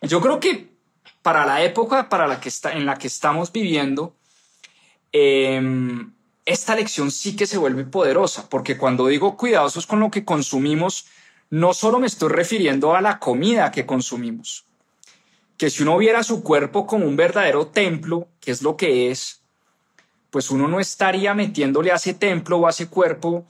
Yo 0.00 0.20
creo 0.22 0.40
que 0.40 0.71
para 1.22 1.46
la 1.46 1.62
época 1.62 2.08
para 2.08 2.26
la 2.26 2.40
que 2.40 2.48
está, 2.48 2.72
en 2.72 2.84
la 2.84 2.98
que 2.98 3.06
estamos 3.06 3.52
viviendo, 3.52 4.14
eh, 5.12 5.60
esta 6.44 6.74
lección 6.74 7.10
sí 7.10 7.36
que 7.36 7.46
se 7.46 7.58
vuelve 7.58 7.84
poderosa, 7.84 8.48
porque 8.48 8.76
cuando 8.76 9.06
digo 9.06 9.36
cuidadosos 9.36 9.86
con 9.86 10.00
lo 10.00 10.10
que 10.10 10.24
consumimos, 10.24 11.06
no 11.50 11.74
solo 11.74 11.98
me 11.98 12.06
estoy 12.06 12.30
refiriendo 12.30 12.96
a 12.96 13.00
la 13.00 13.18
comida 13.18 13.70
que 13.70 13.86
consumimos, 13.86 14.64
que 15.56 15.70
si 15.70 15.82
uno 15.82 15.98
viera 15.98 16.24
su 16.24 16.42
cuerpo 16.42 16.86
como 16.86 17.06
un 17.06 17.14
verdadero 17.14 17.68
templo, 17.68 18.26
que 18.40 18.50
es 18.50 18.62
lo 18.62 18.76
que 18.76 19.10
es, 19.10 19.42
pues 20.30 20.50
uno 20.50 20.66
no 20.66 20.80
estaría 20.80 21.34
metiéndole 21.34 21.92
a 21.92 21.96
ese 21.96 22.14
templo 22.14 22.56
o 22.56 22.66
a 22.66 22.70
ese 22.70 22.88
cuerpo 22.88 23.44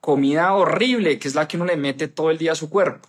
comida 0.00 0.52
horrible, 0.52 1.18
que 1.18 1.26
es 1.26 1.34
la 1.34 1.48
que 1.48 1.56
uno 1.56 1.64
le 1.64 1.76
mete 1.76 2.06
todo 2.06 2.30
el 2.30 2.38
día 2.38 2.52
a 2.52 2.56
su 2.56 2.70
cuerpo. 2.70 3.08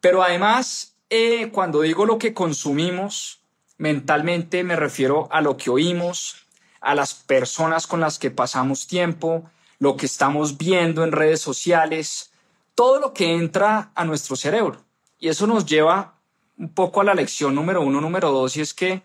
Pero 0.00 0.22
además, 0.22 0.93
eh, 1.10 1.50
cuando 1.52 1.82
digo 1.82 2.06
lo 2.06 2.18
que 2.18 2.34
consumimos, 2.34 3.40
mentalmente 3.78 4.64
me 4.64 4.76
refiero 4.76 5.28
a 5.30 5.40
lo 5.40 5.56
que 5.56 5.70
oímos, 5.70 6.46
a 6.80 6.94
las 6.94 7.14
personas 7.14 7.86
con 7.86 8.00
las 8.00 8.18
que 8.18 8.30
pasamos 8.30 8.86
tiempo, 8.86 9.50
lo 9.78 9.96
que 9.96 10.06
estamos 10.06 10.58
viendo 10.58 11.04
en 11.04 11.12
redes 11.12 11.40
sociales, 11.40 12.32
todo 12.74 13.00
lo 13.00 13.12
que 13.12 13.34
entra 13.34 13.92
a 13.94 14.04
nuestro 14.04 14.36
cerebro. 14.36 14.84
Y 15.18 15.28
eso 15.28 15.46
nos 15.46 15.66
lleva 15.66 16.14
un 16.58 16.72
poco 16.72 17.00
a 17.00 17.04
la 17.04 17.14
lección 17.14 17.54
número 17.54 17.82
uno, 17.82 18.00
número 18.00 18.30
dos, 18.30 18.56
y 18.56 18.60
es 18.60 18.74
que 18.74 19.02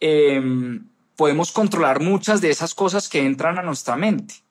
em, 0.00 0.88
podemos 1.16 1.52
controlar 1.52 2.00
muchas 2.00 2.40
de 2.40 2.50
esas 2.50 2.74
cosas 2.74 3.08
que 3.08 3.24
entran 3.24 3.58
a 3.58 3.62
nuestra 3.62 3.96
mente. 3.96 4.43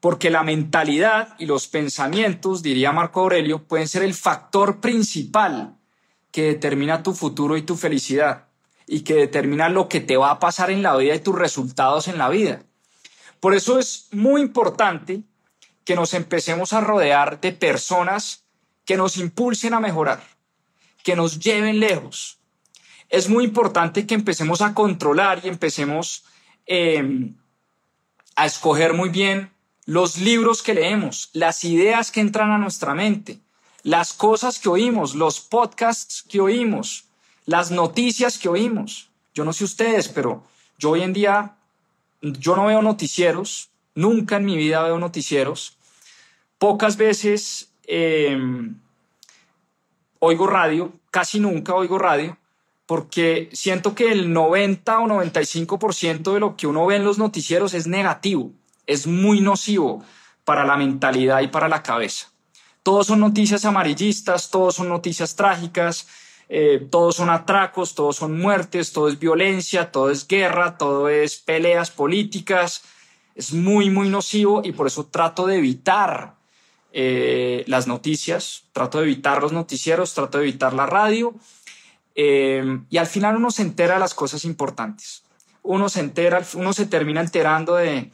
Porque 0.00 0.30
la 0.30 0.42
mentalidad 0.42 1.34
y 1.38 1.46
los 1.46 1.66
pensamientos, 1.66 2.62
diría 2.62 2.92
Marco 2.92 3.20
Aurelio, 3.20 3.64
pueden 3.64 3.88
ser 3.88 4.02
el 4.02 4.14
factor 4.14 4.80
principal 4.80 5.76
que 6.30 6.42
determina 6.42 7.02
tu 7.02 7.14
futuro 7.14 7.56
y 7.56 7.62
tu 7.62 7.76
felicidad 7.76 8.46
y 8.86 9.00
que 9.00 9.14
determina 9.14 9.68
lo 9.68 9.88
que 9.88 10.00
te 10.00 10.16
va 10.16 10.30
a 10.30 10.38
pasar 10.38 10.70
en 10.70 10.82
la 10.82 10.96
vida 10.96 11.14
y 11.14 11.20
tus 11.20 11.36
resultados 11.36 12.08
en 12.08 12.18
la 12.18 12.28
vida. 12.28 12.62
Por 13.40 13.54
eso 13.54 13.78
es 13.78 14.08
muy 14.12 14.40
importante 14.40 15.22
que 15.84 15.94
nos 15.94 16.14
empecemos 16.14 16.72
a 16.72 16.80
rodear 16.80 17.40
de 17.40 17.52
personas 17.52 18.44
que 18.84 18.96
nos 18.96 19.16
impulsen 19.16 19.74
a 19.74 19.80
mejorar, 19.80 20.22
que 21.02 21.16
nos 21.16 21.38
lleven 21.38 21.80
lejos. 21.80 22.38
Es 23.08 23.28
muy 23.28 23.44
importante 23.44 24.06
que 24.06 24.14
empecemos 24.14 24.60
a 24.60 24.74
controlar 24.74 25.40
y 25.44 25.48
empecemos 25.48 26.24
em, 26.66 27.36
a 28.36 28.46
escoger 28.46 28.94
muy 28.94 29.08
bien 29.08 29.50
los 29.88 30.18
libros 30.18 30.62
que 30.62 30.74
leemos, 30.74 31.30
las 31.32 31.64
ideas 31.64 32.10
que 32.10 32.20
entran 32.20 32.50
a 32.50 32.58
nuestra 32.58 32.94
mente, 32.94 33.38
las 33.82 34.12
cosas 34.12 34.58
que 34.58 34.68
oímos, 34.68 35.14
los 35.14 35.40
podcasts 35.40 36.22
que 36.28 36.42
oímos, 36.42 37.06
las 37.46 37.70
noticias 37.70 38.36
que 38.36 38.50
oímos. 38.50 39.08
Yo 39.32 39.46
no 39.46 39.54
sé 39.54 39.64
ustedes, 39.64 40.08
pero 40.08 40.44
yo 40.76 40.90
hoy 40.90 41.00
en 41.00 41.14
día, 41.14 41.56
yo 42.20 42.54
no 42.54 42.66
veo 42.66 42.82
noticieros, 42.82 43.70
nunca 43.94 44.36
en 44.36 44.44
mi 44.44 44.58
vida 44.58 44.82
veo 44.82 44.98
noticieros. 44.98 45.78
Pocas 46.58 46.98
veces 46.98 47.72
em, 47.86 48.78
oigo 50.18 50.46
radio, 50.46 50.92
casi 51.10 51.40
nunca 51.40 51.74
oigo 51.74 51.98
radio, 51.98 52.36
porque 52.84 53.48
siento 53.54 53.94
que 53.94 54.12
el 54.12 54.34
90 54.34 54.98
o 54.98 55.06
95% 55.06 56.34
de 56.34 56.40
lo 56.40 56.56
que 56.56 56.66
uno 56.66 56.84
ve 56.84 56.96
en 56.96 57.04
los 57.04 57.16
noticieros 57.16 57.72
es 57.72 57.86
negativo, 57.86 58.52
es 58.88 59.06
muy 59.06 59.40
nocivo 59.40 60.02
para 60.44 60.64
la 60.64 60.76
mentalidad 60.76 61.42
y 61.42 61.48
para 61.48 61.68
la 61.68 61.82
cabeza. 61.84 62.28
Todos 62.82 63.06
son 63.06 63.20
noticias 63.20 63.64
amarillistas, 63.66 64.50
todos 64.50 64.76
son 64.76 64.88
noticias 64.88 65.36
trágicas, 65.36 66.08
eh, 66.48 66.88
todos 66.90 67.16
son 67.16 67.28
atracos, 67.28 67.94
todos 67.94 68.16
son 68.16 68.40
muertes, 68.40 68.92
todo 68.92 69.08
es 69.08 69.18
violencia, 69.18 69.92
todo 69.92 70.10
es 70.10 70.26
guerra, 70.26 70.78
todo 70.78 71.10
es 71.10 71.36
peleas 71.36 71.90
políticas. 71.90 72.82
Es 73.34 73.52
muy, 73.52 73.90
muy 73.90 74.08
nocivo 74.08 74.62
y 74.64 74.72
por 74.72 74.86
eso 74.86 75.04
trato 75.06 75.46
de 75.46 75.58
evitar 75.58 76.34
eh, 76.92 77.62
las 77.66 77.86
noticias, 77.86 78.64
trato 78.72 78.98
de 78.98 79.04
evitar 79.04 79.42
los 79.42 79.52
noticieros, 79.52 80.14
trato 80.14 80.38
de 80.38 80.44
evitar 80.44 80.72
la 80.72 80.86
radio. 80.86 81.34
Eh, 82.14 82.80
y 82.88 82.96
al 82.96 83.06
final 83.06 83.36
uno 83.36 83.50
se 83.50 83.62
entera 83.62 83.94
de 83.94 84.00
las 84.00 84.14
cosas 84.14 84.46
importantes. 84.46 85.24
Uno 85.62 85.90
se 85.90 86.00
entera, 86.00 86.42
uno 86.54 86.72
se 86.72 86.86
termina 86.86 87.20
enterando 87.20 87.74
de 87.74 88.10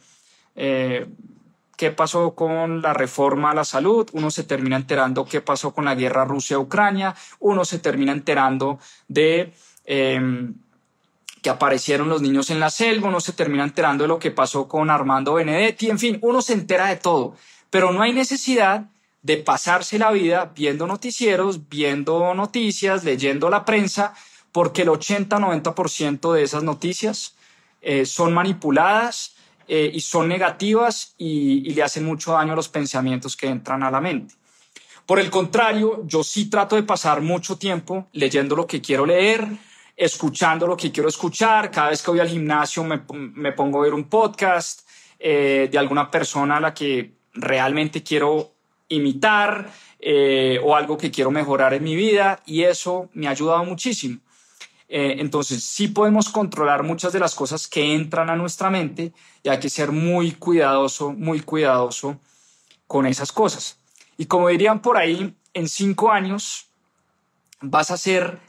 qué 0.55 1.91
pasó 1.91 2.35
con 2.35 2.81
la 2.81 2.93
reforma 2.93 3.51
a 3.51 3.53
la 3.53 3.65
salud, 3.65 4.09
uno 4.13 4.31
se 4.31 4.43
termina 4.43 4.77
enterando 4.77 5.25
qué 5.25 5.41
pasó 5.41 5.73
con 5.73 5.85
la 5.85 5.95
guerra 5.95 6.25
Rusia-Ucrania, 6.25 7.15
uno 7.39 7.65
se 7.65 7.79
termina 7.79 8.11
enterando 8.11 8.79
de 9.07 9.53
em, 9.85 10.55
que 11.41 11.49
aparecieron 11.49 12.09
los 12.09 12.21
niños 12.21 12.49
en 12.49 12.59
la 12.59 12.69
selva, 12.69 13.09
uno 13.09 13.19
se 13.19 13.33
termina 13.33 13.63
enterando 13.63 14.03
de 14.03 14.07
lo 14.07 14.19
que 14.19 14.31
pasó 14.31 14.67
con 14.67 14.89
Armando 14.89 15.35
Benedetti, 15.35 15.89
en 15.89 15.99
fin, 15.99 16.17
uno 16.21 16.41
se 16.41 16.53
entera 16.53 16.87
de 16.87 16.95
todo, 16.95 17.35
pero 17.69 17.91
no 17.91 18.01
hay 18.01 18.13
necesidad 18.13 18.85
de 19.21 19.37
pasarse 19.37 19.99
la 19.99 20.11
vida 20.11 20.51
viendo 20.55 20.87
noticieros, 20.87 21.67
viendo 21.67 22.33
noticias, 22.33 23.03
leyendo 23.03 23.49
la 23.49 23.65
prensa, 23.65 24.13
porque 24.51 24.83
el 24.83 24.89
80-90% 24.89 26.31
de 26.31 26.43
esas 26.43 26.63
noticias 26.63 27.35
eh, 27.81 28.05
son 28.05 28.33
manipuladas, 28.33 29.34
eh, 29.67 29.91
y 29.93 29.99
son 30.01 30.27
negativas 30.27 31.15
y, 31.17 31.73
le 31.73 31.83
hacen 31.83 32.05
mucho 32.05 32.33
daño 32.33 32.53
a 32.53 32.55
los 32.55 32.69
pensamientos 32.69 33.35
que 33.35 33.47
entran 33.47 33.83
a 33.83 33.91
la 33.91 34.01
mente. 34.01 34.35
Por 35.05 35.19
el 35.19 35.29
contrario, 35.29 36.03
yo 36.05 36.23
sí 36.23 36.49
trato 36.49 36.75
de 36.75 36.83
pasar 36.83 37.21
mucho 37.21 37.57
tiempo 37.57 38.07
leyendo 38.13 38.55
lo 38.55 38.65
que 38.65 38.81
quiero 38.81 39.05
leer, 39.05 39.47
escuchando 39.95 40.65
lo 40.65 40.75
que 40.75 40.91
quiero 40.91 41.09
escuchar. 41.09 41.69
Cada 41.69 41.89
vez 41.89 42.01
que 42.01 42.11
voy 42.11 42.19
al 42.19 42.29
gimnasio 42.29 42.83
me, 42.83 43.01
me 43.13 43.51
pongo 43.51 43.79
a 43.79 43.83
ver 43.83 43.93
un 43.93 44.05
podcast 44.05 44.81
eh, 45.19 45.69
de 45.71 45.77
alguna 45.77 46.11
persona 46.11 46.57
a 46.57 46.59
la 46.59 46.73
que 46.73 47.13
realmente 47.33 48.03
quiero 48.03 48.51
imitar 48.89 49.71
eh, 49.99 50.59
o 50.63 50.75
algo 50.75 50.97
que 50.97 51.09
quiero 51.09 51.31
mejorar 51.31 51.73
en 51.73 51.83
mi 51.83 51.95
vida 51.95 52.41
y 52.45 52.63
eso 52.63 53.09
me 53.13 53.27
ha 53.27 53.31
ayudado 53.31 53.63
muchísimo. 53.63 54.19
Eh, 54.87 55.15
entonces, 55.19 55.63
sí 55.63 55.87
podemos 55.87 56.29
controlar 56.29 56.83
muchas 56.83 57.11
de 57.11 57.19
las 57.19 57.33
cosas 57.35 57.67
que 57.67 57.95
entran 57.95 58.29
a 58.29 58.35
nuestra 58.35 58.69
mente 58.69 59.13
y 59.43 59.49
hay 59.49 59.59
que 59.59 59.69
ser 59.69 59.91
muy 59.91 60.33
cuidadoso, 60.33 61.11
muy 61.11 61.41
cuidadoso 61.41 62.19
con 62.87 63.05
esas 63.05 63.31
cosas. 63.31 63.79
Y 64.17 64.25
como 64.25 64.49
dirían 64.49 64.81
por 64.81 64.97
ahí, 64.97 65.35
en 65.53 65.67
cinco 65.67 66.11
años 66.11 66.67
vas 67.61 67.91
a 67.91 67.97
ser 67.97 68.39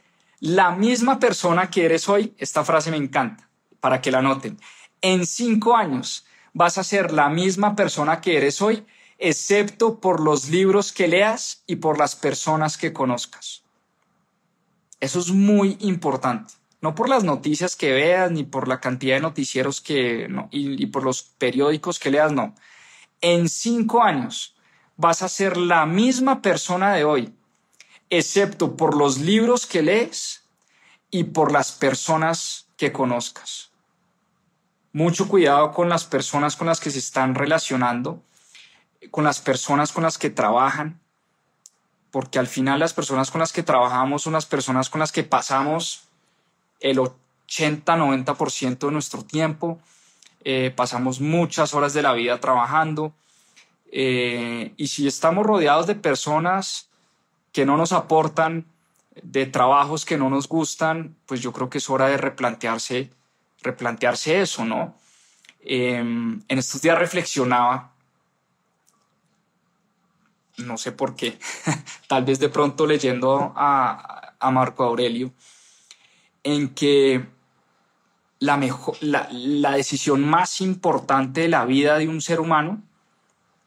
la 0.41 0.72
misma 0.72 1.18
persona 1.18 1.70
que 1.70 1.84
eres 1.84 2.09
hoy. 2.09 2.34
Esta 2.39 2.64
frase 2.64 2.91
me 2.91 2.97
encanta, 2.97 3.49
para 3.80 4.01
que 4.01 4.11
la 4.11 4.22
noten. 4.22 4.59
En 5.01 5.26
cinco 5.26 5.76
años 5.76 6.26
vas 6.53 6.78
a 6.78 6.84
ser 6.84 7.12
la 7.12 7.28
misma 7.28 7.74
persona 7.76 8.20
que 8.20 8.37
eres 8.37 8.61
hoy, 8.61 8.84
excepto 9.18 10.01
por 10.01 10.20
los 10.20 10.49
libros 10.49 10.93
que 10.93 11.09
leas 11.09 11.62
y 11.66 11.76
por 11.76 11.99
las 11.99 12.14
personas 12.16 12.76
que 12.76 12.93
conozcas. 12.93 13.66
Eso 15.01 15.18
es 15.18 15.30
muy 15.30 15.76
importante. 15.80 16.55
No 16.80 16.94
por 16.94 17.09
las 17.09 17.24
noticias 17.24 17.76
que 17.76 17.92
veas, 17.92 18.30
ni 18.30 18.44
por 18.44 18.68
la 18.68 18.80
cantidad 18.80 19.16
de 19.16 19.22
noticieros 19.22 19.80
que, 19.80 20.28
no, 20.28 20.49
y, 20.51 20.82
y 20.82 20.86
por 20.86 21.05
los 21.05 21.22
periódicos 21.22 21.99
que 21.99 22.11
leas, 22.11 22.32
no. 22.32 22.55
En 23.20 23.49
cinco 23.49 24.03
años 24.03 24.57
vas 24.97 25.22
a 25.22 25.28
ser 25.28 25.57
la 25.57 25.86
misma 25.86 26.42
persona 26.42 26.94
de 26.94 27.05
hoy, 27.05 27.34
excepto 28.11 28.76
por 28.76 28.97
los 28.97 29.18
libros 29.18 29.66
que 29.66 29.82
lees 29.82 30.44
y 31.11 31.24
por 31.24 31.53
las 31.53 31.72
personas 31.72 32.68
que 32.76 32.92
conozcas. 32.92 33.70
Mucho 34.92 35.28
cuidado 35.28 35.72
con 35.72 35.88
las 35.88 36.05
personas 36.05 36.57
con 36.57 36.66
las 36.66 36.80
que 36.80 36.90
se 36.90 36.99
están 36.99 37.34
relacionando, 37.34 38.22
con 39.11 39.24
las 39.24 39.40
personas 39.40 39.92
con 39.92 40.05
las 40.05 40.18
que 40.18 40.30
trabajan, 40.30 41.01
porque 42.11 42.39
al 42.39 42.47
final 42.47 42.81
las 42.81 42.95
personas 42.95 43.31
con 43.31 43.41
las 43.41 43.53
que 43.53 43.63
trabajamos 43.63 44.23
son 44.23 44.33
las 44.33 44.47
personas 44.47 44.91
con 44.91 45.01
las 45.01 45.13
que 45.13 45.23
pasamos 45.23 46.05
el 46.81 46.99
80-90% 46.99 48.79
de 48.79 48.93
nuestro 48.93 49.23
tiempo, 49.23 49.79
eh, 50.45 50.73
pasamos 50.75 51.21
muchas 51.21 51.75
horas 51.75 51.93
de 51.93 52.03
la 52.03 52.13
vida 52.13 52.41
trabajando, 52.41 53.13
eh, 53.93 54.73
y 54.77 54.89
si 54.89 55.07
estamos 55.07 55.47
rodeados 55.47 55.87
de 55.87 55.95
personas 55.95 56.89
que 57.53 57.65
no 57.65 57.77
nos 57.77 57.93
aportan, 57.93 58.67
de 59.23 59.47
trabajos 59.47 60.05
que 60.05 60.19
no 60.19 60.29
nos 60.29 60.49
gustan, 60.49 61.17
pues 61.27 61.41
yo 61.41 61.53
creo 61.53 61.71
que 61.71 61.79
es 61.79 61.89
hora 61.89 62.09
de 62.09 62.19
replantearse, 62.19 63.11
replantearse 63.63 64.43
eso, 64.43 64.65
¿no? 64.65 64.95
Em, 65.61 66.43
en 66.49 66.59
estos 66.59 66.83
días 66.83 66.99
reflexionaba 66.99 67.93
no 70.59 70.79
sé 70.79 70.93
por 70.93 71.17
qué, 71.17 71.39
tal 72.09 72.25
vez 72.25 72.39
de 72.39 72.49
pronto 72.49 72.87
leyendo 72.87 73.53
a, 73.57 74.35
a 74.39 74.51
Marco 74.51 74.85
Aurelio, 74.85 75.33
en 76.43 76.75
que 76.75 77.27
la, 78.39 78.57
mejor, 78.57 78.97
la, 79.01 79.29
la, 79.33 79.73
decisión 79.73 80.23
más 80.23 80.61
importante 80.61 81.43
de 81.43 81.49
la 81.49 81.65
vida 81.65 81.99
de 81.99 82.09
un 82.09 82.21
ser 82.21 82.41
humano, 82.41 82.83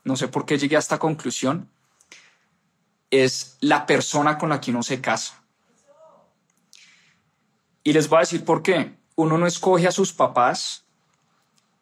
no 0.03 0.15
sé 0.15 0.27
por 0.27 0.45
qué 0.45 0.57
llegué 0.57 0.75
a 0.75 0.79
esta 0.79 0.99
conclusión, 0.99 1.69
es 3.11 3.57
la 3.59 3.85
persona 3.85 4.37
con 4.37 4.49
la 4.49 4.61
que 4.61 4.71
uno 4.71 4.83
se 4.83 5.01
casa. 5.01 5.41
Y 7.83 7.93
les 7.93 8.07
voy 8.07 8.17
a 8.17 8.19
decir 8.21 8.45
por 8.45 8.61
qué. 8.61 8.95
Uno 9.15 9.37
no 9.37 9.47
escoge 9.47 9.87
a 9.87 9.91
sus 9.91 10.13
papás, 10.13 10.85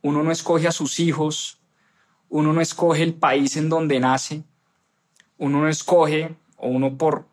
uno 0.01 0.23
no 0.23 0.31
escoge 0.31 0.67
a 0.67 0.71
sus 0.71 0.99
hijos, 0.99 1.59
uno 2.29 2.53
no 2.53 2.61
escoge 2.61 3.03
el 3.03 3.13
país 3.13 3.57
en 3.57 3.69
donde 3.69 3.99
nace, 3.99 4.43
uno 5.37 5.61
no 5.61 5.69
escoge 5.69 6.35
o 6.57 6.67
uno 6.69 6.97
por 6.97 7.25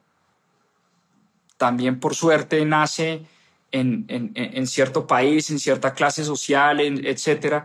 también 1.57 2.01
por 2.01 2.15
suerte 2.15 2.65
nace 2.65 3.25
en, 3.71 4.05
en, 4.09 4.33
en 4.35 4.67
cierto 4.67 5.07
país, 5.07 5.51
en 5.51 5.59
cierta 5.59 5.95
clase 5.95 6.25
social, 6.25 6.81
etc. 6.81 7.65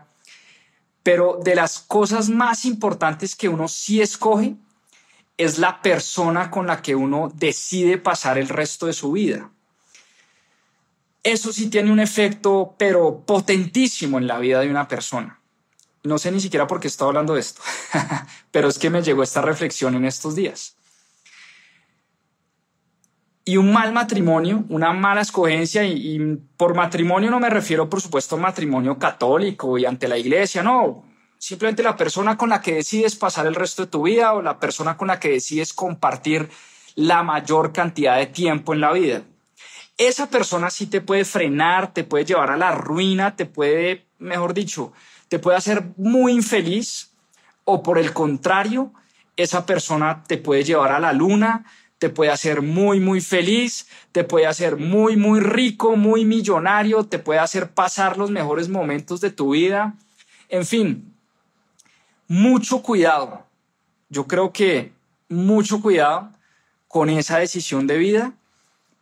Pero 1.03 1.39
de 1.43 1.55
las 1.55 1.79
cosas 1.79 2.29
más 2.29 2.65
importantes 2.65 3.35
que 3.35 3.49
uno 3.49 3.67
sí 3.67 4.01
escoge 4.01 4.55
es 5.37 5.57
la 5.57 5.81
persona 5.81 6.51
con 6.51 6.67
la 6.67 6.81
que 6.81 6.95
uno 6.95 7.31
decide 7.33 7.97
pasar 7.97 8.37
el 8.37 8.49
resto 8.49 8.87
de 8.87 8.93
su 8.93 9.13
vida. 9.13 9.49
Eso 11.23 11.53
sí 11.53 11.69
tiene 11.69 11.91
un 11.91 11.99
efecto, 11.99 12.75
pero 12.77 13.23
potentísimo 13.25 14.17
en 14.17 14.27
la 14.27 14.39
vida 14.39 14.59
de 14.61 14.69
una 14.69 14.87
persona. 14.87 15.38
No 16.03 16.17
sé 16.17 16.31
ni 16.31 16.39
siquiera 16.39 16.67
por 16.67 16.79
qué 16.79 16.87
estoy 16.87 17.07
hablando 17.09 17.33
de 17.33 17.41
esto, 17.41 17.61
pero 18.51 18.67
es 18.69 18.79
que 18.79 18.89
me 18.89 19.01
llegó 19.01 19.23
esta 19.23 19.41
reflexión 19.41 19.95
en 19.95 20.05
estos 20.05 20.35
días. 20.35 20.75
Y 23.43 23.57
un 23.57 23.73
mal 23.73 23.91
matrimonio, 23.91 24.63
una 24.69 24.93
mala 24.93 25.21
escogencia, 25.21 25.83
y, 25.83 26.39
por 26.55 26.75
matrimonio 26.75 27.31
no 27.31 27.39
me 27.39 27.49
refiero, 27.49 27.89
por 27.89 27.99
supuesto, 27.99 28.35
a 28.35 28.39
matrimonio 28.39 28.99
católico 28.99 29.77
y 29.77 29.85
ante 29.85 30.07
la 30.07 30.17
iglesia, 30.17 30.61
no, 30.61 31.03
simplemente 31.37 31.81
la 31.81 31.97
persona 31.97 32.37
con 32.37 32.49
la 32.49 32.61
que 32.61 32.75
decides 32.75 33.15
pasar 33.15 33.47
el 33.47 33.55
resto 33.55 33.83
de 33.83 33.91
tu 33.91 34.03
vida 34.03 34.33
o 34.33 34.41
la 34.41 34.59
persona 34.59 34.95
con 34.95 35.07
la 35.07 35.19
que 35.19 35.29
decides 35.29 35.73
compartir 35.73 36.49
la 36.95 37.23
mayor 37.23 37.73
cantidad 37.73 38.17
de 38.17 38.27
tiempo 38.27 38.73
en 38.73 38.81
la 38.81 38.91
vida. 38.91 39.23
Esa 39.97 40.29
persona 40.29 40.69
sí 40.69 40.87
te 40.87 41.01
puede 41.01 41.25
frenar, 41.25 41.93
te 41.93 42.03
puede 42.03 42.25
llevar 42.25 42.51
a 42.51 42.57
la 42.57 42.71
ruina, 42.71 43.35
te 43.35 43.45
puede, 43.45 44.05
mejor 44.17 44.53
dicho, 44.53 44.93
te 45.29 45.39
puede 45.39 45.57
hacer 45.57 45.83
muy 45.97 46.33
infeliz 46.33 47.11
o 47.63 47.81
por 47.83 47.97
el 47.97 48.13
contrario, 48.13 48.91
esa 49.37 49.65
persona 49.65 50.23
te 50.27 50.37
puede 50.37 50.63
llevar 50.63 50.91
a 50.91 50.99
la 50.99 51.13
luna, 51.13 51.65
te 51.99 52.09
puede 52.09 52.31
hacer 52.31 52.61
muy, 52.61 52.99
muy 52.99 53.21
feliz, 53.21 53.87
te 54.11 54.23
puede 54.23 54.47
hacer 54.47 54.77
muy, 54.77 55.15
muy 55.15 55.39
rico, 55.39 55.95
muy 55.95 56.25
millonario, 56.25 57.05
te 57.05 57.19
puede 57.19 57.39
hacer 57.39 57.71
pasar 57.71 58.17
los 58.17 58.31
mejores 58.31 58.69
momentos 58.69 59.21
de 59.21 59.31
tu 59.31 59.51
vida. 59.51 59.95
En 60.49 60.65
fin, 60.65 61.13
mucho 62.27 62.81
cuidado. 62.81 63.45
Yo 64.09 64.27
creo 64.27 64.51
que 64.51 64.93
mucho 65.27 65.81
cuidado 65.81 66.31
con 66.87 67.09
esa 67.09 67.37
decisión 67.37 67.85
de 67.85 67.97
vida 67.97 68.33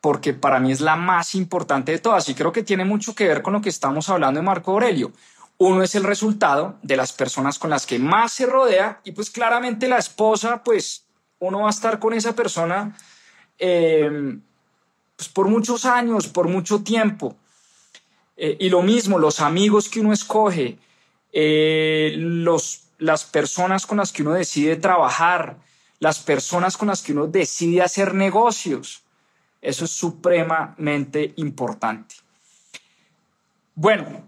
porque 0.01 0.33
para 0.33 0.59
mí 0.59 0.71
es 0.71 0.81
la 0.81 0.95
más 0.95 1.35
importante 1.35 1.91
de 1.91 1.99
todas 1.99 2.27
y 2.29 2.35
creo 2.35 2.51
que 2.51 2.63
tiene 2.63 2.85
mucho 2.85 3.15
que 3.15 3.27
ver 3.27 3.41
con 3.41 3.53
lo 3.53 3.61
que 3.61 3.69
estamos 3.69 4.09
hablando 4.09 4.39
de 4.39 4.45
Marco 4.45 4.71
Aurelio. 4.71 5.11
Uno 5.59 5.81
es 5.83 5.95
el 5.95 6.03
resultado 6.03 6.77
de 6.83 6.97
las 6.97 7.13
personas 7.13 7.57
con 7.57 7.69
las 7.69 7.85
que 7.85 7.97
más 7.99 8.33
se 8.33 8.45
rodea 8.45 9.01
y 9.03 9.11
pues 9.11 9.29
claramente 9.29 9.87
la 9.87 9.97
esposa, 9.97 10.63
pues 10.63 11.05
uno 11.39 11.61
va 11.61 11.67
a 11.67 11.71
estar 11.71 11.99
con 11.99 12.13
esa 12.13 12.35
persona 12.35 12.95
eh, 13.57 14.37
pues 15.15 15.29
por 15.29 15.47
muchos 15.47 15.85
años, 15.85 16.27
por 16.27 16.47
mucho 16.47 16.83
tiempo. 16.83 17.35
Eh, 18.37 18.55
y 18.59 18.69
lo 18.69 18.83
mismo, 18.83 19.17
los 19.17 19.39
amigos 19.39 19.89
que 19.89 19.99
uno 19.99 20.13
escoge, 20.13 20.77
eh, 21.33 22.13
los, 22.17 22.83
las 22.99 23.25
personas 23.25 23.87
con 23.87 23.97
las 23.97 24.11
que 24.11 24.21
uno 24.21 24.33
decide 24.33 24.75
trabajar, 24.75 25.57
las 25.99 26.19
personas 26.19 26.77
con 26.77 26.89
las 26.89 27.01
que 27.01 27.13
uno 27.13 27.25
decide 27.25 27.81
hacer 27.81 28.13
negocios. 28.13 29.03
Eso 29.59 29.85
es 29.85 29.91
supremamente 29.91 31.33
importante. 31.37 32.15
Bueno, 33.73 34.23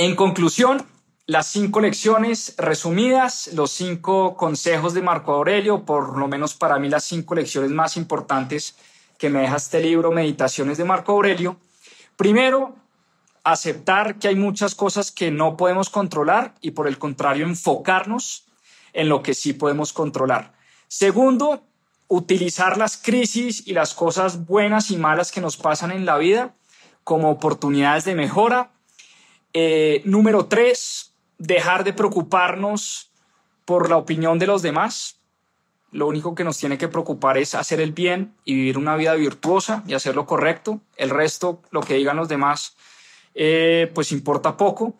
en 0.00 0.16
conclusión, 0.16 0.86
las 1.26 1.48
cinco 1.48 1.78
lecciones 1.78 2.54
resumidas, 2.56 3.50
los 3.52 3.70
cinco 3.70 4.34
consejos 4.34 4.94
de 4.94 5.02
Marco 5.02 5.34
Aurelio, 5.34 5.84
por 5.84 6.16
lo 6.16 6.26
menos 6.26 6.54
para 6.54 6.78
mí 6.78 6.88
las 6.88 7.04
cinco 7.04 7.34
lecciones 7.34 7.70
más 7.70 7.98
importantes 7.98 8.76
que 9.18 9.28
me 9.28 9.42
deja 9.42 9.56
este 9.56 9.82
libro, 9.82 10.10
Meditaciones 10.10 10.78
de 10.78 10.84
Marco 10.84 11.12
Aurelio. 11.12 11.58
Primero, 12.16 12.76
aceptar 13.44 14.18
que 14.18 14.28
hay 14.28 14.36
muchas 14.36 14.74
cosas 14.74 15.12
que 15.12 15.30
no 15.30 15.58
podemos 15.58 15.90
controlar 15.90 16.54
y 16.62 16.70
por 16.70 16.88
el 16.88 16.96
contrario 16.96 17.44
enfocarnos 17.44 18.46
en 18.94 19.10
lo 19.10 19.22
que 19.22 19.34
sí 19.34 19.52
podemos 19.52 19.92
controlar. 19.92 20.54
Segundo, 20.88 21.62
utilizar 22.08 22.78
las 22.78 22.96
crisis 22.96 23.66
y 23.66 23.74
las 23.74 23.92
cosas 23.92 24.46
buenas 24.46 24.90
y 24.90 24.96
malas 24.96 25.30
que 25.30 25.42
nos 25.42 25.58
pasan 25.58 25.90
en 25.90 26.06
la 26.06 26.16
vida 26.16 26.54
como 27.04 27.30
oportunidades 27.30 28.06
de 28.06 28.14
mejora 28.14 28.70
eh, 29.52 30.02
número 30.04 30.46
tres, 30.46 31.12
dejar 31.38 31.84
de 31.84 31.92
preocuparnos 31.92 33.10
por 33.64 33.88
la 33.88 33.96
opinión 33.96 34.38
de 34.38 34.46
los 34.46 34.62
demás. 34.62 35.20
Lo 35.92 36.06
único 36.06 36.34
que 36.34 36.44
nos 36.44 36.58
tiene 36.58 36.78
que 36.78 36.88
preocupar 36.88 37.36
es 37.36 37.54
hacer 37.54 37.80
el 37.80 37.92
bien 37.92 38.34
y 38.44 38.54
vivir 38.54 38.78
una 38.78 38.96
vida 38.96 39.14
virtuosa 39.14 39.82
y 39.86 39.94
hacer 39.94 40.14
lo 40.14 40.26
correcto. 40.26 40.80
El 40.96 41.10
resto, 41.10 41.62
lo 41.70 41.80
que 41.80 41.94
digan 41.94 42.16
los 42.16 42.28
demás, 42.28 42.76
eh, 43.34 43.90
pues 43.94 44.12
importa 44.12 44.56
poco. 44.56 44.94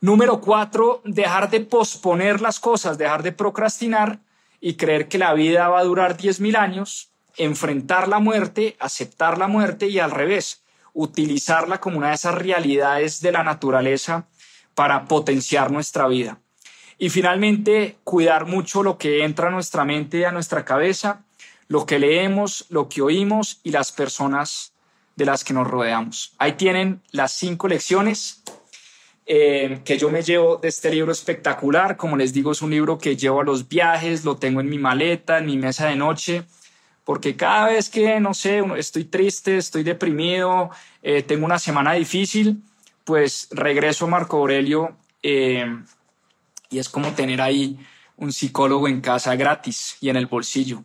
Número 0.00 0.40
cuatro, 0.40 1.00
dejar 1.04 1.48
de 1.50 1.60
posponer 1.60 2.40
las 2.40 2.58
cosas, 2.58 2.98
dejar 2.98 3.22
de 3.22 3.30
procrastinar 3.30 4.18
y 4.60 4.74
creer 4.74 5.06
que 5.06 5.18
la 5.18 5.32
vida 5.34 5.68
va 5.68 5.78
a 5.78 5.84
durar 5.84 6.16
10.000 6.16 6.56
años, 6.56 7.10
enfrentar 7.36 8.08
la 8.08 8.18
muerte, 8.18 8.76
aceptar 8.80 9.38
la 9.38 9.46
muerte 9.46 9.86
y 9.86 10.00
al 10.00 10.10
revés, 10.10 10.61
utilizarla 10.92 11.80
como 11.80 11.98
una 11.98 12.08
de 12.08 12.14
esas 12.14 12.34
realidades 12.34 13.20
de 13.20 13.32
la 13.32 13.42
naturaleza 13.42 14.26
para 14.74 15.04
potenciar 15.06 15.70
nuestra 15.70 16.06
vida. 16.08 16.38
Y 16.98 17.10
finalmente, 17.10 17.96
cuidar 18.04 18.46
mucho 18.46 18.82
lo 18.82 18.98
que 18.98 19.24
entra 19.24 19.48
a 19.48 19.50
nuestra 19.50 19.84
mente, 19.84 20.24
a 20.26 20.32
nuestra 20.32 20.64
cabeza, 20.64 21.24
lo 21.68 21.86
que 21.86 21.98
leemos, 21.98 22.66
lo 22.68 22.88
que 22.88 23.02
oímos 23.02 23.60
y 23.62 23.70
las 23.70 23.92
personas 23.92 24.72
de 25.16 25.24
las 25.24 25.44
que 25.44 25.54
nos 25.54 25.66
rodeamos. 25.66 26.34
Ahí 26.38 26.52
tienen 26.52 27.02
las 27.10 27.32
cinco 27.32 27.68
lecciones 27.68 28.42
eh, 29.26 29.80
que 29.84 29.98
yo 29.98 30.10
me 30.10 30.22
llevo 30.22 30.56
de 30.56 30.68
este 30.68 30.90
libro 30.90 31.12
espectacular. 31.12 31.96
Como 31.96 32.16
les 32.16 32.32
digo, 32.32 32.52
es 32.52 32.62
un 32.62 32.70
libro 32.70 32.98
que 32.98 33.16
llevo 33.16 33.40
a 33.40 33.44
los 33.44 33.68
viajes, 33.68 34.24
lo 34.24 34.36
tengo 34.36 34.60
en 34.60 34.68
mi 34.68 34.78
maleta, 34.78 35.38
en 35.38 35.46
mi 35.46 35.56
mesa 35.56 35.86
de 35.86 35.96
noche, 35.96 36.44
porque 37.04 37.36
cada 37.36 37.66
vez 37.68 37.88
que, 37.90 38.20
no 38.20 38.34
sé, 38.34 38.62
estoy 38.76 39.04
triste, 39.04 39.56
estoy 39.56 39.82
deprimido, 39.82 40.70
eh, 41.02 41.22
tengo 41.22 41.44
una 41.44 41.58
semana 41.58 41.92
difícil, 41.94 42.62
pues 43.04 43.48
regreso 43.50 44.04
a 44.04 44.08
Marco 44.08 44.36
Aurelio 44.36 44.96
eh, 45.22 45.66
y 46.70 46.78
es 46.78 46.88
como 46.88 47.12
tener 47.12 47.40
ahí 47.40 47.78
un 48.16 48.32
psicólogo 48.32 48.86
en 48.88 49.00
casa 49.00 49.34
gratis 49.34 49.96
y 50.00 50.08
en 50.08 50.16
el 50.16 50.26
bolsillo. 50.26 50.84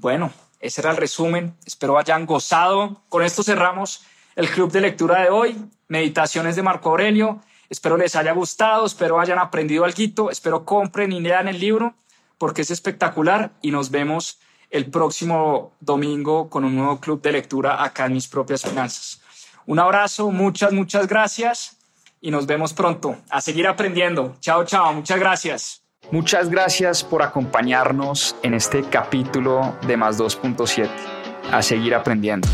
bueno, 0.00 0.32
ese 0.60 0.80
era 0.80 0.90
el 0.90 0.96
resumen. 0.96 1.54
Espero 1.64 1.98
hayan 1.98 2.26
gozado. 2.26 3.02
Con 3.08 3.22
esto 3.22 3.42
cerramos 3.42 4.04
el 4.34 4.48
club 4.48 4.70
de 4.72 4.80
lectura 4.80 5.22
de 5.22 5.30
hoy, 5.30 5.56
Meditaciones 5.88 6.56
de 6.56 6.62
Marco 6.62 6.90
Aurelio. 6.90 7.40
Espero 7.70 7.96
les 7.96 8.16
haya 8.16 8.32
gustado, 8.32 8.86
espero 8.86 9.20
hayan 9.20 9.38
aprendido 9.38 9.84
algo, 9.84 10.30
espero 10.30 10.64
compren 10.64 11.12
y 11.12 11.20
lean 11.20 11.48
el 11.48 11.60
libro 11.60 11.94
porque 12.38 12.62
es 12.62 12.70
espectacular 12.70 13.52
y 13.60 13.70
nos 13.70 13.90
vemos 13.90 14.38
el 14.70 14.90
próximo 14.90 15.72
domingo 15.80 16.48
con 16.48 16.64
un 16.64 16.76
nuevo 16.76 17.00
club 17.00 17.20
de 17.22 17.32
lectura 17.32 17.82
acá 17.82 18.06
en 18.06 18.14
mis 18.14 18.28
propias 18.28 18.62
finanzas. 18.62 19.20
Un 19.66 19.78
abrazo, 19.78 20.30
muchas, 20.30 20.72
muchas 20.72 21.06
gracias 21.06 21.76
y 22.20 22.30
nos 22.30 22.46
vemos 22.46 22.72
pronto. 22.72 23.16
A 23.30 23.40
seguir 23.40 23.66
aprendiendo. 23.66 24.36
Chao, 24.40 24.64
chao, 24.64 24.92
muchas 24.92 25.18
gracias. 25.18 25.82
Muchas 26.10 26.48
gracias 26.48 27.04
por 27.04 27.22
acompañarnos 27.22 28.36
en 28.42 28.54
este 28.54 28.82
capítulo 28.82 29.76
de 29.86 29.96
Más 29.96 30.18
2.7. 30.18 30.88
A 31.52 31.60
seguir 31.62 31.94
aprendiendo. 31.94 32.48